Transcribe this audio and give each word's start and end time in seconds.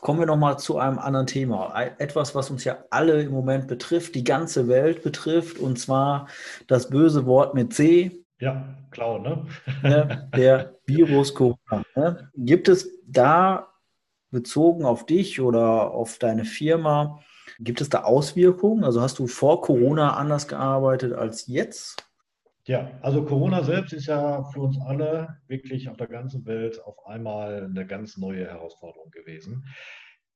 Kommen 0.00 0.18
wir 0.18 0.26
nochmal 0.26 0.58
zu 0.58 0.78
einem 0.78 0.98
anderen 0.98 1.26
Thema. 1.26 1.74
Etwas, 1.98 2.34
was 2.34 2.50
uns 2.50 2.64
ja 2.64 2.78
alle 2.90 3.22
im 3.22 3.32
Moment 3.32 3.68
betrifft, 3.68 4.14
die 4.14 4.24
ganze 4.24 4.66
Welt 4.68 5.02
betrifft, 5.02 5.58
und 5.58 5.78
zwar 5.78 6.28
das 6.66 6.88
böse 6.88 7.26
Wort 7.26 7.54
mit 7.54 7.74
C. 7.74 8.24
Ja, 8.38 8.64
klar, 8.90 9.18
ne? 9.18 9.46
Der 10.34 10.74
Virus 10.86 11.34
Corona. 11.34 11.84
Ne? 11.94 12.30
Gibt 12.34 12.68
es 12.68 12.88
da 13.06 13.68
bezogen 14.30 14.84
auf 14.84 15.04
dich 15.04 15.40
oder 15.40 15.90
auf 15.90 16.18
deine 16.18 16.44
Firma, 16.44 17.20
gibt 17.58 17.80
es 17.80 17.88
da 17.88 18.04
Auswirkungen? 18.04 18.84
Also 18.84 19.02
hast 19.02 19.18
du 19.18 19.26
vor 19.26 19.60
Corona 19.60 20.16
anders 20.16 20.48
gearbeitet 20.48 21.12
als 21.12 21.46
jetzt? 21.46 22.09
Ja, 22.70 22.88
also 23.02 23.24
Corona 23.24 23.64
selbst 23.64 23.92
ist 23.92 24.06
ja 24.06 24.44
für 24.44 24.60
uns 24.60 24.78
alle 24.80 25.40
wirklich 25.48 25.88
auf 25.88 25.96
der 25.96 26.06
ganzen 26.06 26.46
Welt 26.46 26.80
auf 26.84 27.04
einmal 27.04 27.64
eine 27.64 27.84
ganz 27.84 28.16
neue 28.16 28.46
Herausforderung 28.46 29.10
gewesen. 29.10 29.64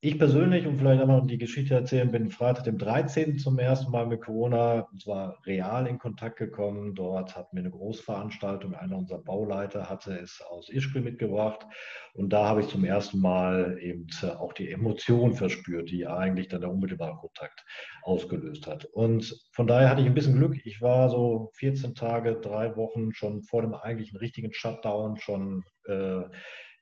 Ich 0.06 0.18
persönlich, 0.18 0.66
und 0.66 0.76
vielleicht 0.76 1.00
einmal 1.00 1.26
die 1.26 1.38
Geschichte 1.38 1.72
erzählen, 1.72 2.10
bin 2.10 2.30
Freitag, 2.30 2.64
dem 2.64 2.76
13. 2.76 3.38
zum 3.38 3.58
ersten 3.58 3.90
Mal 3.90 4.06
mit 4.06 4.20
Corona, 4.20 4.80
und 4.80 5.00
zwar 5.00 5.38
real 5.46 5.86
in 5.86 5.98
Kontakt 5.98 6.36
gekommen. 6.36 6.94
Dort 6.94 7.34
hatten 7.34 7.56
wir 7.56 7.62
eine 7.62 7.70
Großveranstaltung. 7.70 8.74
Einer 8.74 8.98
unserer 8.98 9.22
Bauleiter 9.22 9.88
hatte 9.88 10.12
es 10.18 10.42
aus 10.42 10.68
Ischgl 10.68 11.00
mitgebracht. 11.00 11.64
Und 12.12 12.34
da 12.34 12.44
habe 12.46 12.60
ich 12.60 12.68
zum 12.68 12.84
ersten 12.84 13.18
Mal 13.18 13.78
eben 13.80 14.06
auch 14.38 14.52
die 14.52 14.70
Emotion 14.70 15.32
verspürt, 15.32 15.90
die 15.90 16.06
eigentlich 16.06 16.48
dann 16.48 16.60
der 16.60 16.70
unmittelbare 16.70 17.16
Kontakt 17.16 17.64
ausgelöst 18.02 18.66
hat. 18.66 18.84
Und 18.84 19.34
von 19.52 19.66
daher 19.66 19.88
hatte 19.88 20.02
ich 20.02 20.06
ein 20.06 20.12
bisschen 20.12 20.36
Glück. 20.36 20.54
Ich 20.66 20.82
war 20.82 21.08
so 21.08 21.50
14 21.54 21.94
Tage, 21.94 22.38
drei 22.42 22.76
Wochen 22.76 23.14
schon 23.14 23.42
vor 23.42 23.62
dem 23.62 23.72
eigentlichen 23.72 24.18
richtigen 24.18 24.52
Shutdown 24.52 25.16
schon 25.16 25.64
äh, 25.86 26.24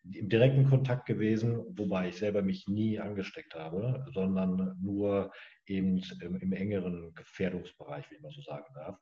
im 0.05 0.29
direkten 0.29 0.69
Kontakt 0.69 1.06
gewesen, 1.06 1.65
wobei 1.77 2.09
ich 2.09 2.16
selber 2.16 2.42
mich 2.42 2.66
nie 2.66 2.98
angesteckt 2.98 3.55
habe, 3.55 4.05
sondern 4.12 4.77
nur 4.80 5.33
eben 5.66 6.02
im, 6.20 6.37
im 6.37 6.52
engeren 6.52 7.14
Gefährdungsbereich, 7.14 8.11
wie 8.11 8.20
man 8.20 8.33
so 8.33 8.42
sagen 8.42 8.72
darf. 8.75 8.98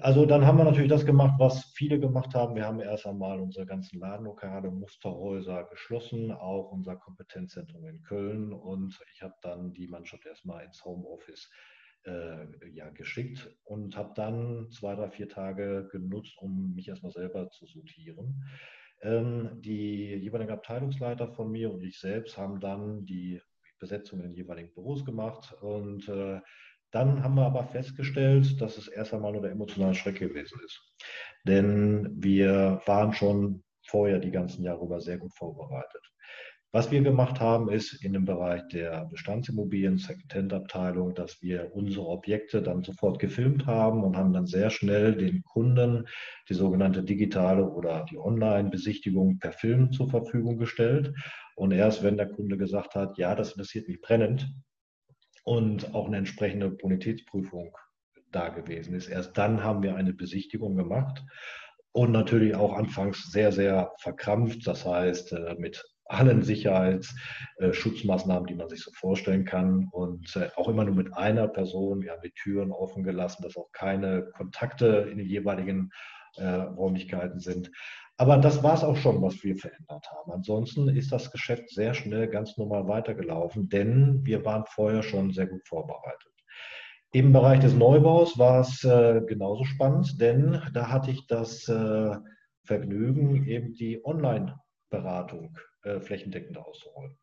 Also 0.00 0.26
dann 0.26 0.44
haben 0.44 0.58
wir 0.58 0.64
natürlich 0.64 0.90
das 0.90 1.06
gemacht, 1.06 1.34
was 1.38 1.72
viele 1.76 2.00
gemacht 2.00 2.34
haben. 2.34 2.56
Wir 2.56 2.66
haben 2.66 2.80
erst 2.80 3.06
einmal 3.06 3.40
unsere 3.40 3.64
ganzen 3.64 4.00
Ladenlokale, 4.00 4.70
Musterhäuser 4.70 5.64
geschlossen, 5.64 6.32
auch 6.32 6.72
unser 6.72 6.96
Kompetenzzentrum 6.96 7.86
in 7.86 8.02
Köln. 8.02 8.52
Und 8.52 8.98
ich 9.14 9.22
habe 9.22 9.34
dann 9.42 9.72
die 9.72 9.86
Mannschaft 9.86 10.26
erstmal 10.26 10.64
ins 10.64 10.84
Homeoffice 10.84 11.48
äh, 12.06 12.46
ja, 12.72 12.90
geschickt 12.90 13.48
und 13.64 13.96
habe 13.96 14.12
dann 14.16 14.68
zwei, 14.70 14.94
drei, 14.96 15.10
vier 15.10 15.28
Tage 15.28 15.88
genutzt, 15.90 16.36
um 16.38 16.74
mich 16.74 16.88
erstmal 16.88 17.12
selber 17.12 17.50
zu 17.50 17.66
sortieren. 17.66 18.42
Ähm, 19.02 19.60
die 19.60 20.14
jeweiligen 20.14 20.52
Abteilungsleiter 20.52 21.28
von 21.28 21.50
mir 21.50 21.72
und 21.72 21.82
ich 21.82 21.98
selbst 21.98 22.38
haben 22.38 22.60
dann 22.60 23.04
die 23.04 23.40
Besetzung 23.78 24.20
in 24.20 24.26
den 24.26 24.34
jeweiligen 24.34 24.72
Büros 24.72 25.04
gemacht 25.04 25.54
und 25.60 26.08
äh, 26.08 26.40
dann 26.90 27.24
haben 27.24 27.34
wir 27.34 27.46
aber 27.46 27.64
festgestellt, 27.64 28.60
dass 28.60 28.78
es 28.78 28.86
erst 28.86 29.12
einmal 29.12 29.32
nur 29.32 29.42
der 29.42 29.50
emotionale 29.50 29.96
Schreck 29.96 30.20
gewesen 30.20 30.60
ist. 30.64 30.80
Denn 31.44 32.08
wir 32.22 32.80
waren 32.86 33.12
schon 33.12 33.64
vorher 33.84 34.20
die 34.20 34.30
ganzen 34.30 34.62
Jahre 34.62 34.84
über 34.84 35.00
sehr 35.00 35.18
gut 35.18 35.34
vorbereitet. 35.34 36.13
Was 36.74 36.90
wir 36.90 37.02
gemacht 37.02 37.38
haben, 37.38 37.70
ist 37.70 38.02
in 38.02 38.14
dem 38.14 38.24
Bereich 38.24 38.66
der 38.66 39.04
Bestandsimmobilien, 39.04 39.96
Second-Hand-Abteilung, 39.96 41.14
dass 41.14 41.40
wir 41.40 41.72
unsere 41.72 42.04
Objekte 42.04 42.62
dann 42.62 42.82
sofort 42.82 43.20
gefilmt 43.20 43.66
haben 43.66 44.02
und 44.02 44.16
haben 44.16 44.32
dann 44.32 44.46
sehr 44.46 44.70
schnell 44.70 45.14
den 45.14 45.44
Kunden 45.44 46.08
die 46.48 46.54
sogenannte 46.54 47.04
digitale 47.04 47.64
oder 47.64 48.04
die 48.10 48.18
Online-Besichtigung 48.18 49.38
per 49.38 49.52
Film 49.52 49.92
zur 49.92 50.10
Verfügung 50.10 50.58
gestellt. 50.58 51.14
Und 51.54 51.70
erst 51.70 52.02
wenn 52.02 52.16
der 52.16 52.28
Kunde 52.28 52.56
gesagt 52.56 52.96
hat, 52.96 53.18
ja, 53.18 53.36
das 53.36 53.52
interessiert 53.52 53.86
mich 53.86 54.00
brennend 54.00 54.52
und 55.44 55.94
auch 55.94 56.08
eine 56.08 56.16
entsprechende 56.16 56.70
Bonitätsprüfung 56.70 57.72
da 58.32 58.48
gewesen 58.48 58.96
ist, 58.96 59.06
erst 59.06 59.38
dann 59.38 59.62
haben 59.62 59.84
wir 59.84 59.94
eine 59.94 60.12
Besichtigung 60.12 60.74
gemacht 60.74 61.22
und 61.92 62.10
natürlich 62.10 62.56
auch 62.56 62.72
anfangs 62.72 63.30
sehr, 63.30 63.52
sehr 63.52 63.92
verkrampft, 64.00 64.66
das 64.66 64.84
heißt 64.84 65.34
äh, 65.34 65.54
mit 65.56 65.93
allen 66.06 66.42
Sicherheitsschutzmaßnahmen, 66.42 68.46
die 68.46 68.54
man 68.54 68.68
sich 68.68 68.82
so 68.82 68.90
vorstellen 68.92 69.44
kann. 69.44 69.88
Und 69.90 70.36
äh, 70.36 70.50
auch 70.56 70.68
immer 70.68 70.84
nur 70.84 70.94
mit 70.94 71.14
einer 71.14 71.48
Person. 71.48 72.02
Wir 72.02 72.12
haben 72.12 72.22
die 72.22 72.32
Türen 72.32 72.72
offen 72.72 73.04
gelassen, 73.04 73.42
dass 73.42 73.56
auch 73.56 73.72
keine 73.72 74.24
Kontakte 74.36 75.08
in 75.10 75.18
den 75.18 75.26
jeweiligen 75.26 75.90
äh, 76.36 76.46
Räumlichkeiten 76.46 77.38
sind. 77.38 77.70
Aber 78.16 78.36
das 78.36 78.62
war 78.62 78.74
es 78.74 78.84
auch 78.84 78.96
schon, 78.96 79.20
was 79.22 79.42
wir 79.42 79.56
verändert 79.56 80.08
haben. 80.10 80.32
Ansonsten 80.32 80.88
ist 80.88 81.10
das 81.10 81.32
Geschäft 81.32 81.70
sehr 81.70 81.94
schnell 81.94 82.28
ganz 82.28 82.56
normal 82.56 82.86
weitergelaufen, 82.86 83.68
denn 83.68 84.24
wir 84.24 84.44
waren 84.44 84.64
vorher 84.66 85.02
schon 85.02 85.32
sehr 85.32 85.48
gut 85.48 85.66
vorbereitet. 85.66 86.32
Im 87.12 87.32
Bereich 87.32 87.60
des 87.60 87.74
Neubaus 87.74 88.38
war 88.38 88.60
es 88.60 88.84
äh, 88.84 89.20
genauso 89.26 89.64
spannend, 89.64 90.20
denn 90.20 90.60
da 90.72 90.90
hatte 90.90 91.10
ich 91.10 91.26
das 91.26 91.68
äh, 91.68 92.16
Vergnügen, 92.64 93.46
eben 93.46 93.74
die 93.74 94.04
Online-Beratung 94.04 95.56
äh, 95.84 96.00
flächendeckend 96.00 96.58
auszurollen. 96.58 97.16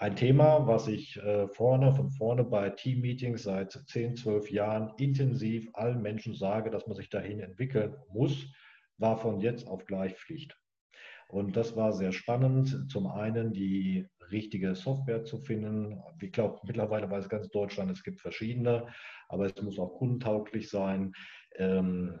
Ein 0.00 0.16
Thema, 0.16 0.66
was 0.66 0.88
ich 0.88 1.18
äh, 1.18 1.46
vorne, 1.48 1.92
von 1.94 2.08
vorne 2.10 2.42
bei 2.42 2.70
Team-Meetings 2.70 3.42
seit 3.42 3.72
10, 3.72 4.16
12 4.16 4.50
Jahren 4.50 4.92
intensiv 4.96 5.68
allen 5.74 6.00
Menschen 6.00 6.34
sage, 6.34 6.70
dass 6.70 6.86
man 6.86 6.96
sich 6.96 7.10
dahin 7.10 7.40
entwickeln 7.40 7.94
muss, 8.08 8.50
war 8.96 9.18
von 9.18 9.40
jetzt 9.40 9.66
auf 9.68 9.84
gleich 9.84 10.14
Pflicht. 10.16 10.56
Und 11.28 11.54
das 11.54 11.76
war 11.76 11.92
sehr 11.92 12.12
spannend. 12.12 12.90
Zum 12.90 13.08
einen 13.08 13.52
die 13.52 14.08
richtige 14.30 14.74
Software 14.74 15.24
zu 15.24 15.38
finden. 15.38 16.02
Ich 16.22 16.32
glaube, 16.32 16.60
mittlerweile 16.64 17.10
weiß 17.10 17.28
ganz 17.28 17.50
Deutschland, 17.50 17.90
es 17.90 18.02
gibt 18.02 18.22
verschiedene, 18.22 18.86
aber 19.28 19.44
es 19.44 19.62
muss 19.62 19.78
auch 19.78 19.98
kundentauglich 19.98 20.70
sein. 20.70 21.12
Ähm, 21.56 22.18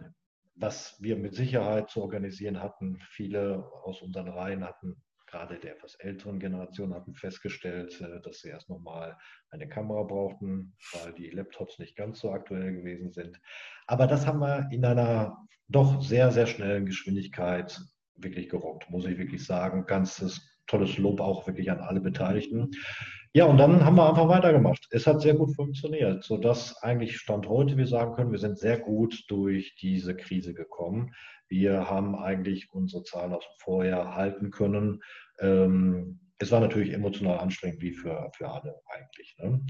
was 0.54 1.00
wir 1.00 1.16
mit 1.16 1.34
Sicherheit 1.34 1.88
zu 1.88 2.02
organisieren 2.02 2.62
hatten, 2.62 2.98
viele 3.08 3.64
aus 3.84 4.02
unseren 4.02 4.28
Reihen 4.28 4.64
hatten 4.64 5.02
gerade 5.30 5.58
der 5.58 5.76
etwas 5.76 5.94
älteren 5.96 6.38
Generation 6.38 6.94
hatten 6.94 7.14
festgestellt, 7.14 8.00
äh, 8.00 8.20
dass 8.22 8.40
sie 8.40 8.48
erst 8.48 8.68
nochmal 8.68 9.16
eine 9.50 9.68
Kamera 9.68 10.02
brauchten, 10.02 10.74
weil 10.92 11.12
die 11.12 11.30
Laptops 11.30 11.78
nicht 11.78 11.96
ganz 11.96 12.20
so 12.20 12.32
aktuell 12.32 12.72
gewesen 12.72 13.12
sind. 13.12 13.40
Aber 13.86 14.06
das 14.06 14.26
haben 14.26 14.40
wir 14.40 14.68
in 14.70 14.84
einer 14.84 15.36
doch 15.68 16.02
sehr, 16.02 16.32
sehr 16.32 16.46
schnellen 16.46 16.86
Geschwindigkeit 16.86 17.80
wirklich 18.16 18.48
gerockt, 18.48 18.90
muss 18.90 19.06
ich 19.06 19.18
wirklich 19.18 19.44
sagen. 19.44 19.86
Ganzes 19.86 20.49
tolles 20.70 20.98
Lob 20.98 21.20
auch 21.20 21.46
wirklich 21.46 21.70
an 21.70 21.80
alle 21.80 22.00
Beteiligten. 22.00 22.70
Ja, 23.32 23.44
und 23.44 23.58
dann 23.58 23.84
haben 23.84 23.96
wir 23.96 24.08
einfach 24.08 24.28
weitergemacht. 24.28 24.88
Es 24.90 25.06
hat 25.06 25.20
sehr 25.20 25.34
gut 25.34 25.54
funktioniert, 25.54 26.24
sodass 26.24 26.82
eigentlich 26.82 27.18
Stand 27.18 27.48
heute 27.48 27.76
wir 27.76 27.86
sagen 27.86 28.14
können, 28.14 28.32
wir 28.32 28.38
sind 28.38 28.58
sehr 28.58 28.78
gut 28.78 29.24
durch 29.28 29.76
diese 29.76 30.16
Krise 30.16 30.52
gekommen. 30.52 31.12
Wir 31.48 31.88
haben 31.88 32.16
eigentlich 32.16 32.72
unsere 32.72 33.04
Zahlen 33.04 33.32
aus 33.32 33.44
dem 33.44 33.58
Vorjahr 33.58 34.16
halten 34.16 34.50
können. 34.50 35.00
Ähm, 35.38 36.20
es 36.38 36.50
war 36.50 36.60
natürlich 36.60 36.92
emotional 36.92 37.38
anstrengend, 37.38 37.82
wie 37.82 37.92
für, 37.92 38.30
für 38.36 38.48
alle 38.48 38.80
eigentlich. 38.86 39.36
Ne? 39.38 39.60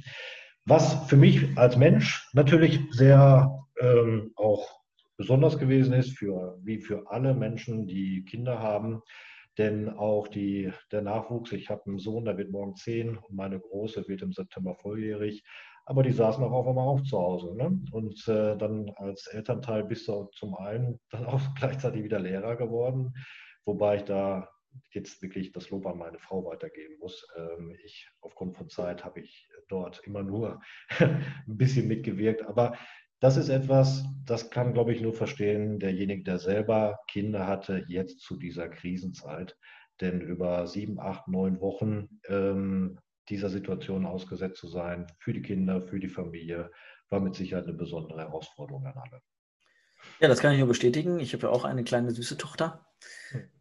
Was 0.64 1.06
für 1.08 1.16
mich 1.16 1.58
als 1.58 1.76
Mensch 1.76 2.30
natürlich 2.32 2.80
sehr 2.92 3.50
ähm, 3.80 4.32
auch 4.36 4.68
besonders 5.16 5.58
gewesen 5.58 5.92
ist, 5.92 6.16
für, 6.16 6.58
wie 6.62 6.80
für 6.80 7.10
alle 7.10 7.34
Menschen, 7.34 7.86
die 7.86 8.24
Kinder 8.24 8.58
haben. 8.60 9.02
Denn 9.58 9.88
auch 9.88 10.28
die, 10.28 10.72
der 10.92 11.02
Nachwuchs, 11.02 11.52
ich 11.52 11.70
habe 11.70 11.86
einen 11.86 11.98
Sohn, 11.98 12.24
der 12.24 12.38
wird 12.38 12.50
morgen 12.50 12.76
zehn 12.76 13.16
und 13.16 13.34
meine 13.34 13.58
Große 13.58 14.06
wird 14.08 14.22
im 14.22 14.32
September 14.32 14.74
volljährig 14.76 15.44
aber 15.90 16.04
die 16.04 16.12
saßen 16.12 16.44
auch 16.44 16.52
auf 16.52 16.68
einmal 16.68 16.86
auch 16.86 17.00
zu 17.02 17.18
Hause. 17.18 17.52
Ne? 17.56 17.80
Und 17.90 18.28
äh, 18.28 18.56
dann 18.56 18.90
als 18.96 19.26
Elternteil 19.26 19.82
bist 19.82 20.06
du 20.06 20.30
zum 20.34 20.54
einen 20.54 21.00
dann 21.10 21.26
auch 21.26 21.40
gleichzeitig 21.56 22.04
wieder 22.04 22.20
Lehrer 22.20 22.54
geworden, 22.54 23.12
wobei 23.64 23.96
ich 23.96 24.04
da 24.04 24.48
jetzt 24.92 25.20
wirklich 25.20 25.50
das 25.50 25.68
Lob 25.70 25.84
an 25.86 25.98
meine 25.98 26.20
Frau 26.20 26.44
weitergeben 26.44 26.96
muss. 27.00 27.26
Ähm, 27.36 27.76
ich, 27.84 28.08
aufgrund 28.20 28.56
von 28.56 28.68
Zeit, 28.68 29.04
habe 29.04 29.18
ich 29.18 29.48
dort 29.68 30.00
immer 30.04 30.22
nur 30.22 30.60
ein 31.00 31.24
bisschen 31.46 31.88
mitgewirkt, 31.88 32.42
aber 32.42 32.76
das 33.20 33.36
ist 33.36 33.50
etwas, 33.50 34.04
das 34.24 34.50
kann, 34.50 34.72
glaube 34.72 34.92
ich, 34.92 35.00
nur 35.00 35.12
verstehen 35.12 35.78
derjenige, 35.78 36.24
der 36.24 36.38
selber 36.38 36.98
Kinder 37.06 37.46
hatte, 37.46 37.84
jetzt 37.88 38.20
zu 38.20 38.36
dieser 38.36 38.68
Krisenzeit. 38.68 39.56
Denn 40.00 40.22
über 40.22 40.66
sieben, 40.66 40.98
acht, 40.98 41.28
neun 41.28 41.60
Wochen 41.60 42.20
ähm, 42.28 42.98
dieser 43.28 43.50
Situation 43.50 44.06
ausgesetzt 44.06 44.58
zu 44.58 44.68
sein, 44.68 45.06
für 45.18 45.34
die 45.34 45.42
Kinder, 45.42 45.82
für 45.82 46.00
die 46.00 46.08
Familie, 46.08 46.70
war 47.10 47.20
mit 47.20 47.34
Sicherheit 47.34 47.64
eine 47.64 47.74
besondere 47.74 48.20
Herausforderung 48.20 48.86
an 48.86 48.96
alle. 48.96 49.20
Ja, 50.20 50.28
das 50.28 50.40
kann 50.40 50.52
ich 50.52 50.58
nur 50.58 50.68
bestätigen. 50.68 51.20
Ich 51.20 51.34
habe 51.34 51.46
ja 51.46 51.52
auch 51.52 51.64
eine 51.64 51.84
kleine 51.84 52.12
süße 52.12 52.38
Tochter, 52.38 52.86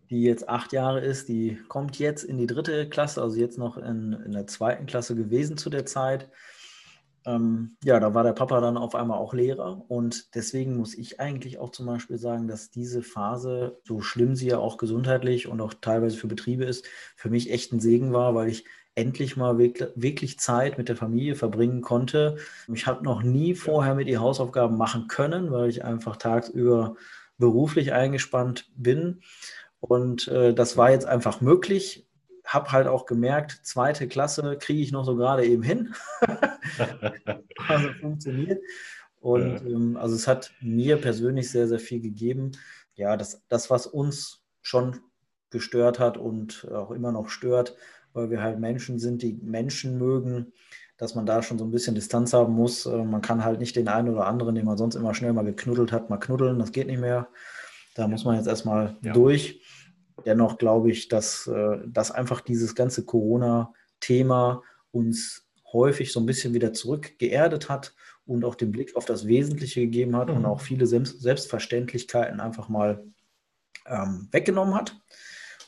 die 0.09 0.23
jetzt 0.23 0.47
acht 0.47 0.71
Jahre 0.71 1.01
ist. 1.01 1.27
Die 1.27 1.59
kommt 1.67 1.99
jetzt 1.99 2.23
in 2.23 2.37
die 2.37 2.47
dritte 2.47 2.87
Klasse, 2.87 3.21
also 3.21 3.37
jetzt 3.37 3.57
noch 3.57 3.77
in, 3.77 4.13
in 4.13 4.31
der 4.31 4.47
zweiten 4.47 4.85
Klasse 4.85 5.15
gewesen 5.15 5.57
zu 5.57 5.69
der 5.69 5.85
Zeit. 5.85 6.29
Ähm, 7.25 7.75
ja, 7.83 7.99
da 7.99 8.13
war 8.13 8.23
der 8.23 8.33
Papa 8.33 8.61
dann 8.61 8.77
auf 8.77 8.95
einmal 8.95 9.17
auch 9.17 9.33
Lehrer 9.33 9.83
und 9.89 10.35
deswegen 10.35 10.77
muss 10.77 10.95
ich 10.95 11.19
eigentlich 11.19 11.59
auch 11.59 11.71
zum 11.71 11.85
Beispiel 11.85 12.17
sagen, 12.17 12.47
dass 12.47 12.71
diese 12.71 13.01
Phase, 13.01 13.79
so 13.83 14.01
schlimm 14.01 14.35
sie 14.35 14.47
ja 14.47 14.57
auch 14.57 14.77
gesundheitlich 14.77 15.47
und 15.47 15.61
auch 15.61 15.73
teilweise 15.73 16.17
für 16.17 16.27
Betriebe 16.27 16.65
ist, 16.65 16.85
für 17.15 17.29
mich 17.29 17.51
echt 17.51 17.73
ein 17.73 17.79
Segen 17.79 18.13
war, 18.13 18.35
weil 18.35 18.49
ich 18.49 18.65
endlich 18.95 19.37
mal 19.37 19.57
wirklich 19.57 20.39
Zeit 20.39 20.77
mit 20.77 20.89
der 20.89 20.97
Familie 20.97 21.35
verbringen 21.35 21.81
konnte. 21.81 22.37
Ich 22.73 22.85
habe 22.85 23.03
noch 23.03 23.23
nie 23.23 23.55
vorher 23.55 23.95
mit 23.95 24.07
ihr 24.07 24.19
Hausaufgaben 24.19 24.77
machen 24.77 25.07
können, 25.07 25.51
weil 25.51 25.69
ich 25.69 25.85
einfach 25.85 26.17
tagsüber 26.17 26.95
beruflich 27.37 27.93
eingespannt 27.93 28.69
bin. 28.75 29.21
Und 29.79 30.27
äh, 30.27 30.53
das 30.53 30.75
war 30.75 30.91
jetzt 30.91 31.05
einfach 31.05 31.39
möglich. 31.39 32.08
Habe 32.49 32.71
halt 32.71 32.87
auch 32.87 33.05
gemerkt, 33.05 33.59
zweite 33.61 34.07
Klasse 34.07 34.57
kriege 34.59 34.81
ich 34.81 34.91
noch 34.91 35.05
so 35.05 35.15
gerade 35.15 35.45
eben 35.45 35.61
hin. 35.61 35.93
also 37.67 37.93
funktioniert. 38.01 38.59
Und 39.19 39.61
ähm, 39.67 39.97
also 39.97 40.15
es 40.15 40.27
hat 40.27 40.51
mir 40.59 40.97
persönlich 40.97 41.51
sehr, 41.51 41.67
sehr 41.67 41.79
viel 41.79 42.01
gegeben. 42.01 42.53
Ja, 42.95 43.17
das, 43.17 43.43
das, 43.49 43.69
was 43.69 43.85
uns 43.85 44.41
schon 44.63 44.99
gestört 45.51 45.99
hat 45.99 46.17
und 46.17 46.67
auch 46.71 46.89
immer 46.89 47.11
noch 47.11 47.29
stört, 47.29 47.75
weil 48.13 48.31
wir 48.31 48.41
halt 48.41 48.59
Menschen 48.59 48.97
sind, 48.97 49.21
die 49.21 49.33
Menschen 49.33 49.99
mögen, 49.99 50.53
dass 50.97 51.13
man 51.13 51.27
da 51.27 51.43
schon 51.43 51.59
so 51.59 51.65
ein 51.65 51.71
bisschen 51.71 51.93
Distanz 51.93 52.33
haben 52.33 52.53
muss. 52.53 52.87
Äh, 52.87 53.03
man 53.03 53.21
kann 53.21 53.43
halt 53.43 53.59
nicht 53.59 53.75
den 53.75 53.87
einen 53.89 54.09
oder 54.09 54.25
anderen, 54.25 54.55
den 54.55 54.65
man 54.65 54.77
sonst 54.77 54.95
immer 54.95 55.13
schnell 55.13 55.33
mal 55.33 55.45
geknuddelt 55.45 55.91
hat, 55.91 56.09
mal 56.09 56.17
knuddeln. 56.17 56.57
Das 56.57 56.71
geht 56.71 56.87
nicht 56.87 56.99
mehr. 56.99 57.29
Da 57.93 58.07
muss 58.07 58.25
man 58.25 58.37
jetzt 58.37 58.47
erstmal 58.47 58.97
ja. 59.01 59.13
durch. 59.13 59.61
Dennoch 60.25 60.57
glaube 60.57 60.91
ich, 60.91 61.07
dass, 61.07 61.47
äh, 61.47 61.79
dass 61.85 62.11
einfach 62.11 62.41
dieses 62.41 62.75
ganze 62.75 63.05
Corona-Thema 63.05 64.63
uns 64.91 65.45
häufig 65.71 66.11
so 66.11 66.19
ein 66.19 66.25
bisschen 66.25 66.53
wieder 66.53 66.73
zurückgeerdet 66.73 67.69
hat 67.69 67.93
und 68.25 68.45
auch 68.45 68.55
den 68.55 68.71
Blick 68.71 68.95
auf 68.95 69.05
das 69.05 69.27
Wesentliche 69.27 69.81
gegeben 69.81 70.15
hat 70.15 70.29
mhm. 70.29 70.37
und 70.37 70.45
auch 70.45 70.61
viele 70.61 70.85
Selbstverständlichkeiten 70.87 72.39
einfach 72.39 72.69
mal 72.69 73.03
ähm, 73.85 74.27
weggenommen 74.31 74.75
hat. 74.75 74.95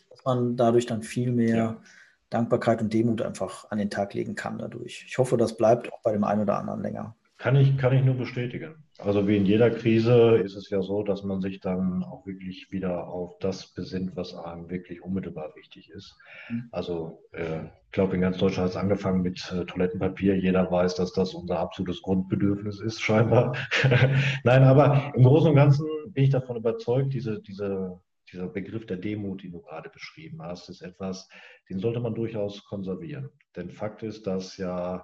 Dass 0.10 0.24
man 0.26 0.56
dadurch 0.56 0.86
dann 0.86 1.02
viel 1.02 1.32
mehr 1.32 1.56
ja. 1.56 1.82
Dankbarkeit 2.30 2.82
und 2.82 2.94
Demut 2.94 3.22
einfach 3.22 3.70
an 3.72 3.78
den 3.78 3.90
Tag 3.90 4.14
legen 4.14 4.36
kann 4.36 4.58
dadurch. 4.58 5.06
Ich 5.08 5.18
hoffe, 5.18 5.38
das 5.38 5.58
bleibt 5.58 5.92
auch 5.92 6.02
bei 6.02 6.14
dem 6.14 6.24
einen 6.24 6.42
oder 6.42 6.58
anderen 6.58 6.82
länger. 6.82 7.16
Kann 7.42 7.56
ich, 7.56 7.76
kann 7.76 7.92
ich 7.92 8.04
nur 8.04 8.14
bestätigen. 8.14 8.76
Also 9.00 9.28
wie 9.28 9.36
in 9.36 9.48
jeder 9.48 9.72
Krise 9.72 10.36
ist 10.36 10.56
es 10.56 10.70
ja 10.70 10.84
so, 10.84 11.02
dass 11.02 11.24
man 11.24 11.42
sich 11.42 11.60
dann 11.60 12.04
auch 12.04 12.24
wirklich 12.28 12.72
wieder 12.72 13.08
auf 13.08 13.40
das 13.40 13.74
besinnt, 13.74 14.16
was 14.16 14.36
einem 14.36 14.70
wirklich 14.70 15.02
unmittelbar 15.02 15.56
wichtig 15.56 15.90
ist. 15.90 16.16
Mhm. 16.52 16.70
Also 16.72 17.24
äh, 17.32 17.64
ich 17.64 17.92
glaube, 17.94 18.14
in 18.14 18.22
ganz 18.22 18.38
Deutschland 18.38 18.66
hat 18.66 18.76
es 18.76 18.78
angefangen 18.78 19.24
mit 19.24 19.52
äh, 19.52 19.66
Toilettenpapier. 19.66 20.38
Jeder 20.38 20.72
weiß, 20.72 20.94
dass 20.94 21.14
das 21.14 21.34
unser 21.34 21.58
absolutes 21.58 22.04
Grundbedürfnis 22.04 22.80
ist, 22.80 23.02
scheinbar. 23.02 23.58
Nein, 24.44 24.62
aber 24.64 25.12
im 25.16 25.24
Großen 25.24 25.50
und 25.50 25.56
Ganzen 25.56 25.88
bin 26.10 26.26
ich 26.26 26.30
davon 26.30 26.58
überzeugt, 26.58 27.12
diese, 27.12 27.42
diese, 27.42 28.00
dieser 28.32 28.50
Begriff 28.50 28.86
der 28.86 28.98
Demut, 28.98 29.42
den 29.42 29.54
du 29.54 29.62
gerade 29.62 29.90
beschrieben 29.90 30.44
hast, 30.44 30.70
ist 30.70 30.84
etwas, 30.84 31.28
den 31.72 31.80
sollte 31.80 32.02
man 32.02 32.14
durchaus 32.14 32.64
konservieren. 32.66 33.32
Denn 33.56 33.72
Fakt 33.72 34.04
ist, 34.04 34.28
dass 34.28 34.58
ja 34.58 35.04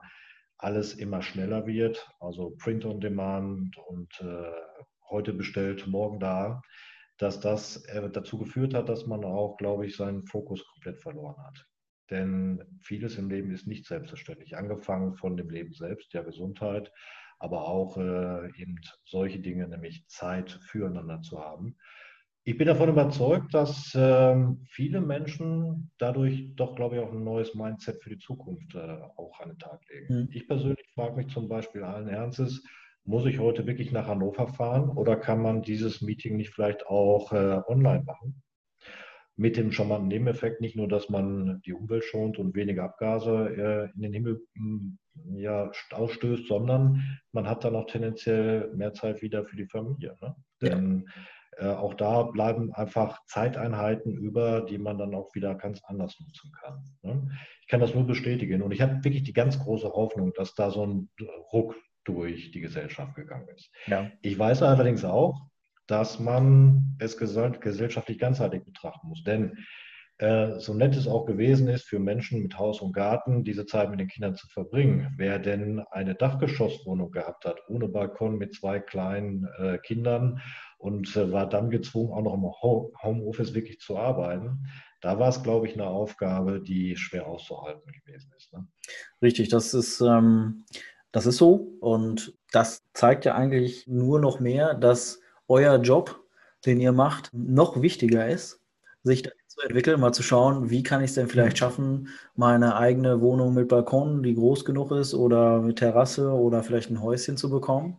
alles 0.57 0.94
immer 0.94 1.21
schneller 1.21 1.65
wird, 1.68 2.09
also 2.19 2.56
Print 2.57 2.86
on 2.86 3.00
Demand 3.00 3.77
und 3.77 4.09
äh, 4.21 4.51
heute 5.09 5.33
bestellt, 5.33 5.88
morgen 5.88 6.19
da, 6.19 6.62
dass 7.18 7.39
das 7.39 7.86
äh, 7.86 8.09
dazu 8.09 8.38
geführt 8.38 8.74
hat, 8.74 8.89
dass 8.89 9.06
man 9.06 9.24
auch, 9.24 9.57
glaube 9.57 9.86
ich, 9.86 9.95
seinen 9.95 10.25
Fokus 10.25 10.65
komplett 10.65 11.00
verloren 11.01 11.38
hat. 11.45 11.65
Denn 12.09 12.63
vieles 12.81 13.18
im 13.18 13.30
Leben 13.30 13.51
ist 13.51 13.68
nicht 13.68 13.86
selbstverständlich, 13.86 14.56
angefangen 14.56 15.15
von 15.15 15.36
dem 15.36 15.50
Leben 15.50 15.74
selbst, 15.74 16.13
der 16.13 16.24
Gesundheit, 16.24 16.92
aber 17.39 17.68
auch 17.68 17.98
äh, 17.98 18.48
eben 18.59 18.80
solche 19.06 19.39
Dinge, 19.39 19.68
nämlich 19.68 20.07
Zeit 20.07 20.59
füreinander 20.69 21.21
zu 21.21 21.39
haben. 21.39 21.77
Ich 22.47 22.57
bin 22.57 22.67
davon 22.67 22.88
überzeugt, 22.88 23.53
dass 23.53 23.91
ähm, 23.94 24.61
viele 24.69 25.01
Menschen 25.01 25.91
dadurch 25.97 26.55
doch, 26.55 26.77
glaube 26.77 26.95
ich, 26.95 27.01
auch 27.01 27.11
ein 27.11 27.25
neues 27.25 27.53
Mindset 27.55 28.01
für 28.01 28.09
die 28.09 28.19
Zukunft 28.19 28.73
äh, 28.73 28.99
auch 29.17 29.41
an 29.41 29.49
den 29.49 29.59
Tag 29.59 29.81
legen. 29.89 30.21
Mhm. 30.21 30.29
Ich 30.31 30.47
persönlich 30.47 30.88
frage 30.95 31.17
mich 31.17 31.27
zum 31.27 31.49
Beispiel 31.49 31.83
allen 31.83 32.07
Ernstes, 32.07 32.63
muss 33.03 33.25
ich 33.25 33.39
heute 33.39 33.67
wirklich 33.67 33.91
nach 33.91 34.07
Hannover 34.07 34.47
fahren 34.47 34.91
oder 34.91 35.17
kann 35.17 35.41
man 35.41 35.61
dieses 35.61 36.01
Meeting 36.01 36.38
nicht 36.38 36.51
vielleicht 36.51 36.88
auch 36.88 37.33
äh, 37.33 37.59
online 37.67 38.05
machen? 38.05 38.41
Mit 39.35 39.57
dem 39.57 39.73
charmanten 39.73 40.07
Nebeneffekt 40.07 40.61
nicht 40.61 40.77
nur, 40.77 40.88
dass 40.88 41.09
man 41.09 41.61
die 41.65 41.73
Umwelt 41.73 42.05
schont 42.05 42.39
und 42.39 42.55
weniger 42.55 42.85
Abgase 42.85 43.89
äh, 43.91 43.94
in 43.94 44.03
den 44.03 44.13
Himmel 44.13 44.39
hm, 44.55 44.97
ja, 45.33 45.69
ausstößt, 45.91 46.47
sondern 46.47 47.19
man 47.33 47.45
hat 47.45 47.65
dann 47.65 47.75
auch 47.75 47.88
tendenziell 47.88 48.73
mehr 48.73 48.94
Zeit 48.94 49.21
wieder 49.21 49.44
für 49.44 49.57
die 49.57 49.67
Familie. 49.67 50.15
Ne? 50.21 50.33
Denn 50.61 51.03
ja 51.05 51.13
äh, 51.59 51.68
auch 51.68 51.94
da 51.94 52.24
bleiben 52.24 52.74
einfach 52.74 53.19
Zeiteinheiten 53.25 54.13
über, 54.15 54.62
die 54.62 54.77
man 54.77 54.98
dann 54.98 55.15
auch 55.15 55.33
wieder 55.33 55.56
ganz 55.56 55.81
anders 55.86 56.19
nutzen 56.19 56.51
kann. 56.62 56.83
Ne? 57.01 57.31
Ich 57.62 57.68
kann 57.68 57.80
das 57.80 57.94
nur 57.94 58.06
bestätigen 58.06 58.62
und 58.62 58.71
ich 58.71 58.81
habe 58.81 59.04
wirklich 59.04 59.24
die 59.24 59.33
ganz 59.33 59.59
große 59.59 59.89
Hoffnung, 59.89 60.33
dass 60.36 60.54
da 60.54 60.69
so 60.69 60.86
ein 60.86 61.09
Ruck 61.51 61.75
durch 62.04 62.51
die 62.51 62.62
Gesellschaft 62.62 63.15
gegangen 63.15 63.48
ist. 63.56 63.69
Ja. 63.88 64.12
Ich 64.21 64.38
weiß 64.38 64.63
allerdings 64.63 65.04
auch, 65.04 65.48
dass 65.88 66.19
man 66.19 66.95
es 67.00 67.18
gesellschaftlich 67.18 68.19
ganzheitlich 68.19 68.63
betrachten 68.63 69.07
muss. 69.07 69.24
Denn 69.24 69.57
äh, 70.19 70.59
so 70.59 70.74
nett 70.74 70.95
es 70.95 71.07
auch 71.07 71.25
gewesen 71.25 71.68
ist, 71.68 71.83
für 71.88 72.00
Menschen 72.00 72.42
mit 72.42 72.57
Haus 72.57 72.81
und 72.81 72.94
Garten 72.94 73.44
diese 73.44 73.65
Zeit 73.65 73.89
mit 73.89 74.00
den 74.00 74.07
Kindern 74.07 74.36
zu 74.36 74.48
verbringen. 74.48 75.13
Wer 75.18 75.38
denn 75.38 75.80
eine 75.92 76.15
Dachgeschosswohnung 76.15 77.12
gehabt 77.12 77.45
hat, 77.45 77.62
ohne 77.68 77.88
Balkon 77.88 78.38
mit 78.38 78.56
zwei 78.56 78.80
kleinen 78.80 79.48
äh, 79.59 79.77
Kindern 79.77 80.42
und 80.77 81.15
äh, 81.15 81.31
war 81.31 81.47
dann 81.47 81.69
gezwungen, 81.69 82.13
auch 82.13 82.21
noch 82.21 82.33
im 82.33 83.01
Homeoffice 83.03 83.53
wirklich 83.53 83.79
zu 83.79 83.97
arbeiten. 83.97 84.68
Da 85.01 85.19
war 85.19 85.29
es, 85.29 85.44
glaube 85.44 85.68
ich, 85.68 85.74
eine 85.74 85.88
Aufgabe, 85.88 86.62
die 86.62 86.95
schwer 86.95 87.27
auszuhalten 87.27 87.91
gewesen 87.91 88.31
ist. 88.35 88.51
Ne? 88.53 88.65
Richtig, 89.21 89.50
das 89.50 89.74
ist, 89.74 90.01
ähm, 90.01 90.65
das 91.12 91.25
ist 91.25 91.38
so. 91.38 91.74
Und 91.79 92.38
das 92.51 92.83
zeigt 92.94 93.25
ja 93.25 93.35
eigentlich 93.35 93.88
nur 93.88 94.19
noch 94.19 94.39
mehr, 94.39 94.74
dass 94.74 95.19
euer 95.47 95.77
Job, 95.77 96.24
den 96.65 96.80
ihr 96.80 96.91
macht, 96.91 97.30
noch 97.33 97.81
wichtiger 97.81 98.27
ist, 98.27 98.62
sich 99.03 99.23
dahin 99.23 99.39
zu 99.47 99.62
entwickeln, 99.62 100.00
mal 100.00 100.13
zu 100.13 100.23
schauen, 100.23 100.69
wie 100.69 100.83
kann 100.83 101.01
ich 101.01 101.12
es 101.12 101.15
denn 101.15 101.30
vielleicht 101.30 101.57
schaffen, 101.57 102.09
meine 102.35 102.75
eigene 102.75 103.21
Wohnung 103.21 103.53
mit 103.53 103.68
Balkon, 103.68 104.23
die 104.23 104.35
groß 104.35 104.65
genug 104.65 104.91
ist, 104.91 105.13
oder 105.13 105.62
mit 105.62 105.80
Terrasse 105.80 106.31
oder 106.31 106.63
vielleicht 106.63 106.89
ein 106.89 107.01
Häuschen 107.01 107.38
zu 107.38 107.50
bekommen. 107.50 107.97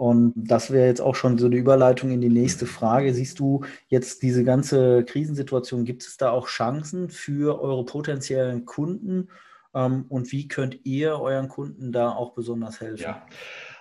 Und 0.00 0.32
das 0.34 0.70
wäre 0.70 0.86
jetzt 0.86 1.02
auch 1.02 1.14
schon 1.14 1.36
so 1.36 1.50
die 1.50 1.58
Überleitung 1.58 2.10
in 2.10 2.22
die 2.22 2.30
nächste 2.30 2.64
Frage. 2.64 3.12
Siehst 3.12 3.38
du 3.38 3.66
jetzt 3.88 4.22
diese 4.22 4.44
ganze 4.44 5.04
Krisensituation, 5.04 5.84
gibt 5.84 6.04
es 6.04 6.16
da 6.16 6.30
auch 6.30 6.46
Chancen 6.46 7.10
für 7.10 7.60
eure 7.60 7.84
potenziellen 7.84 8.64
Kunden? 8.64 9.28
Ähm, 9.74 10.06
und 10.08 10.32
wie 10.32 10.48
könnt 10.48 10.86
ihr 10.86 11.20
euren 11.20 11.48
Kunden 11.48 11.92
da 11.92 12.12
auch 12.12 12.32
besonders 12.32 12.80
helfen? 12.80 13.02
Ja, 13.02 13.26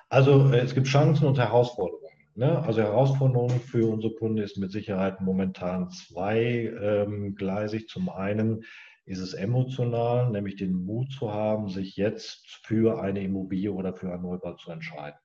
also 0.09 0.51
äh, 0.51 0.57
es 0.59 0.75
gibt 0.75 0.87
Chancen 0.87 1.25
und 1.25 1.37
Herausforderungen. 1.37 2.11
Ne? 2.35 2.61
Also 2.63 2.81
Herausforderungen 2.81 3.61
für 3.61 3.89
unsere 3.89 4.13
Kunden 4.13 4.39
ist 4.39 4.57
mit 4.57 4.73
Sicherheit 4.73 5.21
momentan 5.21 5.89
zweigleisig. 5.89 7.81
Ähm, 7.83 7.87
Zum 7.87 8.09
einen 8.09 8.65
ist 9.05 9.19
es 9.19 9.33
emotional, 9.33 10.29
nämlich 10.31 10.57
den 10.57 10.73
Mut 10.73 11.13
zu 11.13 11.33
haben, 11.33 11.69
sich 11.69 11.95
jetzt 11.95 12.59
für 12.65 13.01
eine 13.01 13.23
Immobilie 13.23 13.71
oder 13.71 13.93
für 13.93 14.11
einen 14.11 14.23
Neubau 14.23 14.55
zu 14.55 14.69
entscheiden. 14.71 15.17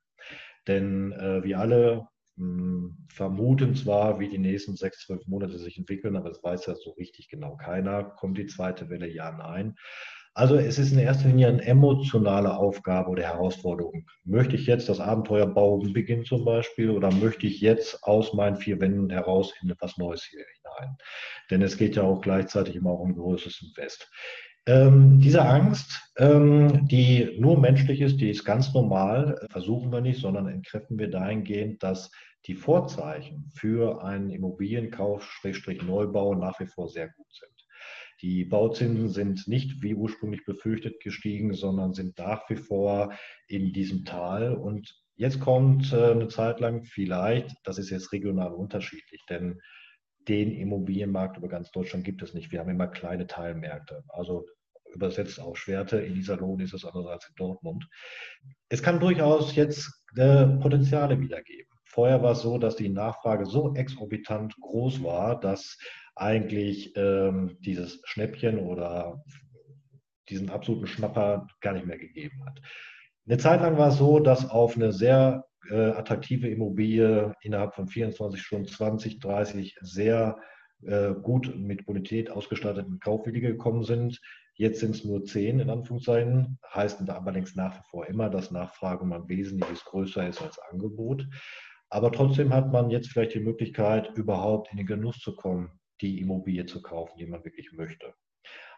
Denn 0.67 1.13
äh, 1.13 1.43
wir 1.43 1.59
alle 1.59 2.09
mh, 2.37 2.47
hm, 2.47 3.07
vermuten 3.09 3.75
zwar, 3.75 4.19
wie 4.21 4.29
die 4.29 4.39
nächsten 4.39 4.77
sechs, 4.77 5.07
zwölf 5.07 5.27
Monate 5.27 5.59
sich 5.59 5.79
entwickeln, 5.79 6.17
aber 6.17 6.31
es 6.31 6.43
weiß 6.43 6.67
ja 6.67 6.75
so 6.75 6.93
richtig 6.93 7.29
genau 7.29 7.57
keiner. 7.57 8.05
Kommt 8.05 8.39
die 8.39 8.47
zweite 8.47 8.89
Welle? 8.91 9.09
Ja, 9.09 9.33
nein. 9.33 9.77
Also 10.37 10.57
es 10.57 10.81
ist 10.81 10.91
in 10.91 10.99
erster 10.99 11.29
Linie 11.29 11.47
eine 11.47 11.65
emotionale 11.65 12.57
Aufgabe 12.57 13.09
oder 13.11 13.23
Herausforderung. 13.23 14.05
Möchte 14.25 14.57
ich 14.57 14.67
jetzt 14.67 14.89
das 14.89 14.99
Abenteuer 14.99 15.47
Bauen 15.47 15.93
beginnen 15.93 16.25
zum 16.25 16.45
Beispiel 16.45 16.91
oder 16.91 17.13
möchte 17.13 17.47
ich 17.47 17.61
jetzt 17.61 18.03
aus 18.03 18.33
meinen 18.35 18.57
vier 18.57 18.81
Wänden 18.81 19.11
heraus 19.11 19.53
in 19.63 19.71
etwas 19.71 19.97
Neues 19.97 20.25
hier 20.25 20.45
hinein? 20.57 20.97
Denn 21.53 21.63
es 21.63 21.77
geht 21.77 21.95
ja 21.95 22.03
auch 22.03 22.21
gleichzeitig 22.21 22.75
immer 22.75 22.91
auch 22.91 22.99
um 22.99 23.15
größeres 23.15 23.63
Invest. 23.63 24.11
Ähm, 24.67 25.21
diese 25.21 25.45
Angst, 25.45 26.01
ähm, 26.17 26.89
die 26.89 27.37
nur 27.39 27.59
menschlich 27.59 28.01
ist, 28.01 28.21
die 28.21 28.31
ist 28.31 28.45
ganz 28.45 28.73
normal, 28.73 29.39
äh, 29.43 29.49
versuchen 29.51 29.93
wir 29.93 30.01
nicht, 30.01 30.21
sondern 30.21 30.49
entkräften 30.49 30.99
wir 30.99 31.11
dahingehend, 31.11 31.83
dass 31.83 32.11
die 32.47 32.55
Vorzeichen 32.55 33.51
für 33.55 34.03
einen 34.03 34.31
Immobilienkauf, 34.31 35.23
Schrägstrich 35.23 35.83
Neubau 35.83 36.35
nach 36.35 36.59
wie 36.61 36.67
vor 36.67 36.89
sehr 36.89 37.09
gut 37.09 37.27
sind. 37.33 37.51
Die 38.23 38.45
Bauzinsen 38.45 39.11
sind 39.11 39.49
nicht 39.49 39.83
wie 39.83 39.95
ursprünglich 39.95 40.47
befürchtet 40.47 41.01
gestiegen, 41.01 41.53
sondern 41.53 41.93
sind 41.93 42.17
nach 42.19 42.49
wie 42.49 42.57
vor 42.57 43.13
in 43.49 43.75
diesem 43.75 44.07
Tal. 44.07 44.55
Und 44.55 44.95
jetzt 45.17 45.41
kommt 45.41 45.93
äh, 45.93 46.13
eine 46.13 46.29
Zeit 46.29 46.61
lang 46.61 46.85
vielleicht, 46.85 47.55
das 47.65 47.77
ist 47.77 47.91
jetzt 47.91 48.13
regional 48.13 48.53
unterschiedlich, 48.53 49.23
denn 49.29 49.61
den 50.29 50.53
Immobilienmarkt 50.53 51.37
über 51.37 51.49
ganz 51.49 51.71
Deutschland 51.71 52.05
gibt 52.05 52.23
es 52.23 52.35
nicht. 52.35 52.53
Wir 52.53 52.61
haben 52.61 52.71
immer 52.71 52.87
kleine 52.87 53.27
Teilmärkte. 53.27 54.03
Also 54.09 54.47
übersetzt 54.95 55.41
auf 55.41 55.59
Schwerte. 55.59 55.99
In 55.99 56.17
Iserlohn 56.17 56.61
ist 56.61 56.75
es 56.75 56.85
anders 56.85 57.07
als 57.07 57.29
in 57.29 57.35
Dortmund. 57.37 57.87
Es 58.69 58.83
kann 58.83 59.01
durchaus 59.01 59.55
jetzt 59.55 59.91
äh, 60.17 60.47
Potenziale 60.47 61.21
wiedergeben. 61.21 61.69
Vorher 61.85 62.23
war 62.23 62.33
es 62.33 62.43
so, 62.43 62.59
dass 62.59 62.77
die 62.77 62.89
Nachfrage 62.89 63.47
so 63.47 63.75
exorbitant 63.75 64.55
groß 64.61 65.03
war, 65.03 65.39
dass 65.39 65.79
eigentlich 66.17 66.93
ähm, 66.97 67.57
dieses 67.61 68.01
Schnäppchen 68.05 68.59
oder 68.59 69.23
diesen 70.29 70.51
absoluten 70.51 70.87
Schnapper 70.87 71.47
gar 71.61 71.75
nicht 71.75 71.87
mehr 71.87 71.99
gegeben 71.99 72.45
hat. 72.47 72.61
Eine 73.27 73.39
Zeit 73.39 73.61
lang 73.61 73.79
war 73.79 73.89
es 73.89 73.99
so, 73.99 74.19
dass 74.21 74.51
auf 74.51 74.77
eine 74.77 74.93
sehr 74.93 75.45
äh, 75.71 75.91
attraktive 75.91 76.49
Immobilie 76.49 77.35
innerhalb 77.43 77.75
von 77.75 77.89
24 77.89 78.41
Stunden 78.41 78.69
20, 78.69 79.21
30 79.21 79.77
sehr 79.81 80.39
äh, 80.83 81.15
gut 81.15 81.55
mit 81.57 81.87
Bonität 81.87 82.31
ausgestatteten 82.31 83.01
Kaufwillige 83.01 83.49
gekommen 83.49 83.85
sind. 83.85 84.21
Jetzt 84.57 84.81
sind 84.81 84.95
es 84.95 85.05
nur 85.05 85.25
10 85.25 85.61
in 85.61 85.71
Anführungszeichen, 85.71 86.59
heißt 86.73 87.09
allerdings 87.09 87.57
nach 87.57 87.77
wie 87.77 87.83
vor 87.91 88.07
immer, 88.07 88.31
dass 88.31 88.51
Nachfrage 88.51 89.05
ein 89.05 89.29
wesentliches 89.29 89.85
größer 89.85 90.29
ist 90.29 90.41
als 90.41 90.59
Angebot. 90.71 91.27
Aber 91.91 92.13
trotzdem 92.13 92.53
hat 92.53 92.73
man 92.73 92.91
jetzt 92.91 93.09
vielleicht 93.09 93.35
die 93.35 93.41
Möglichkeit, 93.41 94.11
überhaupt 94.17 94.71
in 94.71 94.79
den 94.79 94.87
Genuss 94.87 95.19
zu 95.19 95.35
kommen, 95.35 95.71
die 96.01 96.21
Immobilie 96.21 96.67
zu 96.67 96.83
kaufen, 96.83 97.19
die 97.19 97.27
man 97.27 97.45
wirklich 97.45 97.73
möchte. 97.73 98.15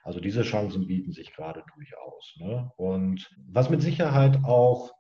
Also 0.03 0.21
diese 0.21 0.43
Chancen 0.43 0.87
bieten 0.87 1.13
sich 1.13 1.35
gerade 1.35 1.65
durchaus. 1.75 2.37
Ne? 2.39 2.71
Und 2.77 3.29
was 3.49 3.71
mit 3.71 3.83
Sicherheit 3.83 4.39
auch 4.45 4.93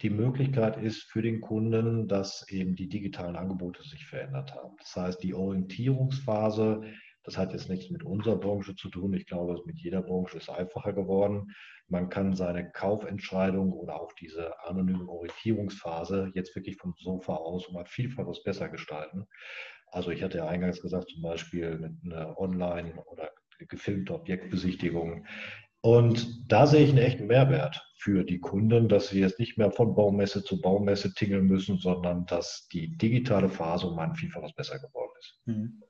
die 0.00 0.10
Möglichkeit 0.10 0.76
ist 0.82 1.04
für 1.10 1.22
den 1.22 1.40
Kunden, 1.40 2.08
dass 2.08 2.48
eben 2.48 2.76
die 2.76 2.88
digitalen 2.88 3.36
Angebote 3.36 3.82
sich 3.82 4.06
verändert 4.06 4.54
haben. 4.54 4.76
Das 4.78 4.96
heißt, 4.96 5.22
die 5.22 5.34
Orientierungsphase, 5.34 6.82
das 7.24 7.36
hat 7.36 7.52
jetzt 7.52 7.68
nichts 7.68 7.90
mit 7.90 8.02
unserer 8.02 8.36
Branche 8.36 8.74
zu 8.74 8.88
tun. 8.88 9.12
Ich 9.14 9.26
glaube, 9.26 9.60
mit 9.64 9.78
jeder 9.78 10.02
Branche 10.02 10.38
ist 10.38 10.48
einfacher 10.48 10.92
geworden. 10.92 11.52
Man 11.88 12.08
kann 12.08 12.34
seine 12.34 12.70
Kaufentscheidung 12.70 13.72
oder 13.72 14.00
auch 14.00 14.12
diese 14.14 14.58
anonyme 14.64 15.06
Orientierungsphase 15.08 16.30
jetzt 16.34 16.56
wirklich 16.56 16.76
vom 16.76 16.94
Sofa 16.98 17.34
aus 17.34 17.66
um 17.66 17.76
ein 17.76 17.86
Vielfaches 17.86 18.42
besser 18.42 18.68
gestalten. 18.68 19.26
Also 19.86 20.10
ich 20.10 20.22
hatte 20.22 20.38
ja 20.38 20.48
eingangs 20.48 20.80
gesagt, 20.80 21.10
zum 21.10 21.22
Beispiel 21.22 21.78
mit 21.78 21.92
einer 22.04 22.38
Online- 22.38 23.02
oder 23.04 23.30
gefilmte 23.68 24.14
Objektbesichtigung. 24.14 25.26
Und 25.82 26.50
da 26.50 26.66
sehe 26.66 26.84
ich 26.84 26.90
einen 26.90 26.98
echten 26.98 27.26
Mehrwert 27.26 27.84
für 27.96 28.24
die 28.24 28.38
Kunden, 28.38 28.88
dass 28.88 29.08
sie 29.08 29.20
jetzt 29.20 29.40
nicht 29.40 29.58
mehr 29.58 29.72
von 29.72 29.94
Baumesse 29.94 30.44
zu 30.44 30.60
Baumesse 30.60 31.12
tingeln 31.12 31.46
müssen, 31.46 31.78
sondern 31.78 32.24
dass 32.26 32.68
die 32.72 32.96
digitale 32.96 33.48
Phase 33.48 33.88
um 33.88 33.98
ein 33.98 34.14
Vielfaches 34.14 34.52
besser 34.54 34.78
geworden 34.78 35.12
ist. 35.18 35.40
Mhm. 35.46 35.82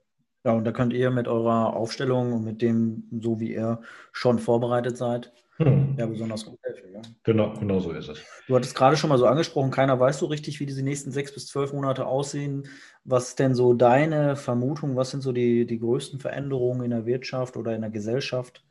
Ja, 0.44 0.52
und 0.52 0.64
da 0.64 0.72
könnt 0.72 0.92
ihr 0.92 1.10
mit 1.10 1.28
eurer 1.28 1.76
Aufstellung 1.76 2.32
und 2.32 2.42
mit 2.42 2.62
dem, 2.62 3.04
so 3.20 3.38
wie 3.38 3.52
ihr 3.52 3.80
schon 4.10 4.40
vorbereitet 4.40 4.96
seid, 4.96 5.32
hm. 5.58 5.94
ja 5.96 6.06
besonders 6.06 6.44
gut 6.46 6.58
helfen. 6.62 6.92
Ja? 6.92 7.02
Genau, 7.22 7.52
genau 7.54 7.78
so 7.78 7.92
ist 7.92 8.08
es. 8.08 8.18
Du 8.48 8.56
hattest 8.56 8.74
gerade 8.74 8.96
schon 8.96 9.10
mal 9.10 9.18
so 9.18 9.26
angesprochen, 9.26 9.70
keiner 9.70 10.00
weiß 10.00 10.18
so 10.18 10.26
richtig, 10.26 10.58
wie 10.58 10.66
diese 10.66 10.82
nächsten 10.82 11.12
sechs 11.12 11.32
bis 11.32 11.46
zwölf 11.46 11.72
Monate 11.72 12.06
aussehen. 12.06 12.64
Was 13.04 13.28
ist 13.28 13.38
denn 13.38 13.54
so 13.54 13.74
deine 13.74 14.34
Vermutung? 14.34 14.96
Was 14.96 15.10
sind 15.10 15.20
so 15.20 15.30
die, 15.30 15.64
die 15.64 15.78
größten 15.78 16.18
Veränderungen 16.18 16.82
in 16.82 16.90
der 16.90 17.06
Wirtschaft 17.06 17.56
oder 17.56 17.74
in 17.74 17.82
der 17.82 17.90
Gesellschaft 17.90 18.64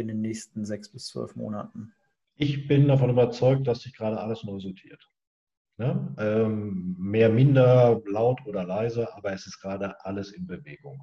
in 0.00 0.08
den 0.08 0.20
nächsten 0.20 0.64
sechs 0.64 0.90
bis 0.90 1.06
zwölf 1.06 1.36
Monaten? 1.36 1.92
Ich 2.36 2.66
bin 2.66 2.88
davon 2.88 3.10
überzeugt, 3.10 3.66
dass 3.66 3.82
sich 3.82 3.94
gerade 3.94 4.18
alles 4.18 4.44
neu 4.44 4.58
sortiert. 4.58 5.06
Ne? 5.76 6.14
Ähm, 6.18 6.96
mehr, 6.98 7.28
minder, 7.30 8.00
laut 8.06 8.40
oder 8.46 8.64
leise, 8.64 9.14
aber 9.14 9.32
es 9.32 9.46
ist 9.46 9.60
gerade 9.60 9.94
alles 10.04 10.32
in 10.32 10.46
Bewegung. 10.46 11.00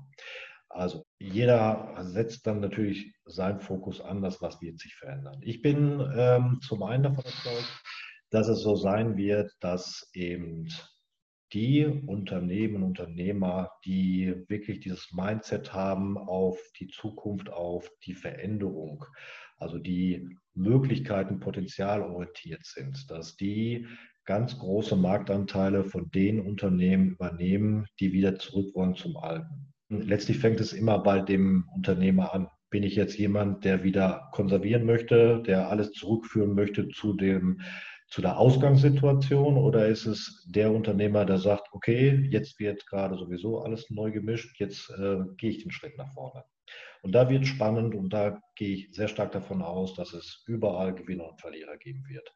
Also 0.70 1.06
jeder 1.18 1.96
setzt 2.02 2.46
dann 2.46 2.60
natürlich 2.60 3.14
seinen 3.26 3.60
Fokus 3.60 4.02
an, 4.02 4.22
das 4.22 4.42
was 4.42 4.62
wird 4.62 4.80
sich 4.80 4.94
verändern. 4.96 5.40
Ich 5.42 5.62
bin 5.62 6.00
ähm, 6.16 6.60
zum 6.62 6.84
einen 6.84 7.04
davon 7.04 7.24
überzeugt, 7.24 7.84
dass 8.30 8.48
es 8.48 8.62
so 8.62 8.76
sein 8.76 9.16
wird, 9.18 9.52
dass 9.62 10.10
eben 10.14 10.68
die 11.54 11.86
Unternehmen, 11.86 12.84
Unternehmer, 12.84 13.72
die 13.86 14.36
wirklich 14.48 14.82
dieses 14.82 15.12
Mindset 15.14 15.74
haben 15.74 16.18
auf 16.18 16.60
die 16.80 16.88
Zukunft, 16.88 17.50
auf 17.50 17.90
die 18.06 18.14
Veränderung, 18.14 19.06
also 19.58 19.78
die 19.78 20.38
Möglichkeiten 20.54 21.40
potenzialorientiert 21.40 22.66
sind, 22.66 23.10
dass 23.10 23.36
die 23.36 23.88
ganz 24.26 24.60
große 24.60 24.96
Marktanteile 24.96 25.86
von 25.86 26.12
den 26.12 26.42
Unternehmen 26.42 27.12
übernehmen, 27.12 27.88
die 28.00 28.12
wieder 28.12 28.38
zurück 28.38 28.76
wollen 28.76 28.96
zum 28.96 29.16
Alten. 29.18 29.74
Letztlich 29.90 30.40
fängt 30.40 30.60
es 30.60 30.74
immer 30.74 31.00
bei 31.00 31.22
dem 31.22 31.70
Unternehmer 31.74 32.34
an. 32.34 32.50
Bin 32.70 32.84
ich 32.84 32.98
jetzt 32.98 33.18
jemand, 33.18 33.64
der 33.64 33.86
wieder 33.86 34.30
konservieren 34.34 34.86
möchte, 34.86 35.42
der 35.44 35.70
alles 35.70 35.92
zurückführen 35.94 36.54
möchte 36.54 36.90
zu 36.90 37.14
dem 37.14 37.62
zu 38.08 38.22
der 38.22 38.38
Ausgangssituation 38.38 39.58
oder 39.58 39.88
ist 39.88 40.06
es 40.06 40.46
der 40.48 40.72
Unternehmer, 40.72 41.26
der 41.26 41.38
sagt, 41.40 41.68
okay, 41.72 42.28
jetzt 42.30 42.60
wird 42.60 42.86
gerade 42.88 43.18
sowieso 43.18 43.60
alles 43.60 43.90
neu 43.90 44.12
gemischt, 44.12 44.60
jetzt 44.60 44.90
äh, 44.92 45.18
gehe 45.36 45.52
ich 45.52 45.64
den 45.64 45.72
Schritt 45.72 45.98
nach 45.98 46.14
vorne. 46.14 46.44
Und 47.02 47.14
da 47.14 47.30
wird 47.30 47.46
spannend 47.46 47.96
und 47.96 48.10
da 48.10 48.42
gehe 48.56 48.76
ich 48.76 48.90
sehr 48.92 49.08
stark 49.08 49.32
davon 49.32 49.62
aus, 49.62 49.94
dass 49.94 50.14
es 50.14 50.44
überall 50.48 50.94
Gewinner 50.94 51.30
und 51.30 51.42
Verlierer 51.42 51.78
geben 51.78 52.06
wird. 52.08 52.34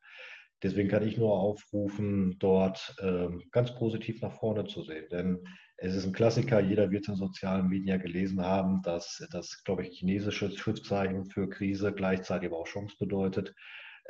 Deswegen 0.63 0.89
kann 0.89 1.07
ich 1.07 1.17
nur 1.17 1.33
aufrufen, 1.33 2.35
dort 2.37 2.95
äh, 2.99 3.29
ganz 3.51 3.73
positiv 3.73 4.21
nach 4.21 4.33
vorne 4.33 4.65
zu 4.65 4.83
sehen. 4.83 5.07
Denn 5.09 5.39
es 5.77 5.95
ist 5.95 6.05
ein 6.05 6.13
Klassiker, 6.13 6.59
jeder 6.59 6.91
wird 6.91 7.03
es 7.03 7.09
in 7.09 7.15
sozialen 7.15 7.67
Medien 7.67 7.99
gelesen 7.99 8.41
haben, 8.41 8.81
dass 8.83 9.25
das, 9.31 9.63
glaube 9.63 9.83
ich, 9.87 9.97
chinesische 9.97 10.51
Schriftzeichen 10.51 11.25
für 11.25 11.49
Krise 11.49 11.91
gleichzeitig 11.91 12.49
aber 12.49 12.59
auch 12.59 12.67
Chance 12.67 12.95
bedeutet. 12.99 13.55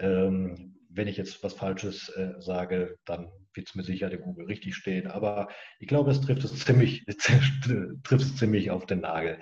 Ähm, 0.02 0.76
wenn 0.90 1.08
ich 1.08 1.18
jetzt 1.18 1.44
was 1.44 1.54
Falsches 1.54 2.10
äh, 2.10 2.34
sage, 2.40 2.98
dann 3.06 3.30
wird 3.54 3.68
es 3.68 3.76
mir 3.76 3.84
sicher 3.84 4.12
in 4.12 4.22
Google 4.22 4.46
richtig 4.46 4.76
stehen. 4.76 5.08
Aber 5.08 5.48
ich 5.80 5.88
glaube, 5.88 6.12
es 6.12 6.22
trifft 6.22 6.44
es 6.44 6.58
ziemlich, 6.60 7.06
trifft 8.04 8.24
es 8.24 8.36
ziemlich 8.36 8.72
auf 8.72 8.86
den 8.86 9.02
Nagel. 9.02 9.40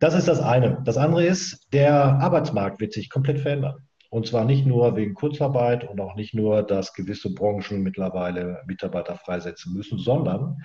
Das 0.00 0.14
ist 0.14 0.28
das 0.28 0.40
eine. 0.40 0.82
Das 0.84 0.96
andere 0.96 1.24
ist, 1.24 1.72
der 1.72 1.94
Arbeitsmarkt 1.94 2.80
wird 2.80 2.92
sich 2.92 3.10
komplett 3.10 3.40
verändern. 3.40 3.76
Und 4.10 4.26
zwar 4.26 4.44
nicht 4.44 4.64
nur 4.64 4.96
wegen 4.96 5.14
Kurzarbeit 5.14 5.84
und 5.84 6.00
auch 6.00 6.14
nicht 6.14 6.34
nur, 6.34 6.62
dass 6.62 6.94
gewisse 6.94 7.34
Branchen 7.34 7.82
mittlerweile 7.82 8.62
Mitarbeiter 8.66 9.16
freisetzen 9.16 9.74
müssen, 9.74 9.98
sondern 9.98 10.56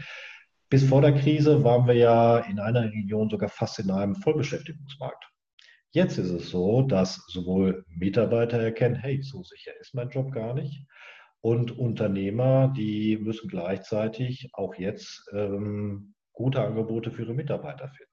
bis 0.70 0.88
vor 0.88 1.02
der 1.02 1.14
Krise 1.14 1.64
waren 1.64 1.86
wir 1.86 1.94
ja 1.94 2.38
in 2.38 2.60
einer 2.60 2.84
Region 2.84 3.30
sogar 3.30 3.50
fast 3.50 3.80
in 3.80 3.92
einem 3.92 4.16
Vollbeschäftigungsmarkt. 4.16 5.33
Jetzt 5.94 6.18
ist 6.18 6.32
es 6.32 6.50
so, 6.50 6.82
dass 6.82 7.24
sowohl 7.28 7.86
Mitarbeiter 7.88 8.58
erkennen, 8.60 8.96
hey, 8.96 9.22
so 9.22 9.44
sicher 9.44 9.74
ist 9.80 9.94
mein 9.94 10.10
Job 10.10 10.32
gar 10.32 10.56
nicht. 10.56 10.88
Und 11.40 11.78
Unternehmer, 11.78 12.74
die 12.76 13.18
müssen 13.18 13.48
gleichzeitig 13.48 14.50
auch 14.54 14.74
jetzt 14.74 15.30
ähm, 15.34 16.16
gute 16.32 16.64
Angebote 16.64 17.12
für 17.12 17.22
ihre 17.22 17.36
Mitarbeiter 17.36 17.90
finden. 17.90 18.12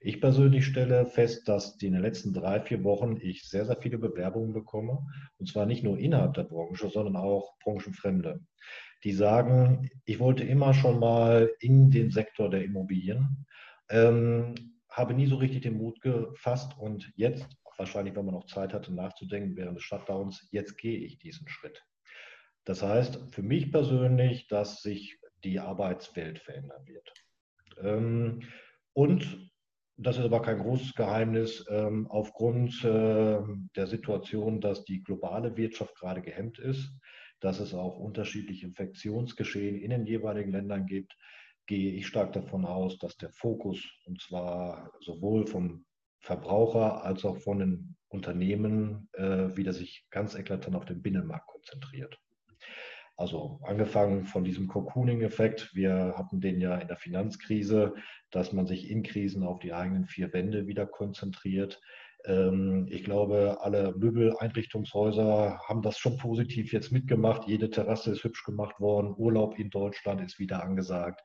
Ich 0.00 0.20
persönlich 0.20 0.66
stelle 0.66 1.06
fest, 1.06 1.48
dass 1.48 1.80
in 1.80 1.92
den 1.92 2.02
letzten 2.02 2.32
drei, 2.32 2.60
vier 2.60 2.82
Wochen 2.82 3.16
ich 3.20 3.48
sehr, 3.48 3.66
sehr 3.66 3.76
viele 3.76 3.98
Bewerbungen 3.98 4.52
bekomme. 4.52 5.06
Und 5.38 5.46
zwar 5.46 5.64
nicht 5.64 5.84
nur 5.84 5.98
innerhalb 5.98 6.34
der 6.34 6.42
Branche, 6.42 6.90
sondern 6.90 7.14
auch 7.14 7.56
Branchenfremde. 7.62 8.40
Die 9.04 9.12
sagen, 9.12 9.88
ich 10.06 10.18
wollte 10.18 10.42
immer 10.42 10.74
schon 10.74 10.98
mal 10.98 11.52
in 11.60 11.92
den 11.92 12.10
Sektor 12.10 12.50
der 12.50 12.64
Immobilien. 12.64 13.46
Ähm, 13.90 14.71
habe 14.92 15.14
nie 15.14 15.26
so 15.26 15.36
richtig 15.36 15.62
den 15.62 15.78
Mut 15.78 16.00
gefasst 16.00 16.76
und 16.78 17.12
jetzt, 17.16 17.46
wahrscheinlich, 17.78 18.14
wenn 18.14 18.26
man 18.26 18.34
noch 18.34 18.46
Zeit 18.46 18.72
hatte 18.72 18.94
nachzudenken 18.94 19.56
während 19.56 19.76
des 19.76 19.84
Shutdowns, 19.84 20.48
jetzt 20.52 20.76
gehe 20.78 20.98
ich 20.98 21.18
diesen 21.18 21.48
Schritt. 21.48 21.82
Das 22.64 22.82
heißt 22.82 23.34
für 23.34 23.42
mich 23.42 23.72
persönlich, 23.72 24.46
dass 24.46 24.82
sich 24.82 25.18
die 25.42 25.58
Arbeitswelt 25.58 26.38
verändern 26.38 26.86
wird. 26.86 27.12
Ähm, 27.78 28.42
und 28.92 29.50
das 29.96 30.18
ist 30.18 30.24
aber 30.24 30.42
kein 30.42 30.58
großes 30.58 30.94
Geheimnis, 30.94 31.64
ähm, 31.68 32.06
aufgrund 32.08 32.84
äh, 32.84 33.40
der 33.76 33.86
Situation, 33.86 34.60
dass 34.60 34.84
die 34.84 35.02
globale 35.02 35.56
Wirtschaft 35.56 35.94
gerade 35.96 36.22
gehemmt 36.22 36.58
ist, 36.58 36.92
dass 37.40 37.60
es 37.60 37.74
auch 37.74 37.98
unterschiedliche 37.98 38.66
Infektionsgeschehen 38.66 39.76
in 39.76 39.90
den 39.90 40.06
jeweiligen 40.06 40.52
Ländern 40.52 40.86
gibt, 40.86 41.16
gehe 41.66 41.92
ich 41.92 42.06
stark 42.06 42.32
davon 42.32 42.64
aus, 42.64 42.98
dass 42.98 43.16
der 43.16 43.30
Fokus, 43.30 43.82
und 44.04 44.20
zwar 44.20 44.92
sowohl 45.00 45.46
vom 45.46 45.84
Verbraucher 46.20 47.04
als 47.04 47.24
auch 47.24 47.38
von 47.38 47.58
den 47.58 47.96
Unternehmen, 48.08 49.08
äh, 49.14 49.56
wieder 49.56 49.72
sich 49.72 50.06
ganz 50.10 50.34
eklatant 50.34 50.76
auf 50.76 50.84
den 50.84 51.02
Binnenmarkt 51.02 51.48
konzentriert. 51.48 52.20
Also 53.16 53.60
angefangen 53.62 54.24
von 54.24 54.42
diesem 54.42 54.68
Cocooning-Effekt. 54.68 55.74
Wir 55.74 56.14
hatten 56.16 56.40
den 56.40 56.60
ja 56.60 56.76
in 56.76 56.88
der 56.88 56.96
Finanzkrise, 56.96 57.94
dass 58.30 58.52
man 58.52 58.66
sich 58.66 58.90
in 58.90 59.02
Krisen 59.02 59.42
auf 59.42 59.58
die 59.58 59.72
eigenen 59.72 60.06
vier 60.06 60.32
Wände 60.32 60.66
wieder 60.66 60.86
konzentriert. 60.86 61.80
Ähm, 62.24 62.86
ich 62.90 63.04
glaube, 63.04 63.58
alle 63.60 63.94
Möbeleinrichtungshäuser 63.96 65.60
haben 65.66 65.82
das 65.82 65.98
schon 65.98 66.18
positiv 66.18 66.72
jetzt 66.72 66.92
mitgemacht. 66.92 67.48
Jede 67.48 67.70
Terrasse 67.70 68.12
ist 68.12 68.24
hübsch 68.24 68.44
gemacht 68.44 68.78
worden. 68.80 69.14
Urlaub 69.16 69.58
in 69.58 69.70
Deutschland 69.70 70.20
ist 70.20 70.38
wieder 70.38 70.62
angesagt. 70.62 71.20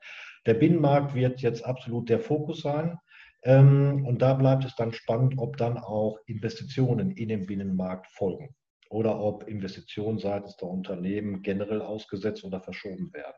Der 0.46 0.54
Binnenmarkt 0.54 1.14
wird 1.14 1.40
jetzt 1.40 1.64
absolut 1.64 2.08
der 2.08 2.20
Fokus 2.20 2.62
sein. 2.62 2.98
Ähm, 3.44 4.04
und 4.06 4.20
da 4.20 4.34
bleibt 4.34 4.64
es 4.64 4.74
dann 4.74 4.92
spannend, 4.92 5.34
ob 5.38 5.56
dann 5.56 5.78
auch 5.78 6.18
Investitionen 6.26 7.12
in 7.12 7.28
den 7.28 7.46
Binnenmarkt 7.46 8.06
folgen 8.08 8.54
oder 8.90 9.20
ob 9.20 9.46
Investitionen 9.46 10.18
seitens 10.18 10.56
der 10.56 10.68
Unternehmen 10.68 11.42
generell 11.42 11.82
ausgesetzt 11.82 12.44
oder 12.44 12.60
verschoben 12.60 13.12
werden. 13.12 13.36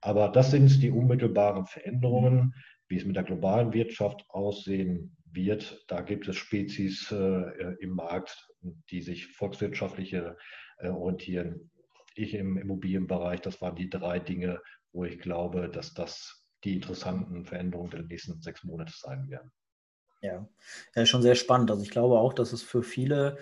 Aber 0.00 0.28
das 0.28 0.52
sind 0.52 0.80
die 0.82 0.90
unmittelbaren 0.90 1.66
Veränderungen. 1.66 2.54
Wie 2.88 2.96
es 2.96 3.04
mit 3.04 3.16
der 3.16 3.24
globalen 3.24 3.72
Wirtschaft 3.72 4.24
aussehen 4.28 5.16
wird. 5.32 5.84
Da 5.88 6.00
gibt 6.00 6.26
es 6.28 6.36
Spezies 6.36 7.10
äh, 7.12 7.74
im 7.80 7.90
Markt, 7.90 8.48
die 8.90 9.02
sich 9.02 9.26
volkswirtschaftliche 9.26 10.36
äh, 10.78 10.88
orientieren. 10.88 11.70
Ich 12.14 12.34
im 12.34 12.56
Immobilienbereich, 12.56 13.40
das 13.40 13.60
waren 13.60 13.76
die 13.76 13.90
drei 13.90 14.18
Dinge, 14.18 14.60
wo 14.92 15.04
ich 15.04 15.18
glaube, 15.18 15.68
dass 15.68 15.94
das 15.94 16.46
die 16.64 16.74
interessanten 16.74 17.44
Veränderungen 17.44 17.90
der 17.90 18.02
nächsten 18.02 18.40
sechs 18.40 18.64
Monate 18.64 18.92
sein 18.96 19.28
werden. 19.28 19.52
Ja, 20.20 20.48
ja 20.96 21.06
schon 21.06 21.22
sehr 21.22 21.36
spannend. 21.36 21.70
Also 21.70 21.82
ich 21.82 21.90
glaube 21.90 22.18
auch, 22.18 22.32
dass 22.32 22.52
es 22.52 22.62
für 22.62 22.82
viele 22.82 23.38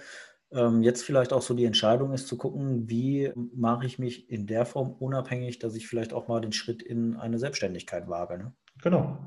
ähm, 0.53 0.83
jetzt 0.83 1.03
vielleicht 1.03 1.33
auch 1.33 1.43
so 1.43 1.55
die 1.55 1.65
Entscheidung 1.65 2.13
ist, 2.13 2.29
zu 2.29 2.37
gucken, 2.37 2.89
wie 2.91 3.33
mache 3.35 3.87
ich 3.87 3.99
mich 3.99 4.31
in 4.31 4.47
der 4.47 4.67
Form 4.67 4.93
unabhängig, 4.93 5.59
dass 5.59 5.75
ich 5.75 5.89
vielleicht 5.89 6.13
auch 6.13 6.29
mal 6.29 6.41
den 6.41 6.53
Schritt 6.53 6.83
in 6.83 7.17
eine 7.17 7.39
Selbstständigkeit 7.39 8.09
wage. 8.09 8.39
Ne? 8.39 8.55
Genau. 8.83 9.19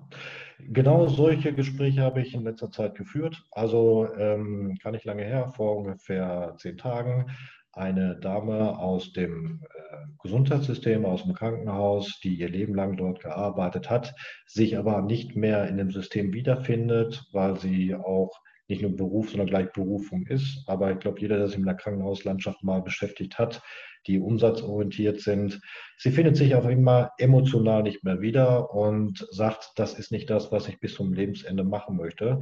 Genau 0.59 1.07
solche 1.07 1.53
Gespräche 1.53 2.01
habe 2.01 2.21
ich 2.21 2.33
in 2.33 2.43
letzter 2.43 2.69
Zeit 2.69 2.95
geführt. 2.95 3.43
Also 3.51 4.07
ähm, 4.17 4.77
kann 4.81 4.93
ich 4.93 5.05
lange 5.05 5.23
her, 5.23 5.47
vor 5.49 5.77
ungefähr 5.77 6.55
zehn 6.57 6.77
Tagen, 6.77 7.27
eine 7.71 8.17
Dame 8.19 8.77
aus 8.77 9.13
dem 9.13 9.61
äh, 9.63 9.97
Gesundheitssystem, 10.21 11.05
aus 11.05 11.23
dem 11.23 11.33
Krankenhaus, 11.33 12.19
die 12.23 12.35
ihr 12.35 12.49
Leben 12.49 12.75
lang 12.75 12.97
dort 12.97 13.21
gearbeitet 13.21 13.89
hat, 13.89 14.13
sich 14.45 14.77
aber 14.77 15.01
nicht 15.01 15.35
mehr 15.35 15.67
in 15.67 15.77
dem 15.77 15.91
System 15.91 16.33
wiederfindet, 16.33 17.25
weil 17.31 17.57
sie 17.57 17.95
auch 17.95 18.31
nicht 18.67 18.81
nur 18.81 18.95
Beruf, 18.95 19.29
sondern 19.29 19.47
gleich 19.47 19.71
Berufung 19.71 20.27
ist. 20.27 20.63
Aber 20.67 20.91
ich 20.91 20.99
glaube, 20.99 21.19
jeder, 21.19 21.37
der 21.37 21.47
sich 21.47 21.57
in 21.57 21.65
der 21.65 21.75
Krankenhauslandschaft 21.75 22.63
mal 22.63 22.81
beschäftigt 22.81 23.39
hat, 23.39 23.61
die 24.07 24.19
umsatzorientiert 24.19 25.21
sind, 25.21 25.59
sie 25.97 26.11
findet 26.11 26.37
sich 26.37 26.55
auch 26.55 26.65
immer 26.65 27.11
emotional 27.17 27.83
nicht 27.83 28.03
mehr 28.03 28.21
wieder 28.21 28.73
und 28.73 29.25
sagt, 29.31 29.71
das 29.75 29.97
ist 29.97 30.11
nicht 30.11 30.29
das, 30.29 30.51
was 30.51 30.67
ich 30.67 30.79
bis 30.79 30.95
zum 30.95 31.13
Lebensende 31.13 31.63
machen 31.63 31.97
möchte. 31.97 32.39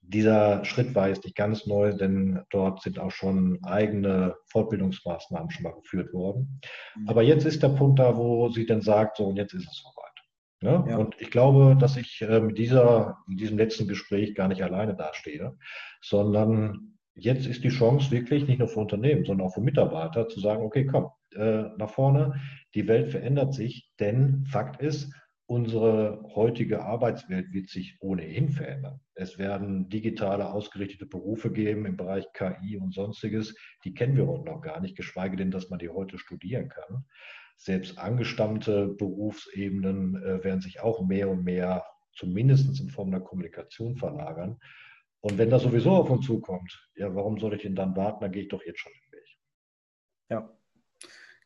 Dieser 0.00 0.64
Schritt 0.64 0.94
war 0.94 1.08
jetzt 1.08 1.24
nicht 1.24 1.36
ganz 1.36 1.66
neu, 1.66 1.92
denn 1.92 2.40
dort 2.50 2.82
sind 2.82 2.98
auch 2.98 3.10
schon 3.10 3.58
eigene 3.62 4.36
Fortbildungsmaßnahmen 4.50 5.50
schon 5.50 5.64
mal 5.64 5.74
geführt 5.74 6.14
worden. 6.14 6.60
Mhm. 6.96 7.08
Aber 7.08 7.22
jetzt 7.22 7.44
ist 7.44 7.62
der 7.62 7.68
Punkt 7.68 7.98
da, 7.98 8.16
wo 8.16 8.48
sie 8.48 8.64
dann 8.64 8.80
sagt, 8.80 9.18
so, 9.18 9.26
und 9.26 9.36
jetzt 9.36 9.52
ist 9.52 9.68
es 9.68 9.82
soweit. 9.82 10.08
Ne? 10.60 10.90
Ja. 10.90 10.96
Und 10.96 11.20
ich 11.20 11.30
glaube, 11.30 11.76
dass 11.78 11.96
ich 11.96 12.20
äh, 12.22 12.40
mit, 12.40 12.58
dieser, 12.58 13.18
mit 13.26 13.38
diesem 13.40 13.58
letzten 13.58 13.86
Gespräch 13.86 14.34
gar 14.34 14.48
nicht 14.48 14.62
alleine 14.62 14.96
dastehe, 14.96 15.56
sondern 16.00 16.97
jetzt 17.18 17.46
ist 17.46 17.64
die 17.64 17.68
Chance 17.68 18.10
wirklich 18.10 18.46
nicht 18.46 18.58
nur 18.58 18.68
für 18.68 18.80
Unternehmen, 18.80 19.24
sondern 19.24 19.46
auch 19.46 19.54
für 19.54 19.60
Mitarbeiter 19.60 20.28
zu 20.28 20.40
sagen, 20.40 20.62
okay, 20.62 20.86
komm, 20.86 21.10
äh, 21.34 21.64
nach 21.76 21.90
vorne, 21.90 22.40
die 22.74 22.88
Welt 22.88 23.08
verändert 23.08 23.54
sich, 23.54 23.90
denn 24.00 24.44
Fakt 24.46 24.80
ist, 24.80 25.12
unsere 25.46 26.22
heutige 26.34 26.84
Arbeitswelt 26.84 27.52
wird 27.52 27.68
sich 27.68 27.96
ohnehin 28.00 28.50
verändern. 28.50 29.00
Es 29.14 29.38
werden 29.38 29.88
digitale 29.88 30.52
ausgerichtete 30.52 31.06
Berufe 31.06 31.50
geben 31.50 31.86
im 31.86 31.96
Bereich 31.96 32.26
KI 32.34 32.76
und 32.76 32.92
sonstiges, 32.92 33.54
die 33.84 33.94
kennen 33.94 34.16
wir 34.16 34.26
heute 34.26 34.44
noch 34.44 34.60
gar 34.60 34.80
nicht, 34.80 34.96
geschweige 34.96 35.36
denn, 35.36 35.50
dass 35.50 35.70
man 35.70 35.78
die 35.78 35.88
heute 35.88 36.18
studieren 36.18 36.68
kann 36.68 37.04
selbst 37.58 37.98
angestammte 37.98 38.88
Berufsebenen 38.88 40.14
äh, 40.22 40.44
werden 40.44 40.60
sich 40.60 40.80
auch 40.80 41.04
mehr 41.06 41.28
und 41.28 41.44
mehr 41.44 41.84
zumindest 42.12 42.80
in 42.80 42.88
Form 42.88 43.10
der 43.10 43.20
Kommunikation 43.20 43.96
verlagern. 43.96 44.58
Und 45.20 45.38
wenn 45.38 45.50
das 45.50 45.62
sowieso 45.62 45.90
auf 45.90 46.10
uns 46.10 46.26
zukommt, 46.26 46.88
ja, 46.94 47.14
warum 47.14 47.38
soll 47.38 47.54
ich 47.54 47.62
denn 47.62 47.74
dann 47.74 47.96
warten? 47.96 48.20
Dann 48.20 48.32
gehe 48.32 48.42
ich 48.42 48.48
doch 48.48 48.64
jetzt 48.64 48.80
schon 48.80 48.92
den 48.92 49.18
Weg. 49.18 49.38
Ja, 50.30 50.56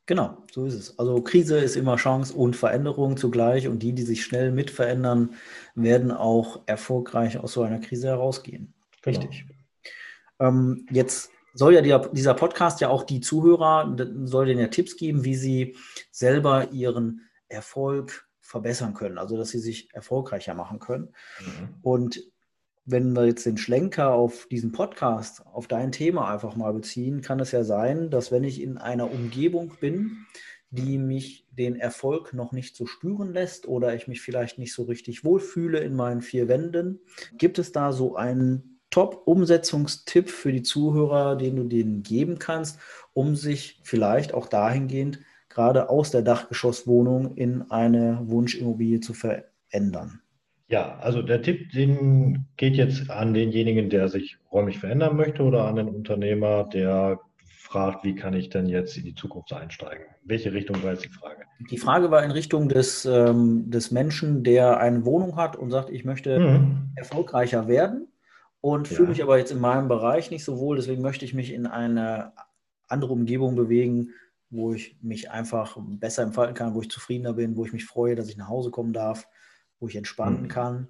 genau, 0.07 0.45
so 0.53 0.67
ist 0.67 0.75
es. 0.75 0.99
Also 0.99 1.23
Krise 1.23 1.59
ist 1.59 1.77
immer 1.77 1.97
Chance 1.97 2.35
und 2.35 2.55
Veränderung 2.55 3.17
zugleich. 3.17 3.69
Und 3.69 3.83
die, 3.83 3.95
die 3.95 4.03
sich 4.03 4.25
schnell 4.25 4.53
mit 4.53 4.71
verändern, 4.71 5.35
werden 5.75 6.11
auch 6.11 6.63
erfolgreich 6.67 7.39
aus 7.39 7.53
so 7.55 7.63
einer 7.63 7.81
Krise 7.81 8.09
herausgehen. 8.09 8.75
Genau. 9.03 9.19
Richtig. 9.19 9.47
Ähm, 10.39 10.87
jetzt 10.91 11.31
soll 11.55 11.75
ja 11.75 11.99
dieser 11.99 12.35
Podcast 12.35 12.81
ja 12.81 12.89
auch 12.89 13.05
die 13.05 13.21
Zuhörer, 13.21 13.97
soll 14.25 14.47
denen 14.47 14.61
ja 14.61 14.69
Tipps 14.69 14.97
geben, 14.97 15.25
wie 15.25 15.35
sie 15.35 15.77
selber 16.11 16.71
ihren 16.73 17.29
Erfolg 17.49 18.29
verbessern 18.41 18.95
können, 18.95 19.19
also 19.19 19.37
dass 19.37 19.51
sie 19.51 19.59
sich 19.59 19.93
erfolgreicher 19.95 20.55
machen 20.55 20.79
können. 20.79 21.15
Mhm. 21.41 21.75
Und 21.83 22.23
wenn 22.85 23.15
wir 23.15 23.27
jetzt 23.27 23.47
den 23.47 23.59
Schlenker 23.59 24.13
auf 24.13 24.47
diesen 24.51 24.73
Podcast, 24.73 25.47
auf 25.47 25.69
dein 25.69 25.93
Thema 25.93 26.33
einfach 26.33 26.57
mal 26.57 26.73
beziehen, 26.73 27.21
kann 27.21 27.41
es 27.41 27.53
ja 27.53 27.65
sein, 27.65 28.11
dass 28.11 28.33
wenn 28.33 28.45
ich 28.45 28.61
in 28.61 28.79
einer 28.79 29.11
Umgebung 29.11 29.75
bin, 29.81 30.27
die 30.71 30.99
mich 30.99 31.47
den 31.51 31.77
Erfolg 31.77 32.33
noch 32.33 32.53
nicht 32.53 32.77
so 32.77 32.87
spüren 32.87 33.33
lässt 33.33 33.69
oder 33.69 33.95
ich 33.95 34.09
mich 34.09 34.23
vielleicht 34.23 34.59
nicht 34.59 34.73
so 34.73 34.85
richtig 34.85 35.25
wohlfühle 35.25 35.81
in 35.81 35.95
meinen 35.95 36.23
vier 36.23 36.49
Wänden, 36.49 37.01
gibt 37.37 37.59
es 37.59 37.73
da 37.73 37.93
so 37.93 38.17
einen 38.17 38.81
Top-Umsetzungstipp 38.91 40.31
für 40.31 40.53
die 40.53 40.63
Zuhörer, 40.63 41.37
den 41.37 41.57
du 41.57 41.65
denen 41.65 42.03
geben 42.03 42.39
kannst, 42.39 42.79
um 43.13 43.37
sich 43.37 43.81
vielleicht 43.85 44.35
auch 44.35 44.49
dahingehend 44.49 45.21
gerade 45.49 45.91
aus 45.91 46.11
der 46.11 46.23
Dachgeschosswohnung 46.23 47.37
in 47.37 47.71
eine 47.71 48.21
Wunschimmobilie 48.25 49.01
zu 49.01 49.15
verändern? 49.15 50.23
Ja, 50.73 50.97
also 51.01 51.21
der 51.21 51.43
Tipp, 51.43 51.71
den 51.73 52.47
geht 52.57 52.77
jetzt 52.77 53.11
an 53.11 53.35
denjenigen, 53.35 53.91
der 53.91 54.09
sich 54.09 54.39
räumlich 54.51 54.79
verändern 54.79 55.19
möchte 55.19 55.43
oder 55.43 55.67
an 55.67 55.77
den 55.77 55.87
Unternehmer, 55.87 56.65
der 56.65 57.21
fragt, 57.45 58.05
wie 58.05 58.15
kann 58.15 58.33
ich 58.33 58.49
denn 58.49 58.65
jetzt 58.65 58.97
in 58.97 59.05
die 59.05 59.15
Zukunft 59.15 59.53
einsteigen? 59.53 60.07
Welche 60.25 60.55
Richtung 60.55 60.83
war 60.83 60.93
jetzt 60.93 61.05
die 61.05 61.11
Frage? 61.11 61.43
Die 61.71 61.77
Frage 61.77 62.11
war 62.11 62.25
in 62.25 62.31
Richtung 62.31 62.71
des, 62.71 63.05
ähm, 63.05 63.71
des 63.71 63.91
Menschen, 63.91 64.45
der 64.45 64.81
eine 64.81 65.05
Wohnung 65.05 65.37
hat 65.37 65.57
und 65.57 65.71
sagt, 65.71 65.91
ich 65.91 66.07
möchte 66.07 66.39
mhm. 66.39 66.93
erfolgreicher 66.97 67.69
werden 67.69 68.09
und 68.63 68.89
ja. 68.89 68.97
fühle 68.97 69.11
mich 69.11 69.23
aber 69.23 69.37
jetzt 69.37 69.53
in 69.53 69.61
meinem 69.61 69.89
Bereich 69.89 70.31
nicht 70.31 70.45
so 70.45 70.59
wohl. 70.59 70.77
Deswegen 70.77 71.03
möchte 71.03 71.27
ich 71.27 71.35
mich 71.35 71.53
in 71.53 71.67
eine 71.67 72.33
andere 72.89 73.13
Umgebung 73.13 73.57
bewegen, 73.57 74.09
wo 74.49 74.73
ich 74.73 74.97
mich 75.03 75.31
einfach 75.31 75.77
besser 75.79 76.23
entfalten 76.23 76.55
kann, 76.55 76.75
wo 76.75 76.81
ich 76.81 76.89
zufriedener 76.89 77.35
bin, 77.35 77.59
wo 77.59 77.67
ich 77.67 77.75
mich 77.75 77.85
freue, 77.85 78.15
dass 78.15 78.31
ich 78.31 78.39
nach 78.39 78.49
Hause 78.49 78.71
kommen 78.71 78.95
darf, 78.95 79.27
wo 79.83 79.89
ich 79.89 79.97
entspannen 79.97 80.45
mhm. 80.45 80.49
kann. 80.49 80.89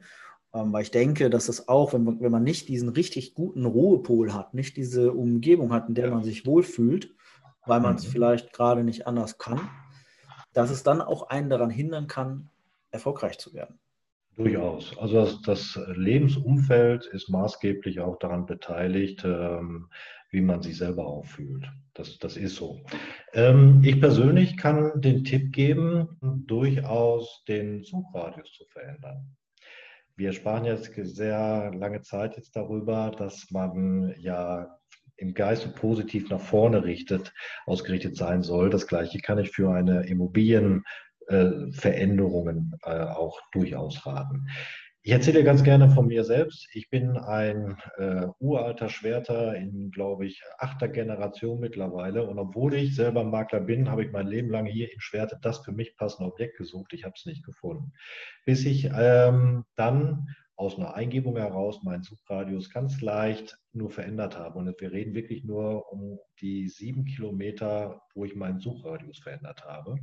Ähm, 0.55 0.73
weil 0.73 0.83
ich 0.83 0.91
denke, 0.91 1.31
dass 1.31 1.47
das 1.47 1.69
auch, 1.69 1.95
wenn 1.95 2.05
man, 2.05 2.21
wenn 2.21 2.31
man 2.31 2.45
nicht 2.45 2.69
diesen 2.69 2.91
richtig 2.91 3.35
guten 3.35 3.65
Ruhepol 3.65 4.35
hat, 4.35 4.55
nicht 4.55 4.77
diese 4.77 5.13
Umgebung 5.13 5.73
hat, 5.73 5.89
in 5.89 5.95
der 5.95 6.07
ja. 6.07 6.15
man 6.15 6.23
sich 6.23 6.47
wohlfühlt, 6.47 7.15
weil 7.67 7.81
man 7.81 7.97
es 7.97 8.07
mhm. 8.07 8.11
vielleicht 8.11 8.53
gerade 8.53 8.85
nicht 8.85 9.07
anders 9.07 9.39
kann, 9.39 9.69
dass 10.53 10.71
es 10.71 10.83
dann 10.83 11.01
auch 11.01 11.29
einen 11.31 11.49
daran 11.49 11.71
hindern 11.71 12.07
kann, 12.07 12.51
erfolgreich 12.91 13.39
zu 13.39 13.55
werden. 13.55 13.79
Durchaus. 14.37 14.97
Also 14.99 15.39
das, 15.45 15.79
Lebensumfeld 15.95 17.05
ist 17.07 17.29
maßgeblich 17.29 18.01
auch 18.01 18.19
daran 18.19 18.47
beteiligt, 18.47 19.25
ähm, 19.25 19.91
wie 20.31 20.41
man 20.41 20.63
sich 20.63 20.79
selber 20.79 21.07
auch 21.07 21.27
fühlt. 21.27 21.71
Das, 21.93 22.19
das 22.19 22.39
ist 22.39 22.57
so. 22.57 22.81
Ähm, 23.35 23.83
ich 23.85 24.01
persönlich 24.01 24.57
kann 24.57 25.01
den 25.03 25.25
Tipp 25.25 25.53
geben, 25.53 26.19
durchaus 26.47 27.45
den 27.47 27.85
Suchradius 27.85 28.51
zu 28.53 28.65
verändern. 28.65 29.37
Wir 30.17 30.33
sprachen 30.33 30.65
jetzt 30.65 30.93
sehr 30.95 31.71
lange 31.75 32.01
Zeit 32.01 32.37
jetzt 32.37 32.57
darüber, 32.57 33.13
dass 33.17 33.51
man 33.51 34.15
ja 34.19 34.79
im 35.17 35.35
Geiste 35.35 35.69
positiv 35.69 36.31
nach 36.31 36.41
vorne 36.41 36.85
richtet, 36.85 37.33
ausgerichtet 37.67 38.17
sein 38.17 38.43
soll. 38.43 38.71
Das 38.71 38.87
gleiche 38.87 39.19
kann 39.21 39.39
ich 39.39 39.51
für 39.51 39.71
eine 39.71 40.07
Immobilien 40.07 40.85
Veränderungen 41.73 42.75
äh, 42.85 43.05
auch 43.05 43.41
durchaus 43.53 44.05
raten. 44.07 44.47
Ich 45.05 45.11
erzähle 45.11 45.43
ganz 45.43 45.65
gerne 45.65 45.91
von 45.91 46.07
mir 46.07 46.23
selbst. 46.23 46.69
Ich 46.75 46.89
bin 46.89 47.17
ein 47.17 47.77
äh, 47.99 48.29
uralter 48.39 48.89
Schwerter 48.89 49.57
in, 49.57 49.91
glaube 49.91 50.27
ich, 50.27 50.41
achter 50.59 50.87
Generation 50.87 51.59
mittlerweile. 51.59 52.25
Und 52.25 52.39
obwohl 52.39 52.75
ich 52.75 52.95
selber 52.95 53.25
Makler 53.25 53.59
bin, 53.59 53.91
habe 53.91 54.05
ich 54.05 54.13
mein 54.13 54.29
Leben 54.29 54.51
lang 54.51 54.65
hier 54.65 54.93
in 54.93 55.01
Schwerte 55.01 55.41
das 55.43 55.59
für 55.65 55.73
mich 55.73 55.97
passende 55.97 56.31
Objekt 56.31 56.57
gesucht. 56.57 56.93
Ich 56.93 57.03
habe 57.03 57.15
es 57.17 57.27
nicht 57.27 57.45
gefunden. 57.45 57.93
Bis 58.47 58.65
ich 58.65 58.89
ähm, 58.97 59.65
dann 59.75 60.29
aus 60.55 60.79
einer 60.79 60.95
Eingebung 60.95 61.37
heraus 61.37 61.83
meinen 61.83 62.05
Suchradius 62.05 62.71
ganz 62.71 63.01
leicht 63.01 63.59
nur 63.73 63.91
verändert 63.91 64.39
habe. 64.39 64.61
Und 64.61 64.81
wir 64.81 64.93
reden 64.93 65.15
wirklich 65.15 65.43
nur 65.43 65.91
um 65.93 66.21
die 66.41 66.69
sieben 66.69 67.07
Kilometer, 67.07 68.03
wo 68.15 68.25
ich 68.25 68.37
meinen 68.37 68.61
Suchradius 68.61 69.19
verändert 69.19 69.65
habe. 69.65 69.97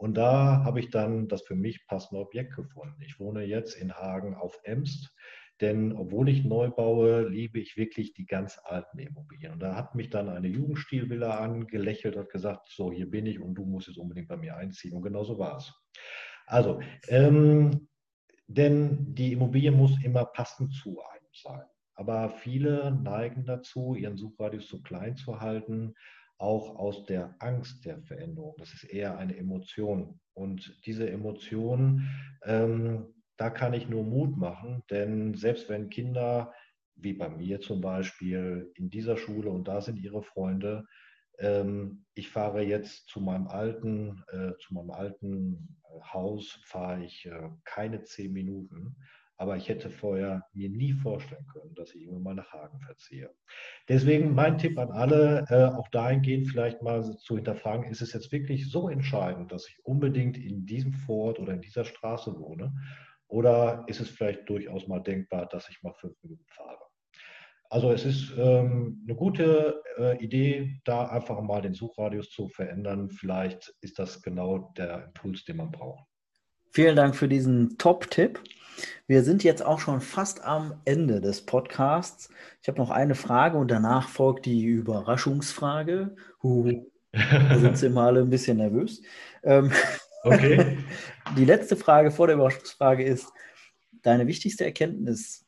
Und 0.00 0.14
da 0.14 0.64
habe 0.64 0.80
ich 0.80 0.88
dann 0.88 1.28
das 1.28 1.42
für 1.42 1.54
mich 1.54 1.86
passende 1.86 2.22
Objekt 2.22 2.56
gefunden. 2.56 3.02
Ich 3.02 3.20
wohne 3.20 3.44
jetzt 3.44 3.74
in 3.74 3.92
Hagen 3.92 4.34
auf 4.34 4.58
Emst, 4.62 5.14
denn 5.60 5.92
obwohl 5.92 6.30
ich 6.30 6.42
neu 6.42 6.70
baue, 6.70 7.28
liebe 7.28 7.60
ich 7.60 7.76
wirklich 7.76 8.14
die 8.14 8.24
ganz 8.24 8.58
alten 8.64 8.98
Immobilien. 8.98 9.52
Und 9.52 9.60
da 9.60 9.76
hat 9.76 9.94
mich 9.94 10.08
dann 10.08 10.30
eine 10.30 10.48
Jugendstilvilla 10.48 11.40
angelächelt 11.40 12.16
und 12.16 12.30
gesagt, 12.30 12.70
so 12.70 12.90
hier 12.90 13.10
bin 13.10 13.26
ich 13.26 13.40
und 13.40 13.54
du 13.56 13.66
musst 13.66 13.88
jetzt 13.88 13.98
unbedingt 13.98 14.28
bei 14.28 14.38
mir 14.38 14.56
einziehen. 14.56 14.94
Und 14.94 15.02
genau 15.02 15.22
so 15.22 15.38
war 15.38 15.58
es. 15.58 15.70
Also, 16.46 16.80
ähm, 17.08 17.86
denn 18.46 19.14
die 19.14 19.34
Immobilie 19.34 19.70
muss 19.70 20.02
immer 20.02 20.24
passend 20.24 20.72
zu 20.72 20.98
einem 21.02 21.28
sein. 21.34 21.66
Aber 21.92 22.30
viele 22.30 22.90
neigen 22.90 23.44
dazu, 23.44 23.94
ihren 23.94 24.16
Suchradius 24.16 24.66
zu 24.66 24.80
klein 24.80 25.18
zu 25.18 25.42
halten 25.42 25.94
auch 26.40 26.76
aus 26.76 27.04
der 27.04 27.34
Angst 27.38 27.84
der 27.84 28.00
Veränderung. 28.02 28.54
Das 28.58 28.72
ist 28.72 28.84
eher 28.84 29.18
eine 29.18 29.36
Emotion. 29.36 30.18
Und 30.32 30.74
diese 30.86 31.08
Emotion, 31.10 32.08
ähm, 32.44 33.14
da 33.36 33.50
kann 33.50 33.74
ich 33.74 33.88
nur 33.88 34.04
Mut 34.04 34.36
machen, 34.36 34.82
denn 34.90 35.34
selbst 35.34 35.68
wenn 35.68 35.90
Kinder, 35.90 36.52
wie 36.96 37.12
bei 37.12 37.28
mir 37.28 37.60
zum 37.60 37.80
Beispiel, 37.80 38.72
in 38.74 38.88
dieser 38.88 39.16
Schule 39.16 39.50
und 39.50 39.68
da 39.68 39.82
sind 39.82 39.98
ihre 39.98 40.22
Freunde, 40.22 40.86
ähm, 41.38 42.04
ich 42.14 42.30
fahre 42.30 42.62
jetzt 42.62 43.08
zu 43.08 43.20
meinem 43.20 43.48
alten, 43.48 44.22
äh, 44.32 44.52
zu 44.60 44.74
meinem 44.74 44.90
alten 44.90 45.78
äh, 45.84 46.00
Haus, 46.12 46.58
fahre 46.64 47.04
ich 47.04 47.26
äh, 47.26 47.50
keine 47.64 48.02
zehn 48.04 48.32
Minuten. 48.32 48.96
Aber 49.40 49.56
ich 49.56 49.70
hätte 49.70 49.88
vorher 49.88 50.44
mir 50.52 50.68
nie 50.68 50.92
vorstellen 50.92 51.46
können, 51.46 51.74
dass 51.74 51.94
ich 51.94 52.02
irgendwann 52.02 52.22
mal 52.22 52.34
nach 52.34 52.52
Hagen 52.52 52.78
verziehe. 52.80 53.30
Deswegen 53.88 54.34
mein 54.34 54.58
Tipp 54.58 54.78
an 54.78 54.90
alle, 54.90 55.46
äh, 55.48 55.74
auch 55.74 55.88
dahingehend 55.88 56.48
vielleicht 56.48 56.82
mal 56.82 57.16
zu 57.16 57.36
hinterfragen, 57.36 57.90
ist 57.90 58.02
es 58.02 58.12
jetzt 58.12 58.30
wirklich 58.32 58.70
so 58.70 58.90
entscheidend, 58.90 59.50
dass 59.50 59.66
ich 59.66 59.82
unbedingt 59.82 60.36
in 60.36 60.66
diesem 60.66 60.92
Vorort 60.92 61.38
oder 61.38 61.54
in 61.54 61.62
dieser 61.62 61.86
Straße 61.86 62.38
wohne? 62.38 62.74
Oder 63.28 63.84
ist 63.86 64.00
es 64.00 64.10
vielleicht 64.10 64.46
durchaus 64.46 64.86
mal 64.86 65.00
denkbar, 65.00 65.46
dass 65.46 65.70
ich 65.70 65.82
mal 65.82 65.94
fünf 65.94 66.22
Minuten 66.22 66.44
fahre? 66.48 66.84
Also 67.70 67.92
es 67.92 68.04
ist 68.04 68.34
ähm, 68.36 69.02
eine 69.06 69.16
gute 69.16 69.82
äh, 69.96 70.22
Idee, 70.22 70.82
da 70.84 71.06
einfach 71.06 71.40
mal 71.40 71.62
den 71.62 71.72
Suchradius 71.72 72.28
zu 72.28 72.48
verändern. 72.48 73.08
Vielleicht 73.08 73.72
ist 73.80 73.98
das 73.98 74.20
genau 74.20 74.74
der 74.76 75.04
Impuls, 75.04 75.46
den 75.46 75.56
man 75.56 75.70
braucht. 75.70 76.09
Vielen 76.70 76.96
Dank 76.96 77.16
für 77.16 77.28
diesen 77.28 77.78
Top-Tipp. 77.78 78.40
Wir 79.06 79.22
sind 79.22 79.42
jetzt 79.44 79.64
auch 79.64 79.80
schon 79.80 80.00
fast 80.00 80.44
am 80.44 80.80
Ende 80.84 81.20
des 81.20 81.44
Podcasts. 81.44 82.30
Ich 82.62 82.68
habe 82.68 82.78
noch 82.78 82.90
eine 82.90 83.14
Frage 83.14 83.58
und 83.58 83.70
danach 83.70 84.08
folgt 84.08 84.46
die 84.46 84.64
Überraschungsfrage. 84.64 86.14
Huh, 86.42 86.84
da 87.12 87.58
sind 87.58 87.76
Sie 87.76 87.88
mal 87.88 88.06
alle 88.06 88.20
ein 88.20 88.30
bisschen 88.30 88.58
nervös. 88.58 89.02
Ähm, 89.42 89.72
okay. 90.22 90.78
Die 91.36 91.44
letzte 91.44 91.76
Frage 91.76 92.10
vor 92.10 92.28
der 92.28 92.36
Überraschungsfrage 92.36 93.04
ist: 93.04 93.26
Deine 94.02 94.26
wichtigste 94.26 94.64
Erkenntnis 94.64 95.44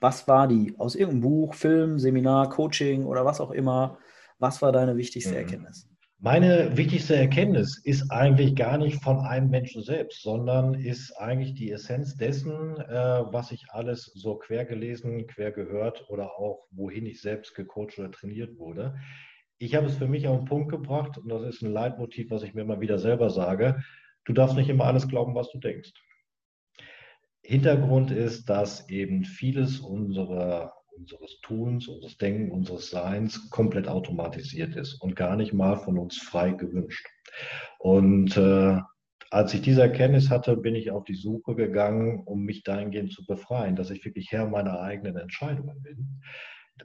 was 0.00 0.26
war 0.26 0.48
die? 0.48 0.74
Aus 0.78 0.94
irgendeinem 0.94 1.20
Buch, 1.20 1.54
Film, 1.54 1.98
Seminar, 1.98 2.48
Coaching 2.48 3.04
oder 3.04 3.24
was 3.24 3.40
auch 3.40 3.50
immer. 3.50 3.98
Was 4.38 4.62
war 4.62 4.72
deine 4.72 4.96
wichtigste 4.96 5.32
mhm. 5.32 5.36
Erkenntnis? 5.36 5.89
Meine 6.22 6.76
wichtigste 6.76 7.16
Erkenntnis 7.16 7.80
ist 7.82 8.10
eigentlich 8.10 8.54
gar 8.54 8.76
nicht 8.76 9.02
von 9.02 9.20
einem 9.20 9.48
Menschen 9.48 9.82
selbst, 9.82 10.20
sondern 10.20 10.74
ist 10.74 11.12
eigentlich 11.12 11.54
die 11.54 11.70
Essenz 11.70 12.14
dessen, 12.14 12.76
äh, 12.76 13.22
was 13.32 13.52
ich 13.52 13.64
alles 13.70 14.04
so 14.14 14.36
quer 14.36 14.66
gelesen, 14.66 15.26
quer 15.28 15.50
gehört 15.50 16.10
oder 16.10 16.38
auch 16.38 16.66
wohin 16.72 17.06
ich 17.06 17.22
selbst 17.22 17.54
gecoacht 17.54 17.98
oder 17.98 18.10
trainiert 18.10 18.58
wurde. 18.58 18.96
Ich 19.56 19.74
habe 19.74 19.86
es 19.86 19.96
für 19.96 20.08
mich 20.08 20.28
auf 20.28 20.40
den 20.40 20.44
Punkt 20.44 20.70
gebracht 20.70 21.16
und 21.16 21.30
das 21.30 21.42
ist 21.42 21.62
ein 21.62 21.72
Leitmotiv, 21.72 22.30
was 22.30 22.42
ich 22.42 22.52
mir 22.52 22.62
immer 22.62 22.82
wieder 22.82 22.98
selber 22.98 23.30
sage. 23.30 23.82
Du 24.26 24.34
darfst 24.34 24.56
nicht 24.56 24.68
immer 24.68 24.84
alles 24.84 25.08
glauben, 25.08 25.34
was 25.34 25.50
du 25.50 25.58
denkst. 25.58 25.92
Hintergrund 27.42 28.10
ist, 28.10 28.50
dass 28.50 28.90
eben 28.90 29.24
vieles 29.24 29.80
unserer, 29.80 30.74
unseres 31.00 31.40
Tuns, 31.40 31.88
unseres 31.88 32.16
Denken, 32.18 32.50
unseres 32.52 32.90
Seins 32.90 33.50
komplett 33.50 33.88
automatisiert 33.88 34.76
ist 34.76 35.00
und 35.00 35.16
gar 35.16 35.36
nicht 35.36 35.52
mal 35.52 35.76
von 35.76 35.98
uns 35.98 36.18
frei 36.18 36.50
gewünscht. 36.50 37.06
Und 37.78 38.36
äh, 38.36 38.78
als 39.30 39.54
ich 39.54 39.62
diese 39.62 39.82
Erkenntnis 39.82 40.28
hatte, 40.28 40.56
bin 40.56 40.74
ich 40.74 40.90
auf 40.90 41.04
die 41.04 41.14
Suche 41.14 41.54
gegangen, 41.54 42.22
um 42.24 42.42
mich 42.42 42.64
dahingehend 42.64 43.12
zu 43.12 43.24
befreien, 43.24 43.76
dass 43.76 43.90
ich 43.90 44.04
wirklich 44.04 44.30
Herr 44.30 44.48
meiner 44.48 44.80
eigenen 44.80 45.16
Entscheidungen 45.16 45.82
bin. 45.82 46.20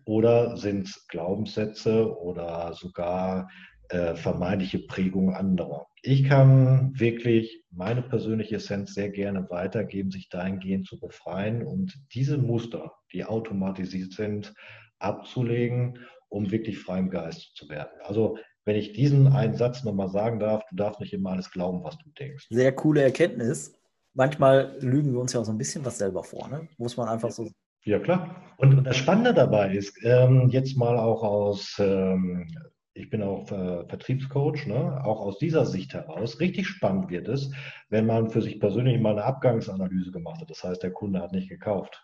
Oder 0.06 0.56
sind 0.58 0.88
es 0.88 1.08
Glaubenssätze 1.08 2.16
oder 2.18 2.74
sogar 2.74 3.50
äh, 3.90 4.16
vermeintliche 4.16 4.80
Prägung 4.80 5.34
anderer. 5.34 5.88
Ich 6.02 6.24
kann 6.24 6.92
wirklich 7.00 7.64
meine 7.72 8.02
persönliche 8.02 8.56
Essenz 8.56 8.94
sehr 8.94 9.10
gerne 9.10 9.48
weitergeben, 9.50 10.12
sich 10.12 10.30
dahingehend 10.30 10.88
zu 10.88 11.00
befreien 11.00 11.64
und 11.64 11.98
diese 12.14 12.38
Muster, 12.38 12.94
die 13.12 13.26
automatisiert 13.26 14.14
sind, 14.14 14.54
abzulegen, 15.00 16.00
um 16.30 16.52
wirklich 16.52 16.80
frei 16.80 17.00
im 17.00 17.10
Geist 17.10 17.56
zu 17.56 17.70
werden. 17.70 17.92
Also 18.04 18.38
wenn 18.66 18.76
ich 18.76 18.94
diesen 18.94 19.28
einen 19.28 19.56
Satz 19.56 19.84
nochmal 19.84 20.10
sagen 20.10 20.40
darf, 20.40 20.64
du 20.70 20.76
darfst 20.76 21.00
nicht 21.00 21.14
immer 21.14 21.32
alles 21.32 21.52
glauben, 21.52 21.84
was 21.84 21.98
du 21.98 22.10
denkst. 22.18 22.48
Sehr 22.50 22.72
coole 22.72 23.04
Erkenntnis. 23.04 23.80
Manchmal 24.14 24.78
lügen 24.80 25.14
wir 25.14 25.20
uns 25.20 25.34
ja 25.34 25.42
auch 25.42 25.46
so 25.46 25.52
ein 25.52 25.58
bisschen 25.58 25.86
was 25.86 25.98
selber 25.98 26.24
vor, 26.24 26.48
ne? 26.48 26.68
muss 26.78 26.98
man 26.98 27.10
einfach 27.10 27.32
so 27.32 27.50
ja, 27.86 28.00
klar. 28.00 28.42
Und 28.58 28.84
das 28.84 28.98
Spannende 28.98 29.32
dabei 29.32 29.76
ist, 29.76 29.96
ähm, 30.04 30.50
jetzt 30.50 30.76
mal 30.76 30.98
auch 30.98 31.22
aus 31.22 31.76
ähm, 31.80 32.48
ich 32.96 33.10
bin 33.10 33.22
auch 33.22 33.52
äh, 33.52 33.86
Vertriebscoach, 33.88 34.68
ne? 34.68 35.04
auch 35.04 35.20
aus 35.20 35.38
dieser 35.38 35.66
Sicht 35.66 35.94
heraus. 35.94 36.40
Richtig 36.40 36.66
spannend 36.66 37.10
wird 37.10 37.28
es, 37.28 37.52
wenn 37.90 38.06
man 38.06 38.30
für 38.30 38.42
sich 38.42 38.60
persönlich 38.60 39.00
mal 39.02 39.12
eine 39.12 39.26
Abgangsanalyse 39.26 40.12
gemacht 40.12 40.40
hat. 40.40 40.50
Das 40.50 40.64
heißt, 40.64 40.82
der 40.82 40.92
Kunde 40.92 41.22
hat 41.22 41.34
nicht 41.34 41.50
gekauft. 41.50 42.02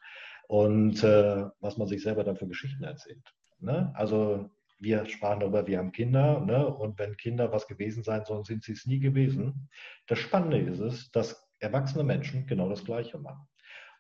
Und 0.50 1.02
äh, 1.02 1.46
was 1.62 1.78
man 1.78 1.88
sich 1.88 2.04
selber 2.04 2.26
dann 2.26 2.36
für 2.36 2.48
Geschichten 2.48 2.84
erzählt. 2.84 3.24
Ne? 3.60 3.94
Also 3.96 4.50
wir 4.80 5.06
sprachen 5.06 5.40
darüber, 5.40 5.66
wir 5.66 5.78
haben 5.78 5.94
Kinder 5.94 6.42
ne? 6.42 6.68
und 6.68 7.00
wenn 7.00 7.16
Kinder 7.16 7.54
was 7.54 7.68
gewesen 7.68 8.04
sein 8.04 8.26
sollen, 8.26 8.44
sind 8.44 8.64
sie 8.64 8.74
es 8.74 8.86
nie 8.86 9.00
gewesen. 9.00 9.70
Das 10.08 10.20
Spannende 10.20 10.60
ist 10.60 10.80
es, 10.80 11.10
dass 11.12 11.50
erwachsene 11.60 12.04
Menschen 12.04 12.48
genau 12.48 12.68
das 12.68 12.84
Gleiche 12.84 13.18
machen. 13.18 13.48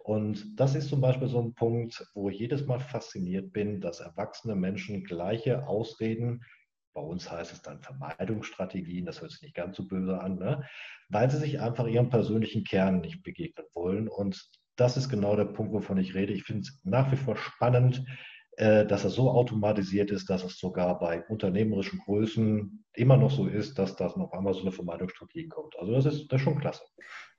Und 0.04 0.60
das 0.60 0.75
ist 0.75 0.89
zum 0.89 0.99
Beispiel 0.99 1.27
so 1.27 1.39
ein 1.39 1.54
Punkt, 1.54 2.06
wo 2.15 2.30
ich 2.30 2.39
jedes 2.39 2.65
Mal 2.65 2.80
fasziniert 2.80 3.54
bin, 3.54 3.80
dass 3.80 4.01
erwachsene 4.01 4.56
Menschen 4.56 5.06
gleiche 5.06 5.67
Ausreden 5.67 6.41
bei 6.93 7.01
uns 7.01 7.32
heißt 7.32 7.54
es 7.54 7.62
dann 7.62 7.82
Vermeidungsstrategien, 7.82 9.06
das 9.06 9.21
hört 9.21 9.32
sich 9.32 9.41
nicht 9.41 9.56
ganz 9.56 9.77
so 9.77 9.88
böse 9.88 10.19
an, 10.19 10.36
ne? 10.36 10.63
weil 11.10 11.30
sie 11.30 11.38
sich 11.38 11.60
einfach 11.60 11.88
ihrem 11.88 12.10
persönlichen 12.10 12.63
Kern 12.63 13.01
nicht 13.01 13.23
begegnen 13.23 13.65
wollen. 13.73 14.08
Und 14.08 14.49
das 14.75 14.97
ist 14.97 15.10
genau 15.10 15.36
der 15.36 15.45
Punkt, 15.45 15.73
wovon 15.73 15.97
ich 15.97 16.15
rede. 16.15 16.34
Ich 16.34 16.43
finde 16.43 16.62
es 16.62 16.80
nach 16.84 17.12
wie 17.12 17.17
vor 17.17 17.36
spannend, 17.38 18.04
äh, 18.58 18.86
dass 18.86 19.06
es 19.06 19.13
so 19.13 19.30
automatisiert 19.32 20.12
ist, 20.12 20.30
dass 20.30 20.43
es 20.43 20.58
sogar 20.58 20.99
bei 20.99 21.23
unternehmerischen 21.27 21.99
Größen 21.99 22.84
immer 22.93 23.17
noch 23.17 23.32
so 23.32 23.47
ist, 23.47 23.80
dass 23.80 23.95
das 23.95 24.17
noch 24.17 24.34
einmal 24.34 24.54
so 24.54 24.62
eine 24.62 24.71
Vermeidungsstrategie 24.71 25.47
kommt. 25.47 25.77
Also 25.80 25.93
das 25.93 26.06
ist, 26.06 26.27
das 26.32 26.39
ist 26.39 26.43
schon 26.43 26.60
klasse. 26.60 26.84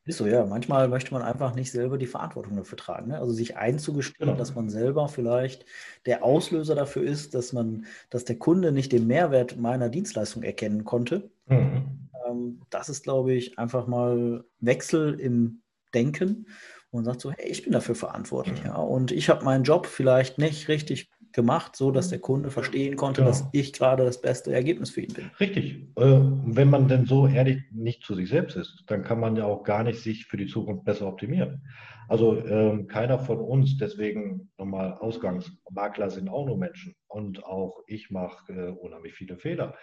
Ist 0.04 0.18
so, 0.18 0.26
ja. 0.26 0.44
Manchmal 0.44 0.88
möchte 0.88 1.14
man 1.14 1.22
einfach 1.22 1.54
nicht 1.54 1.70
selber 1.70 1.96
die 1.96 2.06
Verantwortung 2.06 2.56
dafür 2.56 2.76
tragen. 2.76 3.08
Ne? 3.08 3.18
Also 3.18 3.32
sich 3.32 3.56
einzugestehen, 3.56 4.26
genau. 4.26 4.38
dass 4.38 4.54
man 4.54 4.68
selber 4.68 5.08
vielleicht 5.08 5.64
der 6.06 6.24
Auslöser 6.24 6.74
dafür 6.74 7.04
ist, 7.04 7.34
dass 7.34 7.52
man, 7.52 7.86
dass 8.10 8.24
der 8.24 8.38
Kunde 8.38 8.72
nicht 8.72 8.90
den 8.90 9.06
Mehrwert 9.06 9.56
meiner 9.56 9.88
Dienstleistung 9.88 10.42
erkennen 10.42 10.84
konnte. 10.84 11.30
Mhm. 11.46 12.08
Ähm, 12.28 12.62
das 12.70 12.88
ist, 12.88 13.04
glaube 13.04 13.32
ich, 13.32 13.58
einfach 13.58 13.86
mal 13.86 14.44
Wechsel 14.58 15.20
im 15.20 15.62
Denken 15.94 16.46
und 16.90 17.04
sagt 17.04 17.20
so, 17.20 17.30
hey, 17.30 17.48
ich 17.48 17.62
bin 17.62 17.72
dafür 17.72 17.94
verantwortlich, 17.94 18.60
mhm. 18.60 18.66
ja. 18.66 18.76
Und 18.76 19.12
ich 19.12 19.28
habe 19.28 19.44
meinen 19.44 19.62
Job 19.62 19.86
vielleicht 19.86 20.38
nicht 20.38 20.66
richtig 20.68 21.10
gemacht, 21.32 21.76
so 21.76 21.90
dass 21.90 22.08
der 22.08 22.18
Kunde 22.18 22.50
verstehen 22.50 22.96
konnte, 22.96 23.22
genau. 23.22 23.30
dass 23.30 23.48
ich 23.52 23.72
gerade 23.72 24.04
das 24.04 24.20
beste 24.20 24.52
Ergebnis 24.52 24.90
für 24.90 25.02
ihn 25.02 25.12
bin. 25.12 25.30
Richtig. 25.40 25.88
Äh, 25.96 26.20
wenn 26.44 26.70
man 26.70 26.88
denn 26.88 27.06
so 27.06 27.26
ehrlich 27.26 27.62
nicht 27.70 28.04
zu 28.04 28.14
sich 28.14 28.28
selbst 28.28 28.56
ist, 28.56 28.84
dann 28.86 29.02
kann 29.02 29.20
man 29.20 29.36
ja 29.36 29.44
auch 29.44 29.64
gar 29.64 29.82
nicht 29.82 30.00
sich 30.00 30.26
für 30.26 30.36
die 30.36 30.46
Zukunft 30.46 30.84
besser 30.84 31.06
optimieren. 31.06 31.62
Also 32.08 32.36
äh, 32.36 32.84
keiner 32.84 33.18
von 33.18 33.38
uns, 33.38 33.78
deswegen 33.78 34.50
nochmal 34.58 34.94
Ausgangsmakler 34.94 36.10
sind 36.10 36.28
auch 36.28 36.46
nur 36.46 36.58
Menschen 36.58 36.94
und 37.08 37.44
auch 37.44 37.82
ich 37.86 38.10
mache 38.10 38.52
äh, 38.52 38.68
unheimlich 38.70 39.14
viele 39.14 39.38
Fehler. 39.38 39.74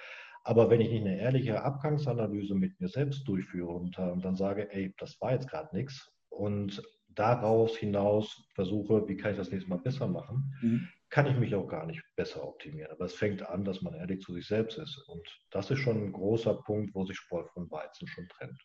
Aber 0.43 0.69
wenn 0.69 0.81
ich 0.81 0.89
nicht 0.89 1.01
eine 1.01 1.19
ehrliche 1.19 1.63
Abgangsanalyse 1.63 2.55
mit 2.55 2.79
mir 2.79 2.87
selbst 2.87 3.27
durchführe 3.27 3.71
und 3.71 3.97
äh, 3.97 4.17
dann 4.21 4.35
sage, 4.35 4.71
ey, 4.71 4.93
das 4.97 5.19
war 5.21 5.33
jetzt 5.33 5.49
gerade 5.49 5.75
nichts 5.75 6.11
und 6.29 6.81
daraus 7.09 7.75
hinaus 7.75 8.47
versuche, 8.53 9.07
wie 9.07 9.17
kann 9.17 9.31
ich 9.31 9.37
das 9.37 9.51
nächste 9.51 9.69
Mal 9.69 9.79
besser 9.79 10.07
machen, 10.07 10.53
mhm 10.61 10.87
kann 11.09 11.25
ich 11.25 11.37
mich 11.37 11.55
auch 11.55 11.67
gar 11.67 11.85
nicht 11.85 12.01
besser 12.15 12.43
optimieren. 12.43 12.91
Aber 12.91 13.05
es 13.05 13.13
fängt 13.13 13.47
an, 13.47 13.65
dass 13.65 13.81
man 13.81 13.93
ehrlich 13.95 14.21
zu 14.21 14.33
sich 14.33 14.47
selbst 14.47 14.77
ist. 14.77 14.97
Und 15.07 15.27
das 15.51 15.71
ist 15.71 15.79
schon 15.79 15.97
ein 15.97 16.11
großer 16.11 16.53
Punkt, 16.53 16.93
wo 16.93 17.05
sich 17.05 17.17
Sport 17.17 17.49
von 17.51 17.69
Weizen 17.71 18.07
schon 18.07 18.27
trennt. 18.27 18.59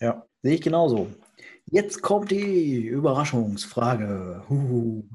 Ja, 0.00 0.26
sehe 0.42 0.54
ich 0.54 0.62
genauso. 0.62 1.08
Jetzt 1.66 2.02
kommt 2.02 2.30
die 2.30 2.86
Überraschungsfrage. 2.86 4.42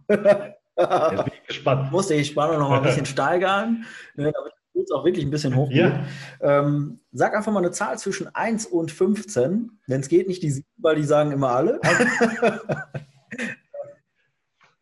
Jetzt 0.07 1.25
bin 1.25 1.33
ich 1.33 1.47
gespannt. 1.47 1.91
Musste 1.91 2.13
ich 2.13 2.27
Spannung 2.27 2.59
noch 2.59 2.69
mal 2.69 2.77
ein 2.77 2.83
bisschen 2.83 3.05
steigern, 3.05 3.85
ne, 4.15 4.31
damit 4.31 4.53
es 4.81 4.91
auch 4.91 5.03
wirklich 5.03 5.25
ein 5.25 5.31
bisschen 5.31 5.55
hoch 5.55 5.71
ja. 5.71 6.05
ähm, 6.39 6.99
sag 7.11 7.35
einfach 7.35 7.51
mal 7.51 7.59
eine 7.59 7.71
Zahl 7.71 7.97
zwischen 7.97 8.33
1 8.33 8.67
und 8.67 8.91
15. 8.91 9.71
Wenn 9.87 10.01
es 10.01 10.07
geht, 10.07 10.27
nicht 10.27 10.43
die 10.43 10.51
7, 10.51 10.67
weil 10.77 10.95
die 10.95 11.03
sagen 11.03 11.31
immer 11.31 11.49
alle. 11.49 11.81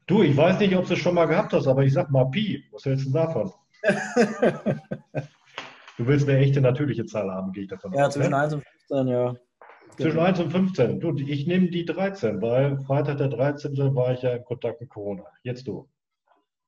Du, 0.07 0.21
ich 0.21 0.37
weiß 0.37 0.59
nicht, 0.59 0.75
ob 0.75 0.85
du 0.85 0.93
es 0.93 0.99
schon 0.99 1.15
mal 1.15 1.25
gehabt 1.25 1.51
hast, 1.53 1.67
aber 1.67 1.83
ich 1.83 1.93
sag 1.93 2.11
mal 2.11 2.25
Pi. 2.25 2.63
Was 2.71 2.85
hältst 2.85 3.07
du 3.07 3.11
davon? 3.11 3.51
du 5.97 6.07
willst 6.07 6.29
eine 6.29 6.37
echte 6.39 6.61
natürliche 6.61 7.05
Zahl 7.05 7.31
haben, 7.31 7.51
gehe 7.51 7.63
ich 7.63 7.69
davon 7.69 7.91
aus. 7.91 7.97
Ja, 7.97 8.09
zwischen 8.09 8.31
ne? 8.31 8.37
1 8.37 8.53
und 8.53 8.63
15, 8.87 9.07
ja. 9.07 9.35
Zwischen 9.97 10.19
1 10.19 10.39
und 10.41 10.51
15. 10.51 10.99
Du, 10.99 11.15
ich 11.15 11.47
nehme 11.47 11.69
die 11.69 11.85
13, 11.85 12.41
weil 12.41 12.79
Freitag 12.81 13.17
der 13.17 13.29
13. 13.29 13.75
war 13.95 14.13
ich 14.13 14.21
ja 14.21 14.35
in 14.35 14.43
Kontakt 14.43 14.79
mit 14.79 14.89
Corona. 14.89 15.23
Jetzt 15.41 15.67
du. 15.67 15.89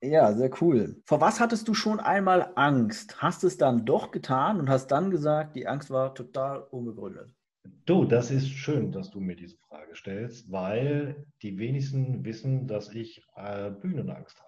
Ja, 0.01 0.33
sehr 0.33 0.51
cool. 0.61 1.01
Vor 1.05 1.21
was 1.21 1.39
hattest 1.39 1.67
du 1.67 1.73
schon 1.73 1.99
einmal 1.99 2.51
Angst? 2.55 3.21
Hast 3.21 3.43
es 3.43 3.57
dann 3.57 3.85
doch 3.85 4.11
getan 4.11 4.59
und 4.59 4.69
hast 4.69 4.87
dann 4.87 5.11
gesagt, 5.11 5.55
die 5.55 5.67
Angst 5.67 5.89
war 5.91 6.15
total 6.15 6.61
unbegründet? 6.71 7.36
Du, 7.85 8.05
das 8.05 8.31
ist 8.31 8.49
schön, 8.49 8.91
dass 8.91 9.09
du 9.09 9.19
mir 9.19 9.35
diese 9.35 9.57
Frage 9.57 9.95
stellst, 9.95 10.51
weil 10.51 11.25
die 11.41 11.57
wenigsten 11.57 12.23
wissen, 12.23 12.67
dass 12.67 12.93
ich 12.93 13.23
äh, 13.35 13.71
Bühnenangst 13.71 14.39
habe. 14.39 14.47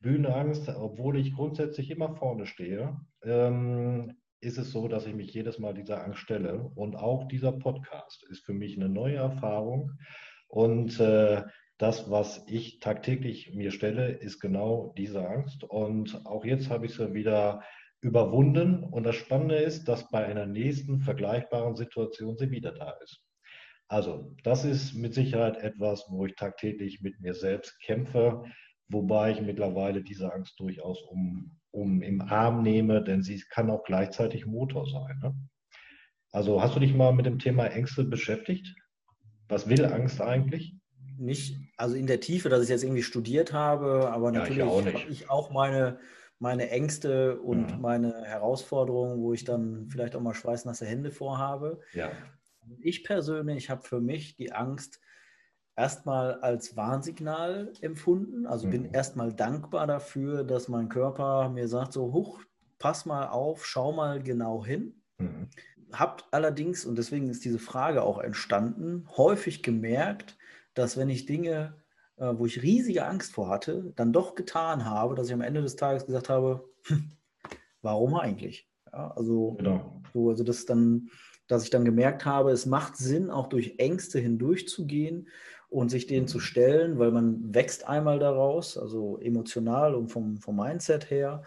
Bühnenangst, 0.00 0.68
obwohl 0.68 1.18
ich 1.18 1.34
grundsätzlich 1.34 1.90
immer 1.90 2.14
vorne 2.14 2.46
stehe, 2.46 3.00
ähm, 3.22 4.16
ist 4.40 4.58
es 4.58 4.70
so, 4.70 4.88
dass 4.88 5.06
ich 5.06 5.14
mich 5.14 5.32
jedes 5.32 5.58
Mal 5.58 5.74
dieser 5.74 6.04
Angst 6.04 6.20
stelle. 6.20 6.70
Und 6.74 6.96
auch 6.96 7.26
dieser 7.28 7.52
Podcast 7.52 8.24
ist 8.30 8.44
für 8.44 8.52
mich 8.52 8.76
eine 8.76 8.88
neue 8.88 9.16
Erfahrung. 9.16 9.92
Und 10.48 11.00
äh, 11.00 11.42
das, 11.78 12.10
was 12.10 12.44
ich 12.46 12.78
tagtäglich 12.78 13.54
mir 13.54 13.70
stelle, 13.70 14.08
ist 14.08 14.40
genau 14.40 14.94
diese 14.96 15.26
Angst. 15.26 15.64
Und 15.64 16.24
auch 16.24 16.44
jetzt 16.44 16.70
habe 16.70 16.86
ich 16.86 16.94
sie 16.94 17.14
wieder 17.14 17.62
überwunden. 18.00 18.84
Und 18.84 19.04
das 19.04 19.16
Spannende 19.16 19.56
ist, 19.56 19.84
dass 19.84 20.10
bei 20.10 20.24
einer 20.24 20.46
nächsten 20.46 21.00
vergleichbaren 21.00 21.76
Situation 21.76 22.36
sie 22.38 22.50
wieder 22.50 22.72
da 22.72 22.92
ist. 23.02 23.22
Also, 23.88 24.34
das 24.42 24.64
ist 24.64 24.94
mit 24.94 25.14
Sicherheit 25.14 25.58
etwas, 25.58 26.06
wo 26.08 26.26
ich 26.26 26.34
tagtäglich 26.34 27.02
mit 27.02 27.20
mir 27.20 27.34
selbst 27.34 27.78
kämpfe, 27.80 28.42
wobei 28.88 29.30
ich 29.30 29.40
mittlerweile 29.40 30.02
diese 30.02 30.32
Angst 30.32 30.58
durchaus 30.58 31.02
um, 31.02 31.56
um 31.70 32.02
im 32.02 32.20
Arm 32.20 32.62
nehme, 32.62 33.02
denn 33.02 33.22
sie 33.22 33.42
kann 33.50 33.70
auch 33.70 33.84
gleichzeitig 33.84 34.44
Motor 34.44 34.88
sein. 34.88 35.18
Ne? 35.22 35.34
Also, 36.32 36.60
hast 36.60 36.74
du 36.74 36.80
dich 36.80 36.94
mal 36.94 37.12
mit 37.12 37.26
dem 37.26 37.38
Thema 37.38 37.66
Ängste 37.66 38.02
beschäftigt? 38.04 38.74
Was 39.48 39.68
will 39.68 39.84
Angst 39.84 40.20
eigentlich? 40.20 40.74
Nicht, 41.18 41.58
also 41.76 41.94
in 41.94 42.08
der 42.08 42.20
Tiefe, 42.20 42.48
dass 42.48 42.64
ich 42.64 42.68
jetzt 42.68 42.82
irgendwie 42.82 43.04
studiert 43.04 43.52
habe, 43.52 44.10
aber 44.10 44.32
natürlich 44.32 44.58
ja, 44.58 44.66
habe 44.66 44.92
ich 45.08 45.30
auch 45.30 45.50
meine, 45.50 45.98
meine 46.38 46.70
Ängste 46.70 47.40
und 47.40 47.76
mhm. 47.76 47.80
meine 47.80 48.24
Herausforderungen, 48.24 49.22
wo 49.22 49.32
ich 49.32 49.44
dann 49.44 49.88
vielleicht 49.88 50.14
auch 50.16 50.20
mal 50.20 50.34
schweißnasse 50.34 50.84
Hände 50.84 51.10
vorhabe. 51.10 51.80
Ja. 51.92 52.10
Ich 52.80 53.04
persönlich 53.04 53.70
habe 53.70 53.82
für 53.82 54.00
mich 54.00 54.36
die 54.36 54.52
Angst 54.52 55.00
erstmal 55.76 56.40
als 56.40 56.76
Warnsignal 56.76 57.72
empfunden. 57.80 58.46
Also 58.46 58.66
mhm. 58.66 58.70
bin 58.70 58.84
erstmal 58.92 59.32
dankbar 59.32 59.86
dafür, 59.86 60.44
dass 60.44 60.68
mein 60.68 60.88
Körper 60.88 61.48
mir 61.48 61.68
sagt, 61.68 61.92
so, 61.92 62.12
huch, 62.12 62.40
pass 62.78 63.06
mal 63.06 63.28
auf, 63.28 63.64
schau 63.66 63.92
mal 63.92 64.22
genau 64.22 64.64
hin. 64.64 65.02
Mhm. 65.18 65.48
Habt 65.92 66.26
allerdings, 66.32 66.84
und 66.84 66.98
deswegen 66.98 67.28
ist 67.28 67.44
diese 67.44 67.58
Frage 67.58 68.02
auch 68.02 68.18
entstanden, 68.18 69.06
häufig 69.16 69.62
gemerkt, 69.62 70.36
dass 70.74 70.96
wenn 70.96 71.08
ich 71.08 71.26
Dinge 71.26 71.74
äh, 72.18 72.32
wo 72.36 72.46
ich 72.46 72.62
riesige 72.62 73.06
Angst 73.06 73.32
vor 73.32 73.48
hatte, 73.48 73.92
dann 73.96 74.12
doch 74.12 74.34
getan 74.34 74.84
habe, 74.84 75.14
dass 75.14 75.28
ich 75.28 75.34
am 75.34 75.40
Ende 75.42 75.62
des 75.62 75.76
Tages 75.76 76.06
gesagt 76.06 76.28
habe, 76.28 76.68
warum 77.82 78.14
eigentlich? 78.14 78.68
Ja, 78.92 79.12
also, 79.16 79.52
genau. 79.58 80.02
so, 80.12 80.30
also 80.30 80.44
das 80.44 80.66
dann, 80.66 81.10
dass 81.46 81.64
ich 81.64 81.70
dann 81.70 81.84
gemerkt 81.84 82.24
habe, 82.24 82.50
es 82.50 82.66
macht 82.66 82.96
Sinn, 82.96 83.30
auch 83.30 83.48
durch 83.48 83.74
Ängste 83.78 84.18
hindurchzugehen 84.18 85.28
und 85.68 85.90
sich 85.90 86.06
denen 86.06 86.28
zu 86.28 86.40
stellen, 86.40 86.98
weil 86.98 87.10
man 87.10 87.54
wächst 87.54 87.86
einmal 87.86 88.18
daraus, 88.18 88.78
also 88.78 89.18
emotional 89.18 89.94
und 89.94 90.08
vom, 90.08 90.38
vom 90.38 90.56
Mindset 90.56 91.10
her 91.10 91.42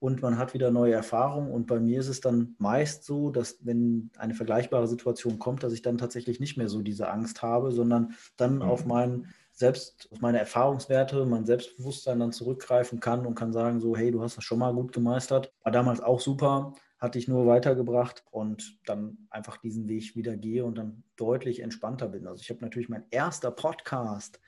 und 0.00 0.22
man 0.22 0.38
hat 0.38 0.54
wieder 0.54 0.70
neue 0.70 0.94
Erfahrungen. 0.94 1.50
Und 1.50 1.66
bei 1.66 1.80
mir 1.80 2.00
ist 2.00 2.08
es 2.08 2.20
dann 2.20 2.54
meist 2.58 3.04
so, 3.04 3.30
dass 3.30 3.58
wenn 3.62 4.10
eine 4.16 4.34
vergleichbare 4.34 4.86
Situation 4.86 5.38
kommt, 5.38 5.62
dass 5.62 5.72
ich 5.72 5.82
dann 5.82 5.98
tatsächlich 5.98 6.40
nicht 6.40 6.56
mehr 6.56 6.68
so 6.68 6.82
diese 6.82 7.08
Angst 7.08 7.42
habe, 7.42 7.72
sondern 7.72 8.14
dann 8.36 8.56
mhm. 8.56 8.62
auf 8.62 8.86
meinen 8.86 9.28
selbst 9.58 10.08
auf 10.12 10.20
meine 10.20 10.38
Erfahrungswerte, 10.38 11.26
mein 11.26 11.44
Selbstbewusstsein 11.44 12.20
dann 12.20 12.30
zurückgreifen 12.30 13.00
kann 13.00 13.26
und 13.26 13.34
kann 13.34 13.52
sagen, 13.52 13.80
so, 13.80 13.96
hey, 13.96 14.12
du 14.12 14.22
hast 14.22 14.36
das 14.36 14.44
schon 14.44 14.60
mal 14.60 14.72
gut 14.72 14.92
gemeistert. 14.92 15.52
War 15.64 15.72
damals 15.72 16.00
auch 16.00 16.20
super, 16.20 16.74
hat 17.00 17.16
dich 17.16 17.26
nur 17.26 17.44
weitergebracht 17.46 18.22
und 18.30 18.78
dann 18.86 19.26
einfach 19.30 19.56
diesen 19.56 19.88
Weg 19.88 20.14
wieder 20.14 20.36
gehe 20.36 20.64
und 20.64 20.78
dann 20.78 21.02
deutlich 21.16 21.60
entspannter 21.60 22.08
bin. 22.08 22.28
Also 22.28 22.40
ich 22.40 22.50
habe 22.50 22.60
natürlich 22.60 22.88
mein 22.88 23.04
erster 23.10 23.50
Podcast, 23.50 24.40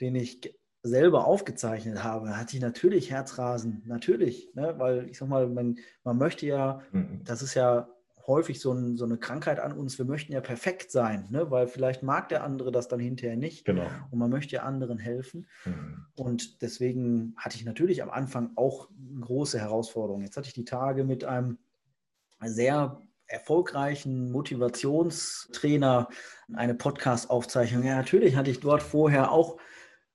den 0.00 0.14
ich 0.14 0.56
selber 0.84 1.26
aufgezeichnet 1.26 2.04
habe, 2.04 2.36
hatte 2.36 2.56
ich 2.56 2.62
natürlich 2.62 3.10
Herzrasen, 3.10 3.82
natürlich, 3.86 4.52
ne? 4.54 4.74
weil 4.78 5.08
ich 5.08 5.18
sag 5.18 5.28
mal, 5.28 5.48
man, 5.48 5.76
man 6.04 6.18
möchte 6.18 6.46
ja, 6.46 6.82
mhm. 6.92 7.22
das 7.24 7.42
ist 7.42 7.54
ja 7.54 7.88
häufig 8.26 8.60
so, 8.60 8.72
ein, 8.72 8.96
so, 8.96 9.04
eine 9.04 9.18
Krankheit 9.18 9.60
an 9.60 9.72
uns, 9.72 9.98
wir 9.98 10.04
möchten 10.04 10.32
ja 10.32 10.40
perfekt 10.40 10.90
sein, 10.90 11.26
ne? 11.30 11.50
weil 11.50 11.66
vielleicht 11.66 12.02
mag 12.02 12.28
der 12.28 12.44
andere 12.44 12.72
das 12.72 12.88
dann 12.88 13.00
hinterher 13.00 13.36
nicht. 13.36 13.64
Genau. 13.64 13.86
Und 14.10 14.18
man 14.18 14.30
möchte 14.30 14.56
ja 14.56 14.62
anderen 14.62 14.98
helfen. 14.98 15.48
Mhm. 15.64 16.06
Und 16.14 16.62
deswegen 16.62 17.34
hatte 17.36 17.56
ich 17.56 17.64
natürlich 17.64 18.02
am 18.02 18.10
Anfang 18.10 18.52
auch 18.56 18.88
große 19.20 19.58
Herausforderungen. 19.58 20.24
Jetzt 20.24 20.36
hatte 20.36 20.48
ich 20.48 20.54
die 20.54 20.64
Tage 20.64 21.04
mit 21.04 21.24
einem 21.24 21.58
sehr 22.44 23.00
erfolgreichen 23.26 24.30
Motivationstrainer 24.30 26.08
eine 26.52 26.74
Podcast-Aufzeichnung. 26.74 27.82
Ja, 27.82 27.96
natürlich 27.96 28.36
hatte 28.36 28.50
ich 28.50 28.60
dort 28.60 28.82
vorher 28.82 29.32
auch 29.32 29.56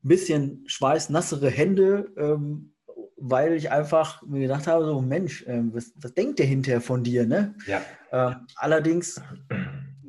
ein 0.04 0.08
bisschen 0.08 0.64
schweißnassere 0.68 1.50
Hände. 1.50 2.14
Ähm, 2.16 2.76
weil 3.18 3.54
ich 3.54 3.72
einfach 3.72 4.22
mir 4.22 4.42
gedacht 4.42 4.68
habe, 4.68 4.86
so 4.86 5.02
Mensch, 5.02 5.44
äh, 5.48 5.62
was, 5.74 5.92
was, 5.96 6.14
denkt 6.14 6.40
der 6.40 6.46
hinterher 6.46 6.82
von 6.82 7.04
dir? 7.04 7.26
Ne? 7.26 7.56
Ja. 7.66 7.82
Äh, 8.12 8.36
allerdings 8.56 9.22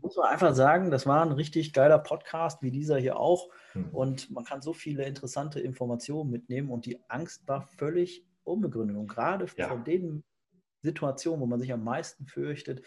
muss 0.01 0.17
man 0.17 0.27
einfach 0.27 0.55
sagen, 0.55 0.91
das 0.91 1.07
war 1.07 1.23
ein 1.25 1.33
richtig 1.33 1.73
geiler 1.73 1.99
Podcast, 1.99 2.63
wie 2.63 2.71
dieser 2.71 2.99
hier 2.99 3.19
auch. 3.19 3.49
Mhm. 3.75 3.89
Und 3.91 4.31
man 4.31 4.45
kann 4.45 4.63
so 4.63 4.73
viele 4.73 5.05
interessante 5.05 5.61
Informationen 5.61 6.31
mitnehmen 6.31 6.71
und 6.71 6.87
die 6.87 7.01
Angst 7.09 7.49
war 7.49 7.63
völlig 7.63 8.27
unbegründet. 8.45 8.97
Und 8.97 9.09
gerade 9.09 9.47
ja. 9.57 9.69
von 9.69 9.85
den 9.85 10.25
Situationen, 10.83 11.41
wo 11.41 11.47
man 11.47 11.61
sich 11.61 11.73
am 11.73 11.85
meisten 11.85 12.27
fürchtet, 12.27 12.83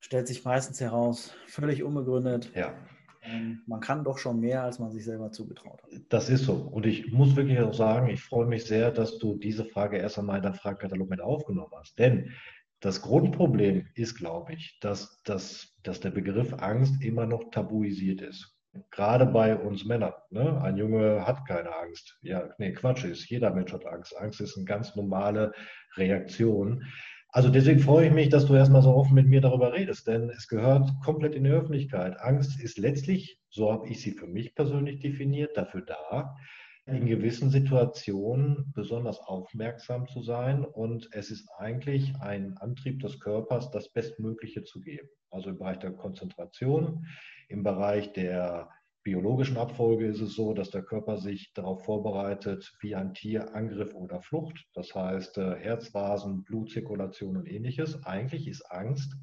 stellt 0.00 0.28
sich 0.28 0.44
meistens 0.44 0.80
heraus, 0.80 1.34
völlig 1.46 1.82
unbegründet. 1.82 2.50
Ja. 2.54 2.74
Ähm, 3.28 3.62
man 3.66 3.80
kann 3.80 4.04
doch 4.04 4.18
schon 4.18 4.40
mehr, 4.40 4.62
als 4.62 4.78
man 4.78 4.90
sich 4.90 5.04
selber 5.04 5.30
zugetraut 5.30 5.82
hat. 5.82 5.90
Das 6.08 6.28
ist 6.30 6.44
so. 6.44 6.54
Und 6.54 6.86
ich 6.86 7.12
muss 7.12 7.36
wirklich 7.36 7.60
auch 7.60 7.74
sagen, 7.74 8.08
ich 8.08 8.22
freue 8.22 8.46
mich 8.46 8.64
sehr, 8.64 8.90
dass 8.90 9.18
du 9.18 9.36
diese 9.36 9.64
Frage 9.64 9.98
erst 9.98 10.18
einmal 10.18 10.38
in 10.38 10.42
deinen 10.42 10.54
Fragekatalog 10.54 11.10
mit 11.10 11.20
aufgenommen 11.20 11.72
hast. 11.78 11.98
Denn 11.98 12.32
das 12.80 13.02
Grundproblem 13.02 13.88
ist, 13.94 14.14
glaube 14.14 14.52
ich, 14.54 14.78
dass, 14.80 15.22
dass, 15.24 15.76
dass 15.82 16.00
der 16.00 16.10
Begriff 16.10 16.54
Angst 16.54 17.02
immer 17.02 17.26
noch 17.26 17.50
tabuisiert 17.50 18.22
ist. 18.22 18.54
Gerade 18.90 19.26
bei 19.26 19.56
uns 19.56 19.84
Männern. 19.84 20.12
Ne? 20.30 20.60
Ein 20.62 20.76
Junge 20.76 21.26
hat 21.26 21.46
keine 21.46 21.74
Angst. 21.74 22.18
Ja, 22.22 22.48
nee, 22.58 22.72
Quatsch 22.72 23.04
ist. 23.04 23.28
Jeder 23.28 23.52
Mensch 23.52 23.72
hat 23.72 23.86
Angst. 23.86 24.16
Angst 24.16 24.40
ist 24.40 24.56
eine 24.56 24.66
ganz 24.66 24.94
normale 24.94 25.52
Reaktion. 25.96 26.84
Also 27.38 27.50
deswegen 27.50 27.78
freue 27.78 28.08
ich 28.08 28.12
mich, 28.12 28.30
dass 28.30 28.46
du 28.46 28.56
erstmal 28.56 28.82
so 28.82 28.92
offen 28.92 29.14
mit 29.14 29.28
mir 29.28 29.40
darüber 29.40 29.72
redest, 29.72 30.08
denn 30.08 30.28
es 30.28 30.48
gehört 30.48 30.90
komplett 31.04 31.36
in 31.36 31.44
die 31.44 31.50
Öffentlichkeit. 31.50 32.18
Angst 32.18 32.60
ist 32.60 32.78
letztlich, 32.78 33.38
so 33.48 33.70
habe 33.70 33.88
ich 33.88 34.02
sie 34.02 34.10
für 34.10 34.26
mich 34.26 34.56
persönlich 34.56 34.98
definiert, 34.98 35.56
dafür 35.56 35.82
da, 35.82 36.34
in 36.86 37.06
gewissen 37.06 37.48
Situationen 37.50 38.72
besonders 38.74 39.20
aufmerksam 39.20 40.08
zu 40.08 40.20
sein 40.20 40.64
und 40.64 41.10
es 41.12 41.30
ist 41.30 41.48
eigentlich 41.58 42.12
ein 42.18 42.56
Antrieb 42.56 42.98
des 43.02 43.20
Körpers, 43.20 43.70
das 43.70 43.88
Bestmögliche 43.92 44.64
zu 44.64 44.80
geben. 44.80 45.08
Also 45.30 45.50
im 45.50 45.58
Bereich 45.58 45.78
der 45.78 45.92
Konzentration, 45.92 47.06
im 47.48 47.62
Bereich 47.62 48.12
der 48.14 48.68
biologischen 49.02 49.56
Abfolge 49.56 50.06
ist 50.06 50.20
es 50.20 50.34
so, 50.34 50.54
dass 50.54 50.70
der 50.70 50.82
Körper 50.82 51.18
sich 51.18 51.52
darauf 51.54 51.84
vorbereitet, 51.84 52.72
wie 52.80 52.94
ein 52.94 53.14
Tier 53.14 53.54
Angriff 53.54 53.94
oder 53.94 54.20
Flucht. 54.20 54.66
Das 54.74 54.94
heißt 54.94 55.38
äh, 55.38 55.56
Herzrasen, 55.56 56.44
Blutzirkulation 56.44 57.36
und 57.36 57.46
ähnliches. 57.46 58.04
Eigentlich 58.04 58.48
ist 58.48 58.62
Angst 58.70 59.14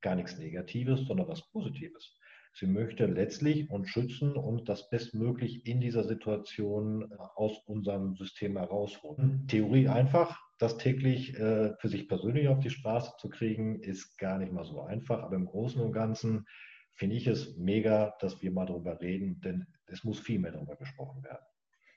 gar 0.00 0.14
nichts 0.14 0.38
Negatives, 0.38 1.06
sondern 1.06 1.28
was 1.28 1.48
Positives. 1.50 2.18
Sie 2.54 2.66
möchte 2.66 3.06
letztlich 3.06 3.70
uns 3.70 3.88
schützen 3.88 4.32
und 4.32 4.68
das 4.68 4.90
bestmöglich 4.90 5.66
in 5.66 5.80
dieser 5.80 6.04
Situation 6.04 7.10
äh, 7.10 7.14
aus 7.34 7.58
unserem 7.66 8.14
System 8.16 8.58
herausholen. 8.58 9.46
Theorie 9.48 9.88
einfach, 9.88 10.38
das 10.58 10.76
täglich 10.76 11.34
äh, 11.38 11.74
für 11.78 11.88
sich 11.88 12.08
persönlich 12.08 12.48
auf 12.48 12.60
die 12.60 12.70
Straße 12.70 13.12
zu 13.18 13.30
kriegen, 13.30 13.80
ist 13.80 14.18
gar 14.18 14.38
nicht 14.38 14.52
mal 14.52 14.64
so 14.64 14.82
einfach, 14.82 15.22
aber 15.22 15.36
im 15.36 15.46
Großen 15.46 15.80
und 15.80 15.92
Ganzen 15.92 16.46
finde 16.94 17.16
ich 17.16 17.26
es 17.26 17.56
mega, 17.56 18.14
dass 18.20 18.42
wir 18.42 18.50
mal 18.50 18.66
darüber 18.66 19.00
reden, 19.00 19.40
denn 19.40 19.66
es 19.86 20.04
muss 20.04 20.20
viel 20.20 20.38
mehr 20.38 20.52
darüber 20.52 20.76
gesprochen 20.76 21.22
werden. 21.24 21.44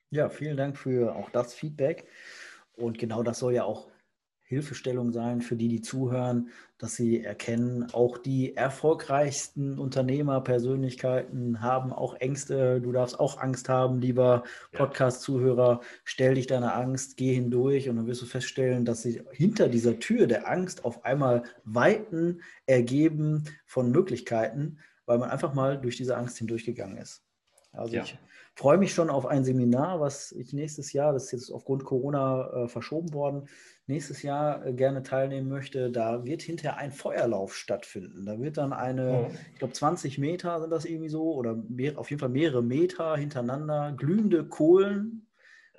Ja, 0.09 0.29
vielen 0.29 0.57
Dank 0.57 0.77
für 0.77 1.15
auch 1.15 1.29
das 1.29 1.53
Feedback. 1.53 2.07
Und 2.73 2.97
genau 2.97 3.23
das 3.23 3.39
soll 3.39 3.53
ja 3.53 3.63
auch 3.63 3.89
Hilfestellung 4.47 5.11
sein 5.11 5.41
für 5.41 5.55
die, 5.55 5.67
die 5.67 5.81
zuhören, 5.81 6.49
dass 6.77 6.95
sie 6.95 7.23
erkennen, 7.23 7.87
auch 7.93 8.19
die 8.19 8.55
erfolgreichsten 8.55 9.79
Unternehmerpersönlichkeiten 9.79 11.61
haben 11.61 11.91
auch 11.91 12.13
Ängste. 12.15 12.79
Du 12.79 12.91
darfst 12.91 13.19
auch 13.19 13.39
Angst 13.39 13.69
haben, 13.69 13.99
lieber 13.99 14.43
Podcast-Zuhörer. 14.71 15.81
Stell 16.03 16.35
dich 16.35 16.45
deiner 16.45 16.75
Angst, 16.75 17.17
geh 17.17 17.33
hindurch 17.33 17.89
und 17.89 17.95
dann 17.95 18.05
wirst 18.05 18.21
du 18.21 18.27
feststellen, 18.27 18.85
dass 18.85 19.01
sich 19.01 19.23
hinter 19.31 19.67
dieser 19.67 19.99
Tür 19.99 20.27
der 20.27 20.47
Angst 20.47 20.85
auf 20.85 21.05
einmal 21.05 21.43
Weiten 21.63 22.41
ergeben 22.67 23.45
von 23.65 23.89
Möglichkeiten, 23.89 24.77
weil 25.07 25.17
man 25.17 25.31
einfach 25.31 25.55
mal 25.55 25.81
durch 25.81 25.97
diese 25.97 26.17
Angst 26.17 26.37
hindurchgegangen 26.37 26.97
ist. 26.97 27.23
Also 27.77 27.95
ja. 27.95 28.03
ich 28.03 28.17
freue 28.55 28.77
mich 28.77 28.93
schon 28.93 29.09
auf 29.09 29.25
ein 29.25 29.43
Seminar, 29.43 29.99
was 29.99 30.31
ich 30.31 30.53
nächstes 30.53 30.93
Jahr, 30.93 31.13
das 31.13 31.25
ist 31.25 31.31
jetzt 31.31 31.51
aufgrund 31.51 31.83
Corona 31.83 32.63
äh, 32.63 32.67
verschoben 32.67 33.13
worden, 33.13 33.47
nächstes 33.87 34.23
Jahr 34.23 34.65
äh, 34.65 34.73
gerne 34.73 35.03
teilnehmen 35.03 35.49
möchte. 35.49 35.91
Da 35.91 36.23
wird 36.23 36.41
hinterher 36.41 36.77
ein 36.77 36.91
Feuerlauf 36.91 37.55
stattfinden. 37.55 38.25
Da 38.25 38.39
wird 38.39 38.57
dann 38.57 38.73
eine, 38.73 39.27
oh. 39.29 39.35
ich 39.53 39.59
glaube 39.59 39.73
20 39.73 40.17
Meter 40.17 40.61
sind 40.61 40.69
das 40.69 40.85
irgendwie 40.85 41.09
so, 41.09 41.33
oder 41.33 41.55
mehr, 41.55 41.97
auf 41.97 42.09
jeden 42.09 42.19
Fall 42.19 42.29
mehrere 42.29 42.63
Meter 42.63 43.17
hintereinander 43.17 43.93
glühende 43.97 44.47
Kohlen 44.47 45.27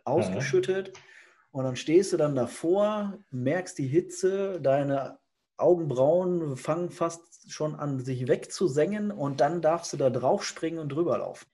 ausgeschüttet. 0.05 0.89
Ja. 0.89 1.03
Und 1.51 1.65
dann 1.65 1.77
stehst 1.77 2.13
du 2.13 2.19
dann 2.19 2.35
davor, 2.35 3.19
merkst 3.31 3.79
die 3.79 3.89
Hitze, 3.89 4.61
deine 4.61 5.19
Augenbrauen 5.57 6.57
fangen 6.59 6.91
fast 6.91 7.51
schon 7.51 7.75
an, 7.75 8.01
sich 8.01 8.29
wegzusengen 8.29 9.11
und 9.11 9.41
dann 9.41 9.63
darfst 9.63 9.93
du 9.93 9.97
da 9.97 10.11
drauf 10.11 10.45
springen 10.45 10.79
und 10.79 10.91
drüber 10.91 11.17
laufen. 11.19 11.47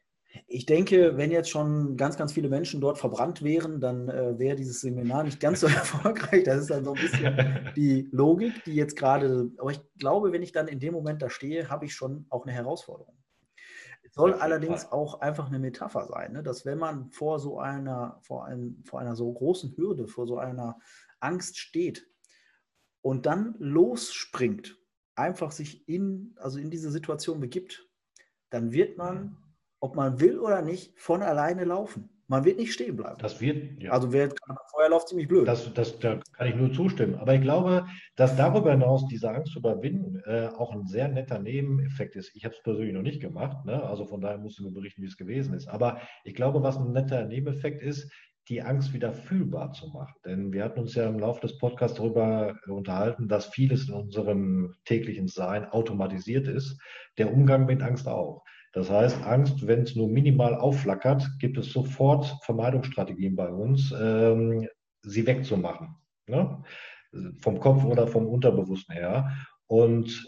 Ich 0.46 0.66
denke, 0.66 1.16
wenn 1.16 1.30
jetzt 1.30 1.50
schon 1.50 1.96
ganz, 1.96 2.16
ganz 2.16 2.32
viele 2.32 2.48
Menschen 2.48 2.80
dort 2.80 2.98
verbrannt 2.98 3.42
wären, 3.42 3.80
dann 3.80 4.08
äh, 4.08 4.38
wäre 4.38 4.56
dieses 4.56 4.80
Seminar 4.80 5.24
nicht 5.24 5.40
ganz 5.40 5.60
so 5.60 5.66
erfolgreich. 5.68 6.44
Das 6.44 6.60
ist 6.60 6.70
dann 6.70 6.84
so 6.84 6.94
ein 6.94 7.00
bisschen 7.00 7.72
die 7.76 8.08
Logik, 8.12 8.64
die 8.64 8.74
jetzt 8.74 8.96
gerade, 8.96 9.50
aber 9.58 9.70
ich 9.70 9.80
glaube, 9.98 10.32
wenn 10.32 10.42
ich 10.42 10.52
dann 10.52 10.68
in 10.68 10.80
dem 10.80 10.94
Moment 10.94 11.22
da 11.22 11.30
stehe, 11.30 11.68
habe 11.68 11.84
ich 11.84 11.94
schon 11.94 12.26
auch 12.30 12.44
eine 12.44 12.52
Herausforderung. 12.52 13.16
Es 14.02 14.14
soll 14.14 14.34
allerdings 14.34 14.84
Fall. 14.84 14.92
auch 14.92 15.20
einfach 15.20 15.46
eine 15.46 15.58
Metapher 15.58 16.06
sein, 16.06 16.32
ne? 16.32 16.42
dass 16.42 16.66
wenn 16.66 16.78
man 16.78 17.10
vor 17.10 17.38
so 17.38 17.58
einer, 17.58 18.18
vor, 18.22 18.44
einem, 18.44 18.82
vor 18.84 19.00
einer 19.00 19.16
so 19.16 19.32
großen 19.32 19.76
Hürde, 19.76 20.06
vor 20.08 20.26
so 20.26 20.38
einer 20.38 20.78
Angst 21.20 21.58
steht 21.58 22.06
und 23.00 23.26
dann 23.26 23.54
losspringt, 23.58 24.78
einfach 25.14 25.52
sich 25.52 25.88
in, 25.88 26.34
also 26.36 26.58
in 26.58 26.70
diese 26.70 26.90
Situation 26.90 27.40
begibt, 27.40 27.88
dann 28.50 28.72
wird 28.72 28.98
man 28.98 29.41
ob 29.82 29.96
man 29.96 30.20
will 30.20 30.38
oder 30.38 30.62
nicht, 30.62 30.96
von 30.96 31.22
alleine 31.22 31.64
laufen. 31.64 32.08
Man 32.28 32.44
wird 32.44 32.56
nicht 32.56 32.72
stehen 32.72 32.96
bleiben. 32.96 33.18
Das 33.18 33.40
wird, 33.40 33.82
ja. 33.82 33.90
Also 33.90 34.12
wäre 34.12 34.32
Feuerlauf 34.70 35.06
ziemlich 35.06 35.26
blöd. 35.26 35.46
Das, 35.46 35.74
das, 35.74 35.98
da 35.98 36.20
kann 36.34 36.46
ich 36.46 36.54
nur 36.54 36.72
zustimmen. 36.72 37.16
Aber 37.16 37.34
ich 37.34 37.42
glaube, 37.42 37.84
dass 38.14 38.36
darüber 38.36 38.70
hinaus 38.70 39.06
diese 39.08 39.28
Angst 39.28 39.52
zu 39.52 39.58
überwinden 39.58 40.22
äh, 40.24 40.46
auch 40.56 40.72
ein 40.72 40.86
sehr 40.86 41.08
netter 41.08 41.40
Nebeneffekt 41.40 42.14
ist. 42.14 42.34
Ich 42.36 42.44
habe 42.44 42.54
es 42.54 42.62
persönlich 42.62 42.94
noch 42.94 43.02
nicht 43.02 43.20
gemacht. 43.20 43.66
Ne? 43.66 43.82
Also 43.82 44.06
von 44.06 44.20
daher 44.20 44.38
musst 44.38 44.60
du 44.60 44.62
mir 44.64 44.70
berichten, 44.70 45.02
wie 45.02 45.06
es 45.06 45.16
gewesen 45.16 45.52
ist. 45.52 45.66
Aber 45.66 46.00
ich 46.22 46.34
glaube, 46.34 46.62
was 46.62 46.76
ein 46.78 46.92
netter 46.92 47.26
Nebeneffekt 47.26 47.82
ist, 47.82 48.10
die 48.48 48.62
Angst 48.62 48.94
wieder 48.94 49.12
fühlbar 49.12 49.72
zu 49.72 49.88
machen. 49.88 50.14
Denn 50.24 50.52
wir 50.52 50.62
hatten 50.62 50.80
uns 50.80 50.94
ja 50.94 51.08
im 51.08 51.18
Laufe 51.18 51.40
des 51.40 51.58
Podcasts 51.58 51.96
darüber 51.96 52.56
unterhalten, 52.68 53.26
dass 53.28 53.46
vieles 53.46 53.88
in 53.88 53.94
unserem 53.94 54.74
täglichen 54.84 55.26
Sein 55.26 55.64
automatisiert 55.64 56.46
ist. 56.46 56.80
Der 57.18 57.32
Umgang 57.32 57.66
mit 57.66 57.82
Angst 57.82 58.06
auch. 58.06 58.44
Das 58.72 58.90
heißt, 58.90 59.22
Angst, 59.24 59.66
wenn 59.66 59.82
es 59.82 59.94
nur 59.94 60.08
minimal 60.08 60.54
aufflackert, 60.54 61.28
gibt 61.38 61.58
es 61.58 61.72
sofort 61.72 62.36
Vermeidungsstrategien 62.42 63.36
bei 63.36 63.48
uns, 63.48 63.94
ähm, 63.98 64.66
sie 65.02 65.26
wegzumachen. 65.26 65.94
Ne? 66.26 66.62
Vom 67.38 67.60
Kopf 67.60 67.84
oder 67.84 68.06
vom 68.06 68.26
Unterbewussten 68.26 68.94
her. 68.94 69.36
Und 69.66 70.26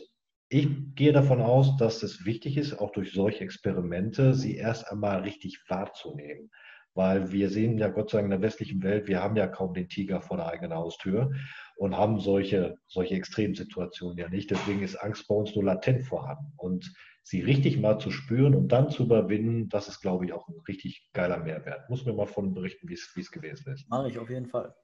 ich 0.50 0.68
gehe 0.94 1.12
davon 1.12 1.40
aus, 1.40 1.76
dass 1.78 2.02
es 2.02 2.26
wichtig 2.26 2.58
ist, 2.58 2.78
auch 2.78 2.92
durch 2.92 3.12
solche 3.12 3.42
Experimente, 3.42 4.34
sie 4.34 4.56
erst 4.56 4.90
einmal 4.90 5.22
richtig 5.22 5.58
wahrzunehmen. 5.68 6.50
Weil 6.92 7.32
wir 7.32 7.50
sehen 7.50 7.78
ja 7.78 7.88
Gott 7.88 8.10
sei 8.10 8.18
Dank 8.18 8.26
in 8.26 8.40
der 8.40 8.42
westlichen 8.42 8.82
Welt, 8.82 9.08
wir 9.08 9.20
haben 9.20 9.36
ja 9.36 9.48
kaum 9.48 9.74
den 9.74 9.88
Tiger 9.88 10.20
vor 10.20 10.36
der 10.36 10.46
eigenen 10.46 10.74
Haustür 10.74 11.32
und 11.76 11.96
haben 11.96 12.20
solche, 12.20 12.76
solche 12.86 13.16
Extremsituationen 13.16 14.16
ja 14.16 14.28
nicht. 14.28 14.50
Deswegen 14.50 14.82
ist 14.82 14.96
Angst 14.96 15.26
bei 15.26 15.34
uns 15.34 15.54
nur 15.56 15.64
latent 15.64 16.04
vorhanden. 16.04 16.52
Und 16.56 16.94
sie 17.24 17.40
richtig 17.40 17.80
mal 17.80 17.98
zu 17.98 18.10
spüren 18.10 18.54
und 18.54 18.68
dann 18.68 18.90
zu 18.90 19.04
überwinden, 19.04 19.70
das 19.70 19.88
ist, 19.88 20.00
glaube 20.00 20.26
ich, 20.26 20.32
auch 20.32 20.46
ein 20.46 20.60
richtig 20.68 21.10
geiler 21.14 21.38
Mehrwert. 21.38 21.88
Muss 21.88 22.04
mir 22.04 22.12
mal 22.12 22.26
von 22.26 22.54
berichten, 22.54 22.88
wie 22.88 22.94
es 22.94 23.30
gewesen 23.30 23.72
ist. 23.72 23.88
Mache 23.88 24.08
ich 24.08 24.18
auf 24.18 24.28
jeden 24.28 24.46
Fall. 24.46 24.74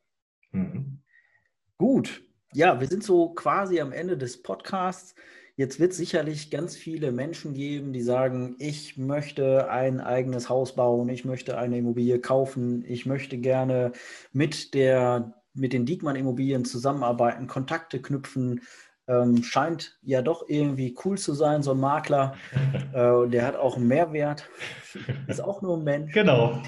Mhm. 0.50 1.02
Gut. 1.76 2.22
Ja, 2.52 2.80
wir 2.80 2.88
sind 2.88 3.04
so 3.04 3.28
quasi 3.34 3.78
am 3.78 3.92
Ende 3.92 4.16
des 4.16 4.42
Podcasts. 4.42 5.14
Jetzt 5.56 5.78
wird 5.78 5.92
es 5.92 5.98
sicherlich 5.98 6.50
ganz 6.50 6.74
viele 6.74 7.12
Menschen 7.12 7.52
geben, 7.52 7.92
die 7.92 8.00
sagen, 8.00 8.56
ich 8.58 8.96
möchte 8.96 9.68
ein 9.70 10.00
eigenes 10.00 10.48
Haus 10.48 10.74
bauen, 10.74 11.10
ich 11.10 11.26
möchte 11.26 11.58
eine 11.58 11.76
Immobilie 11.76 12.18
kaufen, 12.20 12.82
ich 12.86 13.04
möchte 13.04 13.36
gerne 13.36 13.92
mit, 14.32 14.72
der, 14.72 15.42
mit 15.52 15.74
den 15.74 15.84
Diekmann 15.84 16.16
Immobilien 16.16 16.64
zusammenarbeiten, 16.64 17.46
Kontakte 17.46 18.00
knüpfen, 18.00 18.62
ähm, 19.10 19.42
scheint 19.42 19.98
ja 20.02 20.22
doch 20.22 20.48
irgendwie 20.48 20.96
cool 21.04 21.18
zu 21.18 21.34
sein, 21.34 21.62
so 21.62 21.72
ein 21.72 21.80
Makler. 21.80 22.34
äh, 22.94 23.28
der 23.28 23.46
hat 23.46 23.56
auch 23.56 23.76
einen 23.76 23.88
Mehrwert. 23.88 24.48
Ist 25.26 25.42
auch 25.42 25.60
nur 25.62 25.76
ein 25.76 25.84
Mensch. 25.84 26.12
Genau. 26.12 26.62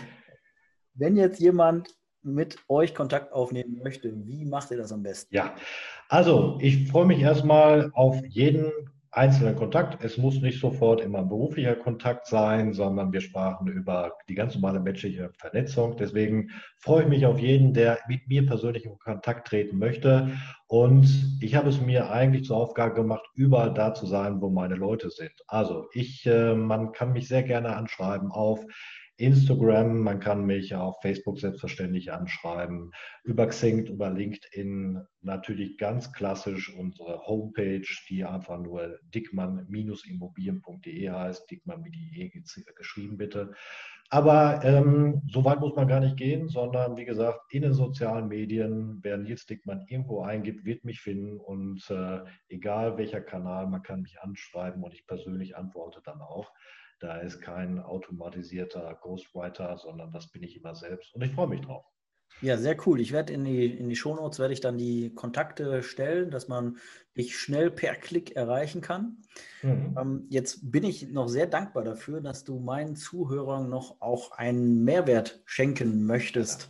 Wenn 0.95 1.17
jetzt 1.17 1.41
jemand 1.41 1.95
mit 2.23 2.59
euch 2.69 2.95
Kontakt 2.95 3.33
aufnehmen 3.33 3.81
möchte, 3.83 4.13
wie 4.27 4.45
macht 4.45 4.71
ihr 4.71 4.77
das 4.77 4.93
am 4.93 5.03
besten? 5.03 5.35
Ja, 5.35 5.55
also 6.09 6.59
ich 6.61 6.89
freue 6.89 7.07
mich 7.07 7.21
erstmal 7.21 7.91
auf 7.95 8.25
jeden 8.27 8.71
einzelnen 9.13 9.57
Kontakt. 9.57 10.03
Es 10.03 10.17
muss 10.17 10.41
nicht 10.41 10.59
sofort 10.59 11.01
immer 11.03 11.19
ein 11.19 11.29
beruflicher 11.29 11.77
Kontakt 11.77 12.27
sein, 12.27 12.73
sondern 12.73 13.13
wir 13.13 13.21
sprachen 13.21 13.69
über 13.69 14.13
die 14.29 14.35
ganz 14.35 14.55
normale 14.55 14.81
menschliche 14.81 15.31
Vernetzung. 15.39 15.97
Deswegen 15.99 16.51
freue 16.79 17.03
ich 17.03 17.09
mich 17.09 17.27
auf 17.27 17.39
jeden, 17.39 17.75
der 17.75 17.99
mit 18.09 18.27
mir 18.27 18.47
persönlich 18.47 18.87
in 18.87 18.99
Kontakt 18.99 19.49
treten 19.49 19.79
möchte. 19.79 20.33
Und 20.67 21.39
ich 21.43 21.55
habe 21.55 21.69
es 21.69 21.81
mir 21.81 22.11
eigentlich 22.11 22.45
zur 22.47 22.57
Aufgabe 22.57 22.95
gemacht, 22.95 23.25
überall 23.35 23.75
da 23.75 23.93
zu 23.93 24.07
sein, 24.07 24.41
wo 24.41 24.49
meine 24.49 24.77
Leute 24.77 25.11
sind. 25.11 25.35
Also 25.47 25.89
ich, 25.93 26.25
äh, 26.25 26.55
man 26.55 26.93
kann 26.93 27.13
mich 27.13 27.29
sehr 27.29 27.43
gerne 27.43 27.77
anschreiben 27.77 28.31
auf 28.31 28.65
Instagram, 29.17 30.01
man 30.01 30.21
kann 30.21 30.45
mich 30.47 30.75
auf 30.75 31.01
Facebook 31.03 31.39
selbstverständlich 31.39 32.13
anschreiben, 32.13 32.93
über 33.25 33.47
Xing, 33.47 33.87
über 33.87 34.11
LinkedIn, 34.11 35.01
natürlich 35.21 35.79
ganz 35.79 36.13
klassisch 36.13 36.75
unsere 36.75 37.27
Homepage, 37.27 37.87
die 38.09 38.25
einfach 38.25 38.59
nur 38.59 38.99
dickmann-immobilien.de 39.15 41.11
heißt, 41.11 41.51
dickmann 41.51 41.83
mit 41.83 41.95
IE 41.95 42.31
geschrieben 42.75 43.17
bitte. 43.19 43.53
Aber 44.13 44.63
ähm, 44.63 45.23
so 45.27 45.43
weit 45.45 45.61
muss 45.61 45.75
man 45.75 45.89
gar 45.89 46.01
nicht 46.01 46.19
gehen, 46.19 46.49
sondern 46.49 46.99
wie 46.99 47.07
gesagt, 47.07 47.41
in 47.51 47.63
den 47.63 47.73
sozialen 47.73 48.29
Medien, 48.29 48.99
wer 49.03 49.17
Nils 49.17 49.47
Dickmann 49.47 49.87
irgendwo 49.89 50.21
eingibt, 50.21 50.67
wird 50.67 50.85
mich 50.85 51.01
finden 51.01 51.39
und 51.39 51.89
äh, 51.89 52.21
egal 52.49 52.99
welcher 52.99 53.23
Kanal, 53.23 53.69
man 53.69 53.83
kann 53.83 54.03
mich 54.03 54.21
anschreiben 54.21 54.83
und 54.83 54.93
ich 54.93 55.07
persönlich 55.07 55.57
antworte 55.57 56.03
dann 56.05 56.21
auch. 56.21 56.53
Da 57.03 57.17
ist 57.17 57.41
kein 57.41 57.81
automatisierter 57.81 58.97
Ghostwriter, 59.03 59.77
sondern 59.77 60.13
das 60.13 60.31
bin 60.31 60.45
ich 60.45 60.57
immer 60.57 60.77
selbst 60.77 61.13
und 61.17 61.23
ich 61.23 61.33
freue 61.33 61.49
mich 61.49 61.61
drauf. 61.61 61.85
Ja, 62.41 62.57
sehr 62.57 62.77
cool. 62.87 63.01
Ich 63.01 63.11
werde 63.11 63.33
in 63.33 63.45
die, 63.45 63.67
in 63.67 63.89
die 63.89 63.97
Shownotes 63.97 64.39
werde 64.39 64.55
ich 64.55 64.61
dann 64.61 64.79
die 64.79 65.13
Kontakte 65.13 65.83
stellen, 65.83 66.31
dass 66.31 66.47
man 66.47 66.79
dich 67.17 67.37
schnell 67.37 67.73
per 67.73 67.97
Klick 67.97 68.37
erreichen 68.37 68.83
kann. 68.83 69.17
Mhm. 69.63 69.97
Ähm, 70.01 70.27
jetzt 70.31 70.71
bin 70.71 70.85
ich 70.85 71.09
noch 71.11 71.27
sehr 71.27 71.49
dankbar 71.49 71.83
dafür, 71.83 72.21
dass 72.21 72.45
du 72.45 72.61
meinen 72.61 72.95
Zuhörern 72.95 73.69
noch 73.69 74.01
auch 74.01 74.31
einen 74.31 74.85
Mehrwert 74.85 75.43
schenken 75.45 76.07
möchtest. 76.07 76.63
Ja. 76.63 76.69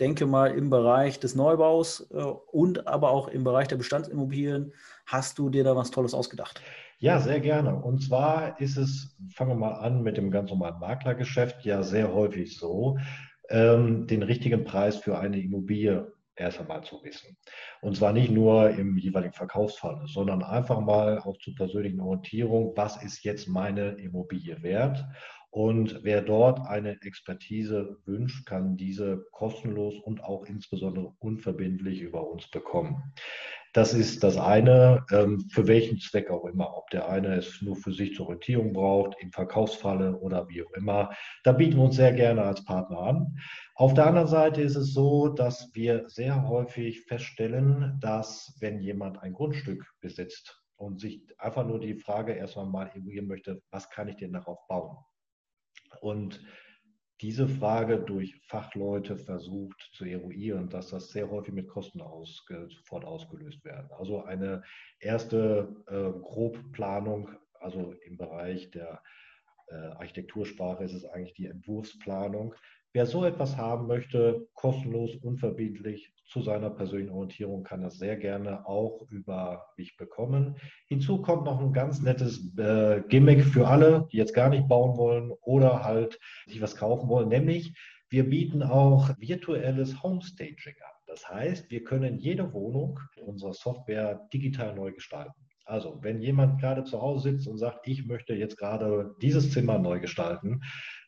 Denke 0.00 0.24
mal 0.24 0.56
im 0.56 0.70
Bereich 0.70 1.20
des 1.20 1.34
Neubaus 1.34 2.08
äh, 2.10 2.22
und 2.22 2.86
aber 2.86 3.10
auch 3.10 3.28
im 3.28 3.44
Bereich 3.44 3.68
der 3.68 3.76
Bestandsimmobilien. 3.76 4.72
Hast 5.04 5.38
du 5.38 5.50
dir 5.50 5.62
da 5.62 5.76
was 5.76 5.90
Tolles 5.90 6.14
ausgedacht? 6.14 6.62
Ja, 7.04 7.20
sehr 7.20 7.40
gerne. 7.40 7.76
Und 7.76 8.02
zwar 8.02 8.58
ist 8.62 8.78
es, 8.78 9.14
fangen 9.34 9.50
wir 9.50 9.56
mal 9.56 9.74
an 9.74 10.02
mit 10.02 10.16
dem 10.16 10.30
ganz 10.30 10.48
normalen 10.48 10.80
Maklergeschäft, 10.80 11.62
ja 11.62 11.82
sehr 11.82 12.14
häufig 12.14 12.56
so, 12.56 12.96
ähm, 13.50 14.06
den 14.06 14.22
richtigen 14.22 14.64
Preis 14.64 14.96
für 14.96 15.18
eine 15.18 15.38
Immobilie 15.38 16.10
erst 16.34 16.60
einmal 16.60 16.82
zu 16.82 17.04
wissen. 17.04 17.36
Und 17.82 17.94
zwar 17.98 18.14
nicht 18.14 18.30
nur 18.30 18.70
im 18.70 18.96
jeweiligen 18.96 19.34
Verkaufsfall, 19.34 20.00
sondern 20.06 20.42
einfach 20.42 20.80
mal 20.80 21.18
auch 21.18 21.36
zur 21.36 21.54
persönlichen 21.54 22.00
Orientierung, 22.00 22.72
was 22.74 23.02
ist 23.02 23.22
jetzt 23.22 23.48
meine 23.48 23.90
Immobilie 23.98 24.62
wert? 24.62 25.04
Und 25.50 26.00
wer 26.04 26.22
dort 26.22 26.66
eine 26.66 27.02
Expertise 27.02 27.98
wünscht, 28.06 28.46
kann 28.46 28.78
diese 28.78 29.26
kostenlos 29.30 29.94
und 30.02 30.24
auch 30.24 30.46
insbesondere 30.46 31.12
unverbindlich 31.18 32.00
über 32.00 32.26
uns 32.26 32.48
bekommen. 32.48 33.12
Das 33.74 33.92
ist 33.92 34.22
das 34.22 34.36
eine, 34.36 35.04
ähm, 35.10 35.40
für 35.50 35.66
welchen 35.66 35.98
Zweck 35.98 36.30
auch 36.30 36.44
immer. 36.44 36.76
Ob 36.76 36.90
der 36.90 37.08
eine 37.08 37.34
es 37.34 37.60
nur 37.60 37.74
für 37.74 37.92
sich 37.92 38.14
zur 38.14 38.26
Orientierung 38.26 38.72
braucht, 38.72 39.16
im 39.18 39.32
Verkaufsfalle 39.32 40.16
oder 40.16 40.48
wie 40.48 40.62
auch 40.62 40.70
immer. 40.74 41.10
Da 41.42 41.50
bieten 41.50 41.76
wir 41.76 41.82
uns 41.82 41.96
sehr 41.96 42.12
gerne 42.12 42.44
als 42.44 42.64
Partner 42.64 42.98
an. 43.00 43.36
Auf 43.74 43.92
der 43.92 44.06
anderen 44.06 44.28
Seite 44.28 44.62
ist 44.62 44.76
es 44.76 44.94
so, 44.94 45.28
dass 45.28 45.74
wir 45.74 46.08
sehr 46.08 46.48
häufig 46.48 47.02
feststellen, 47.06 47.98
dass 48.00 48.56
wenn 48.60 48.78
jemand 48.78 49.20
ein 49.20 49.32
Grundstück 49.32 49.84
besitzt 50.00 50.62
und 50.76 51.00
sich 51.00 51.20
einfach 51.38 51.66
nur 51.66 51.80
die 51.80 51.96
Frage 51.96 52.32
erstmal 52.32 52.66
mal 52.66 52.92
eruieren 52.94 53.26
möchte, 53.26 53.60
was 53.72 53.90
kann 53.90 54.06
ich 54.06 54.16
denn 54.16 54.34
darauf 54.34 54.64
bauen? 54.68 54.98
Und 56.00 56.40
diese 57.20 57.48
Frage 57.48 57.98
durch 57.98 58.34
Fachleute 58.48 59.16
versucht 59.16 59.90
zu 59.92 60.04
eruieren, 60.04 60.68
dass 60.68 60.90
das 60.90 61.10
sehr 61.10 61.30
häufig 61.30 61.54
mit 61.54 61.68
Kosten 61.68 62.00
ausge, 62.00 62.68
sofort 62.68 63.04
ausgelöst 63.04 63.64
werden. 63.64 63.88
Also 63.98 64.24
eine 64.24 64.62
erste 64.98 65.74
äh, 65.86 66.10
Grobplanung, 66.20 67.30
also 67.60 67.94
im 68.04 68.16
Bereich 68.16 68.70
der 68.72 69.02
äh, 69.68 69.74
Architektursprache 69.74 70.84
ist 70.84 70.94
es 70.94 71.04
eigentlich 71.04 71.34
die 71.34 71.46
Entwurfsplanung. 71.46 72.54
Wer 72.96 73.06
so 73.06 73.24
etwas 73.24 73.56
haben 73.56 73.88
möchte, 73.88 74.46
kostenlos, 74.54 75.16
unverbindlich 75.16 76.12
zu 76.26 76.42
seiner 76.42 76.70
persönlichen 76.70 77.10
Orientierung, 77.10 77.64
kann 77.64 77.82
das 77.82 77.98
sehr 77.98 78.16
gerne 78.16 78.64
auch 78.68 79.04
über 79.10 79.66
mich 79.76 79.96
bekommen. 79.96 80.54
Hinzu 80.86 81.20
kommt 81.20 81.44
noch 81.44 81.60
ein 81.60 81.72
ganz 81.72 82.00
nettes 82.00 82.56
äh, 82.56 83.02
Gimmick 83.08 83.42
für 83.46 83.66
alle, 83.66 84.06
die 84.12 84.16
jetzt 84.16 84.32
gar 84.32 84.48
nicht 84.48 84.68
bauen 84.68 84.96
wollen 84.96 85.32
oder 85.40 85.82
halt 85.82 86.20
sich 86.46 86.62
was 86.62 86.76
kaufen 86.76 87.08
wollen, 87.08 87.28
nämlich 87.28 87.74
wir 88.10 88.30
bieten 88.30 88.62
auch 88.62 89.10
virtuelles 89.18 90.00
Homestaging 90.00 90.76
an. 90.80 90.96
Das 91.08 91.28
heißt, 91.28 91.72
wir 91.72 91.82
können 91.82 92.18
jede 92.18 92.52
Wohnung 92.52 93.00
in 93.16 93.24
unserer 93.24 93.54
Software 93.54 94.28
digital 94.32 94.72
neu 94.72 94.92
gestalten. 94.92 95.44
Also, 95.66 95.98
wenn 96.02 96.20
jemand 96.20 96.60
gerade 96.60 96.84
zu 96.84 97.00
Hause 97.00 97.30
sitzt 97.30 97.48
und 97.48 97.56
sagt, 97.56 97.88
ich 97.88 98.06
möchte 98.06 98.34
jetzt 98.34 98.58
gerade 98.58 99.14
dieses 99.22 99.50
Zimmer 99.50 99.78
neu 99.78 99.98
gestalten, 99.98 100.60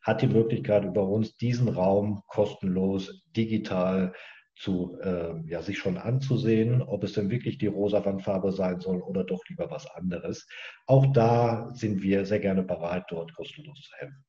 hat 0.07 0.22
die 0.22 0.28
Möglichkeit 0.28 0.84
über 0.84 1.07
uns 1.09 1.36
diesen 1.36 1.68
Raum 1.68 2.22
kostenlos 2.28 3.24
digital 3.36 4.14
zu, 4.54 4.96
äh, 5.02 5.34
ja, 5.46 5.61
sich 5.62 5.78
schon 5.78 5.98
anzusehen, 5.98 6.80
ob 6.80 7.02
es 7.02 7.12
denn 7.12 7.28
wirklich 7.28 7.59
die 7.59 7.66
rosa 7.66 8.04
Wandfarbe 8.04 8.52
sein 8.52 8.80
soll 8.80 9.02
oder 9.02 9.24
doch 9.24 9.42
lieber 9.48 9.68
was 9.68 9.86
anderes. 9.90 10.46
Auch 10.86 11.12
da 11.12 11.70
sind 11.74 12.02
wir 12.02 12.24
sehr 12.24 12.38
gerne 12.38 12.62
bereit, 12.62 13.04
dort 13.09 13.34
kostenlos 13.34 13.80
zu 13.80 13.96
helfen. 13.96 14.24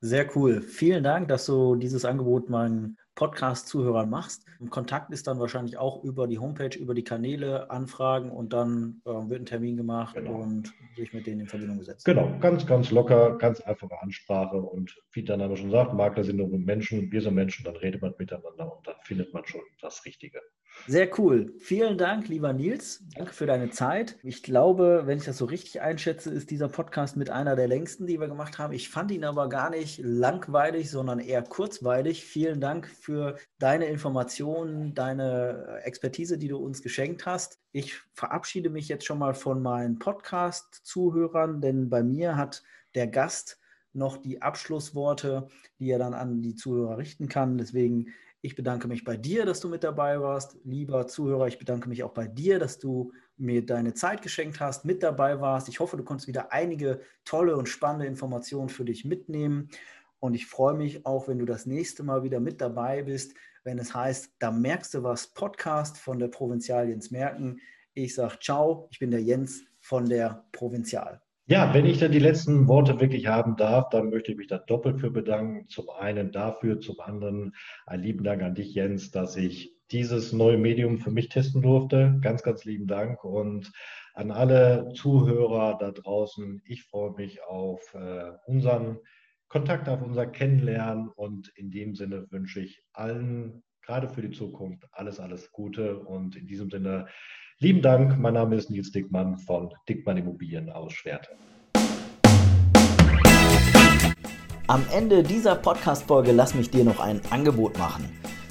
Sehr 0.00 0.36
cool. 0.36 0.62
Vielen 0.62 1.04
Dank, 1.04 1.28
dass 1.28 1.46
du 1.46 1.76
dieses 1.76 2.04
Angebot 2.04 2.50
meinen 2.50 2.98
Podcast-Zuhörern 3.20 4.08
machst. 4.08 4.46
Kontakt 4.70 5.10
ist 5.10 5.26
dann 5.26 5.38
wahrscheinlich 5.38 5.76
auch 5.76 6.02
über 6.02 6.26
die 6.26 6.38
Homepage, 6.38 6.74
über 6.78 6.94
die 6.94 7.04
Kanäle 7.04 7.70
anfragen 7.70 8.30
und 8.30 8.54
dann 8.54 9.02
äh, 9.04 9.10
wird 9.10 9.42
ein 9.42 9.46
Termin 9.46 9.76
gemacht 9.76 10.14
genau. 10.14 10.36
und 10.36 10.72
sich 10.96 11.12
mit 11.12 11.26
denen 11.26 11.40
in 11.40 11.46
Verbindung 11.46 11.78
gesetzt. 11.78 12.06
Genau, 12.06 12.32
ganz, 12.40 12.66
ganz 12.66 12.90
locker, 12.90 13.36
ganz 13.36 13.60
einfache 13.60 14.00
Ansprache 14.00 14.56
und 14.56 14.96
wie 15.12 15.22
der 15.22 15.36
Name 15.36 15.58
schon 15.58 15.70
sagt, 15.70 15.92
Makler 15.92 16.24
sind 16.24 16.36
nur 16.36 16.48
Menschen, 16.48 17.12
wir 17.12 17.20
sind 17.20 17.34
Menschen, 17.34 17.62
dann 17.62 17.76
redet 17.76 18.00
man 18.00 18.14
miteinander 18.18 18.74
und 18.74 18.86
dann 18.86 18.96
findet 19.02 19.34
man 19.34 19.44
schon 19.44 19.60
das 19.82 20.02
Richtige. 20.06 20.40
Sehr 20.86 21.10
cool. 21.18 21.52
Vielen 21.58 21.98
Dank, 21.98 22.28
lieber 22.28 22.52
Nils. 22.52 23.04
Danke 23.14 23.34
für 23.34 23.44
deine 23.44 23.70
Zeit. 23.70 24.16
Ich 24.22 24.42
glaube, 24.42 25.02
wenn 25.04 25.18
ich 25.18 25.24
das 25.24 25.36
so 25.36 25.44
richtig 25.44 25.82
einschätze, 25.82 26.30
ist 26.30 26.50
dieser 26.50 26.68
Podcast 26.68 27.16
mit 27.16 27.28
einer 27.28 27.56
der 27.56 27.68
längsten, 27.68 28.06
die 28.06 28.18
wir 28.18 28.28
gemacht 28.28 28.58
haben. 28.58 28.72
Ich 28.72 28.88
fand 28.88 29.10
ihn 29.10 29.24
aber 29.24 29.48
gar 29.48 29.68
nicht 29.70 30.00
langweilig, 30.02 30.90
sondern 30.90 31.18
eher 31.18 31.42
kurzweilig. 31.42 32.24
Vielen 32.24 32.60
Dank 32.60 32.86
für 32.86 33.09
deine 33.58 33.86
Informationen, 33.86 34.94
deine 34.94 35.80
Expertise, 35.84 36.38
die 36.38 36.48
du 36.48 36.58
uns 36.58 36.82
geschenkt 36.82 37.26
hast. 37.26 37.58
Ich 37.72 37.96
verabschiede 38.14 38.70
mich 38.70 38.88
jetzt 38.88 39.04
schon 39.04 39.18
mal 39.18 39.34
von 39.34 39.62
meinen 39.62 39.98
Podcast-Zuhörern, 39.98 41.60
denn 41.60 41.88
bei 41.90 42.02
mir 42.02 42.36
hat 42.36 42.62
der 42.94 43.06
Gast 43.06 43.58
noch 43.92 44.16
die 44.16 44.42
Abschlussworte, 44.42 45.48
die 45.78 45.90
er 45.90 45.98
dann 45.98 46.14
an 46.14 46.42
die 46.42 46.54
Zuhörer 46.54 46.98
richten 46.98 47.28
kann. 47.28 47.58
Deswegen 47.58 48.12
ich 48.42 48.56
bedanke 48.56 48.88
mich 48.88 49.04
bei 49.04 49.16
dir, 49.18 49.44
dass 49.44 49.60
du 49.60 49.68
mit 49.68 49.84
dabei 49.84 50.20
warst. 50.20 50.56
Lieber 50.64 51.06
Zuhörer, 51.06 51.46
ich 51.46 51.58
bedanke 51.58 51.88
mich 51.90 52.02
auch 52.02 52.14
bei 52.14 52.26
dir, 52.26 52.58
dass 52.58 52.78
du 52.78 53.12
mir 53.36 53.64
deine 53.64 53.92
Zeit 53.92 54.22
geschenkt 54.22 54.60
hast, 54.60 54.84
mit 54.86 55.02
dabei 55.02 55.40
warst. 55.40 55.68
Ich 55.68 55.78
hoffe, 55.78 55.98
du 55.98 56.04
konntest 56.04 56.26
wieder 56.26 56.50
einige 56.50 57.00
tolle 57.24 57.56
und 57.56 57.68
spannende 57.68 58.06
Informationen 58.06 58.70
für 58.70 58.84
dich 58.84 59.04
mitnehmen. 59.04 59.68
Und 60.20 60.34
ich 60.34 60.46
freue 60.46 60.74
mich 60.74 61.06
auch, 61.06 61.28
wenn 61.28 61.38
du 61.38 61.46
das 61.46 61.66
nächste 61.66 62.02
Mal 62.02 62.22
wieder 62.22 62.40
mit 62.40 62.60
dabei 62.60 63.02
bist, 63.02 63.34
wenn 63.64 63.78
es 63.78 63.94
heißt, 63.94 64.34
da 64.38 64.50
merkst 64.50 64.94
du 64.94 65.02
was, 65.02 65.28
Podcast 65.28 65.98
von 65.98 66.18
der 66.18 66.28
Provinzial 66.28 66.88
Jens 66.88 67.10
Merken. 67.10 67.60
Ich 67.94 68.14
sage 68.14 68.38
ciao, 68.40 68.88
ich 68.90 68.98
bin 68.98 69.10
der 69.10 69.22
Jens 69.22 69.64
von 69.80 70.08
der 70.08 70.44
Provinzial. 70.52 71.20
Ja, 71.46 71.74
wenn 71.74 71.84
ich 71.84 71.98
dann 71.98 72.12
die 72.12 72.20
letzten 72.20 72.68
Worte 72.68 73.00
wirklich 73.00 73.26
haben 73.26 73.56
darf, 73.56 73.88
dann 73.88 74.10
möchte 74.10 74.30
ich 74.30 74.38
mich 74.38 74.46
da 74.46 74.58
doppelt 74.58 75.00
für 75.00 75.10
bedanken. 75.10 75.68
Zum 75.68 75.90
einen 75.90 76.30
dafür, 76.30 76.80
zum 76.80 77.00
anderen 77.00 77.56
einen 77.86 78.02
lieben 78.02 78.22
Dank 78.22 78.42
an 78.42 78.54
dich, 78.54 78.74
Jens, 78.74 79.10
dass 79.10 79.36
ich 79.36 79.74
dieses 79.90 80.32
neue 80.32 80.58
Medium 80.58 80.98
für 80.98 81.10
mich 81.10 81.28
testen 81.28 81.62
durfte. 81.62 82.18
Ganz, 82.20 82.42
ganz 82.42 82.64
lieben 82.64 82.86
Dank 82.86 83.24
und 83.24 83.72
an 84.14 84.30
alle 84.30 84.92
Zuhörer 84.94 85.76
da 85.78 85.90
draußen. 85.90 86.62
Ich 86.66 86.84
freue 86.84 87.12
mich 87.12 87.42
auf 87.42 87.94
äh, 87.94 88.30
unseren 88.46 88.98
Kontakt, 89.50 89.88
auf 89.88 90.00
unser 90.00 90.26
Kennenlernen 90.26 91.08
und 91.08 91.48
in 91.56 91.72
dem 91.72 91.96
Sinne 91.96 92.24
wünsche 92.30 92.60
ich 92.60 92.84
allen, 92.92 93.64
gerade 93.82 94.08
für 94.08 94.22
die 94.22 94.30
Zukunft, 94.30 94.86
alles, 94.92 95.18
alles 95.18 95.50
Gute 95.50 95.98
und 95.98 96.36
in 96.36 96.46
diesem 96.46 96.70
Sinne 96.70 97.08
Lieben 97.58 97.82
Dank, 97.82 98.16
mein 98.16 98.34
Name 98.34 98.54
ist 98.54 98.70
Nils 98.70 98.92
Dickmann 98.92 99.38
von 99.38 99.74
Dickmann 99.88 100.18
Immobilien 100.18 100.70
aus 100.70 100.92
Schwerte. 100.92 101.30
Am 104.68 104.84
Ende 104.94 105.24
dieser 105.24 105.56
Podcast-Folge 105.56 106.30
lass 106.30 106.54
mich 106.54 106.70
dir 106.70 106.84
noch 106.84 107.00
ein 107.00 107.20
Angebot 107.30 107.76
machen. 107.76 108.04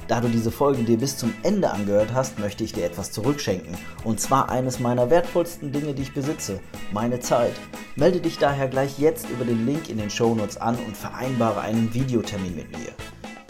Da 0.09 0.19
du 0.19 0.27
diese 0.27 0.49
Folge 0.49 0.81
dir 0.81 0.97
bis 0.97 1.17
zum 1.17 1.31
Ende 1.43 1.69
angehört 1.69 2.15
hast, 2.15 2.39
möchte 2.39 2.63
ich 2.63 2.73
dir 2.73 2.83
etwas 2.83 3.11
zurückschenken. 3.11 3.77
Und 4.03 4.19
zwar 4.19 4.49
eines 4.49 4.79
meiner 4.79 5.11
wertvollsten 5.11 5.71
Dinge, 5.71 5.93
die 5.93 6.01
ich 6.01 6.15
besitze, 6.15 6.61
meine 6.91 7.19
Zeit. 7.19 7.53
Melde 7.95 8.19
dich 8.19 8.39
daher 8.39 8.67
gleich 8.67 8.97
jetzt 8.97 9.29
über 9.29 9.45
den 9.45 9.67
Link 9.67 9.87
in 9.87 9.99
den 9.99 10.09
Show 10.09 10.33
Notes 10.33 10.57
an 10.57 10.79
und 10.87 10.97
vereinbare 10.97 11.61
einen 11.61 11.93
Videotermin 11.93 12.55
mit 12.55 12.71
mir. 12.71 12.91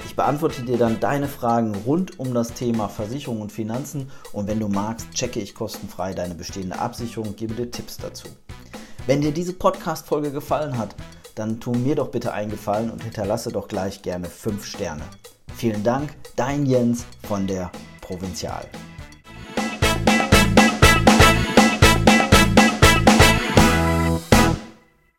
Ich 0.04 0.18
beantworte 0.18 0.64
dir 0.64 0.78
dann 0.78 1.00
deine 1.00 1.30
Fragen 1.30 1.74
rund 1.86 2.20
um 2.20 2.34
das 2.34 2.52
Thema 2.52 2.90
Versicherung 2.90 3.40
und 3.40 3.54
Finanzen 3.54 4.12
und 4.34 4.50
wenn 4.50 4.60
du 4.60 4.68
magst, 4.68 5.10
checke 5.12 5.40
ich 5.40 5.56
kostenfrei 5.56 6.14
deine 6.14 6.36
bestehende 6.36 6.78
Absicherung 6.78 7.30
und 7.30 7.38
gebe 7.38 7.54
dir 7.54 7.72
Tipps 7.72 7.96
dazu. 7.96 8.28
Wenn 9.08 9.22
dir 9.22 9.32
diese 9.32 9.54
Podcast-Folge 9.54 10.34
gefallen 10.34 10.78
hat, 10.78 10.94
dann 11.36 11.62
tu 11.62 11.72
mir 11.72 11.96
doch 11.96 12.10
bitte 12.10 12.34
einen 12.34 12.52
Gefallen 12.52 12.92
und 12.92 13.02
hinterlasse 13.02 13.50
doch 13.50 13.70
gleich 13.70 14.02
gerne 14.02 14.26
5 14.26 14.66
Sterne. 14.66 15.04
Vielen 15.60 15.84
Dank, 15.84 16.12
dein 16.38 16.66
Jens 16.66 17.06
von 17.28 17.46
der 17.46 17.70
Provinzial. 18.00 18.66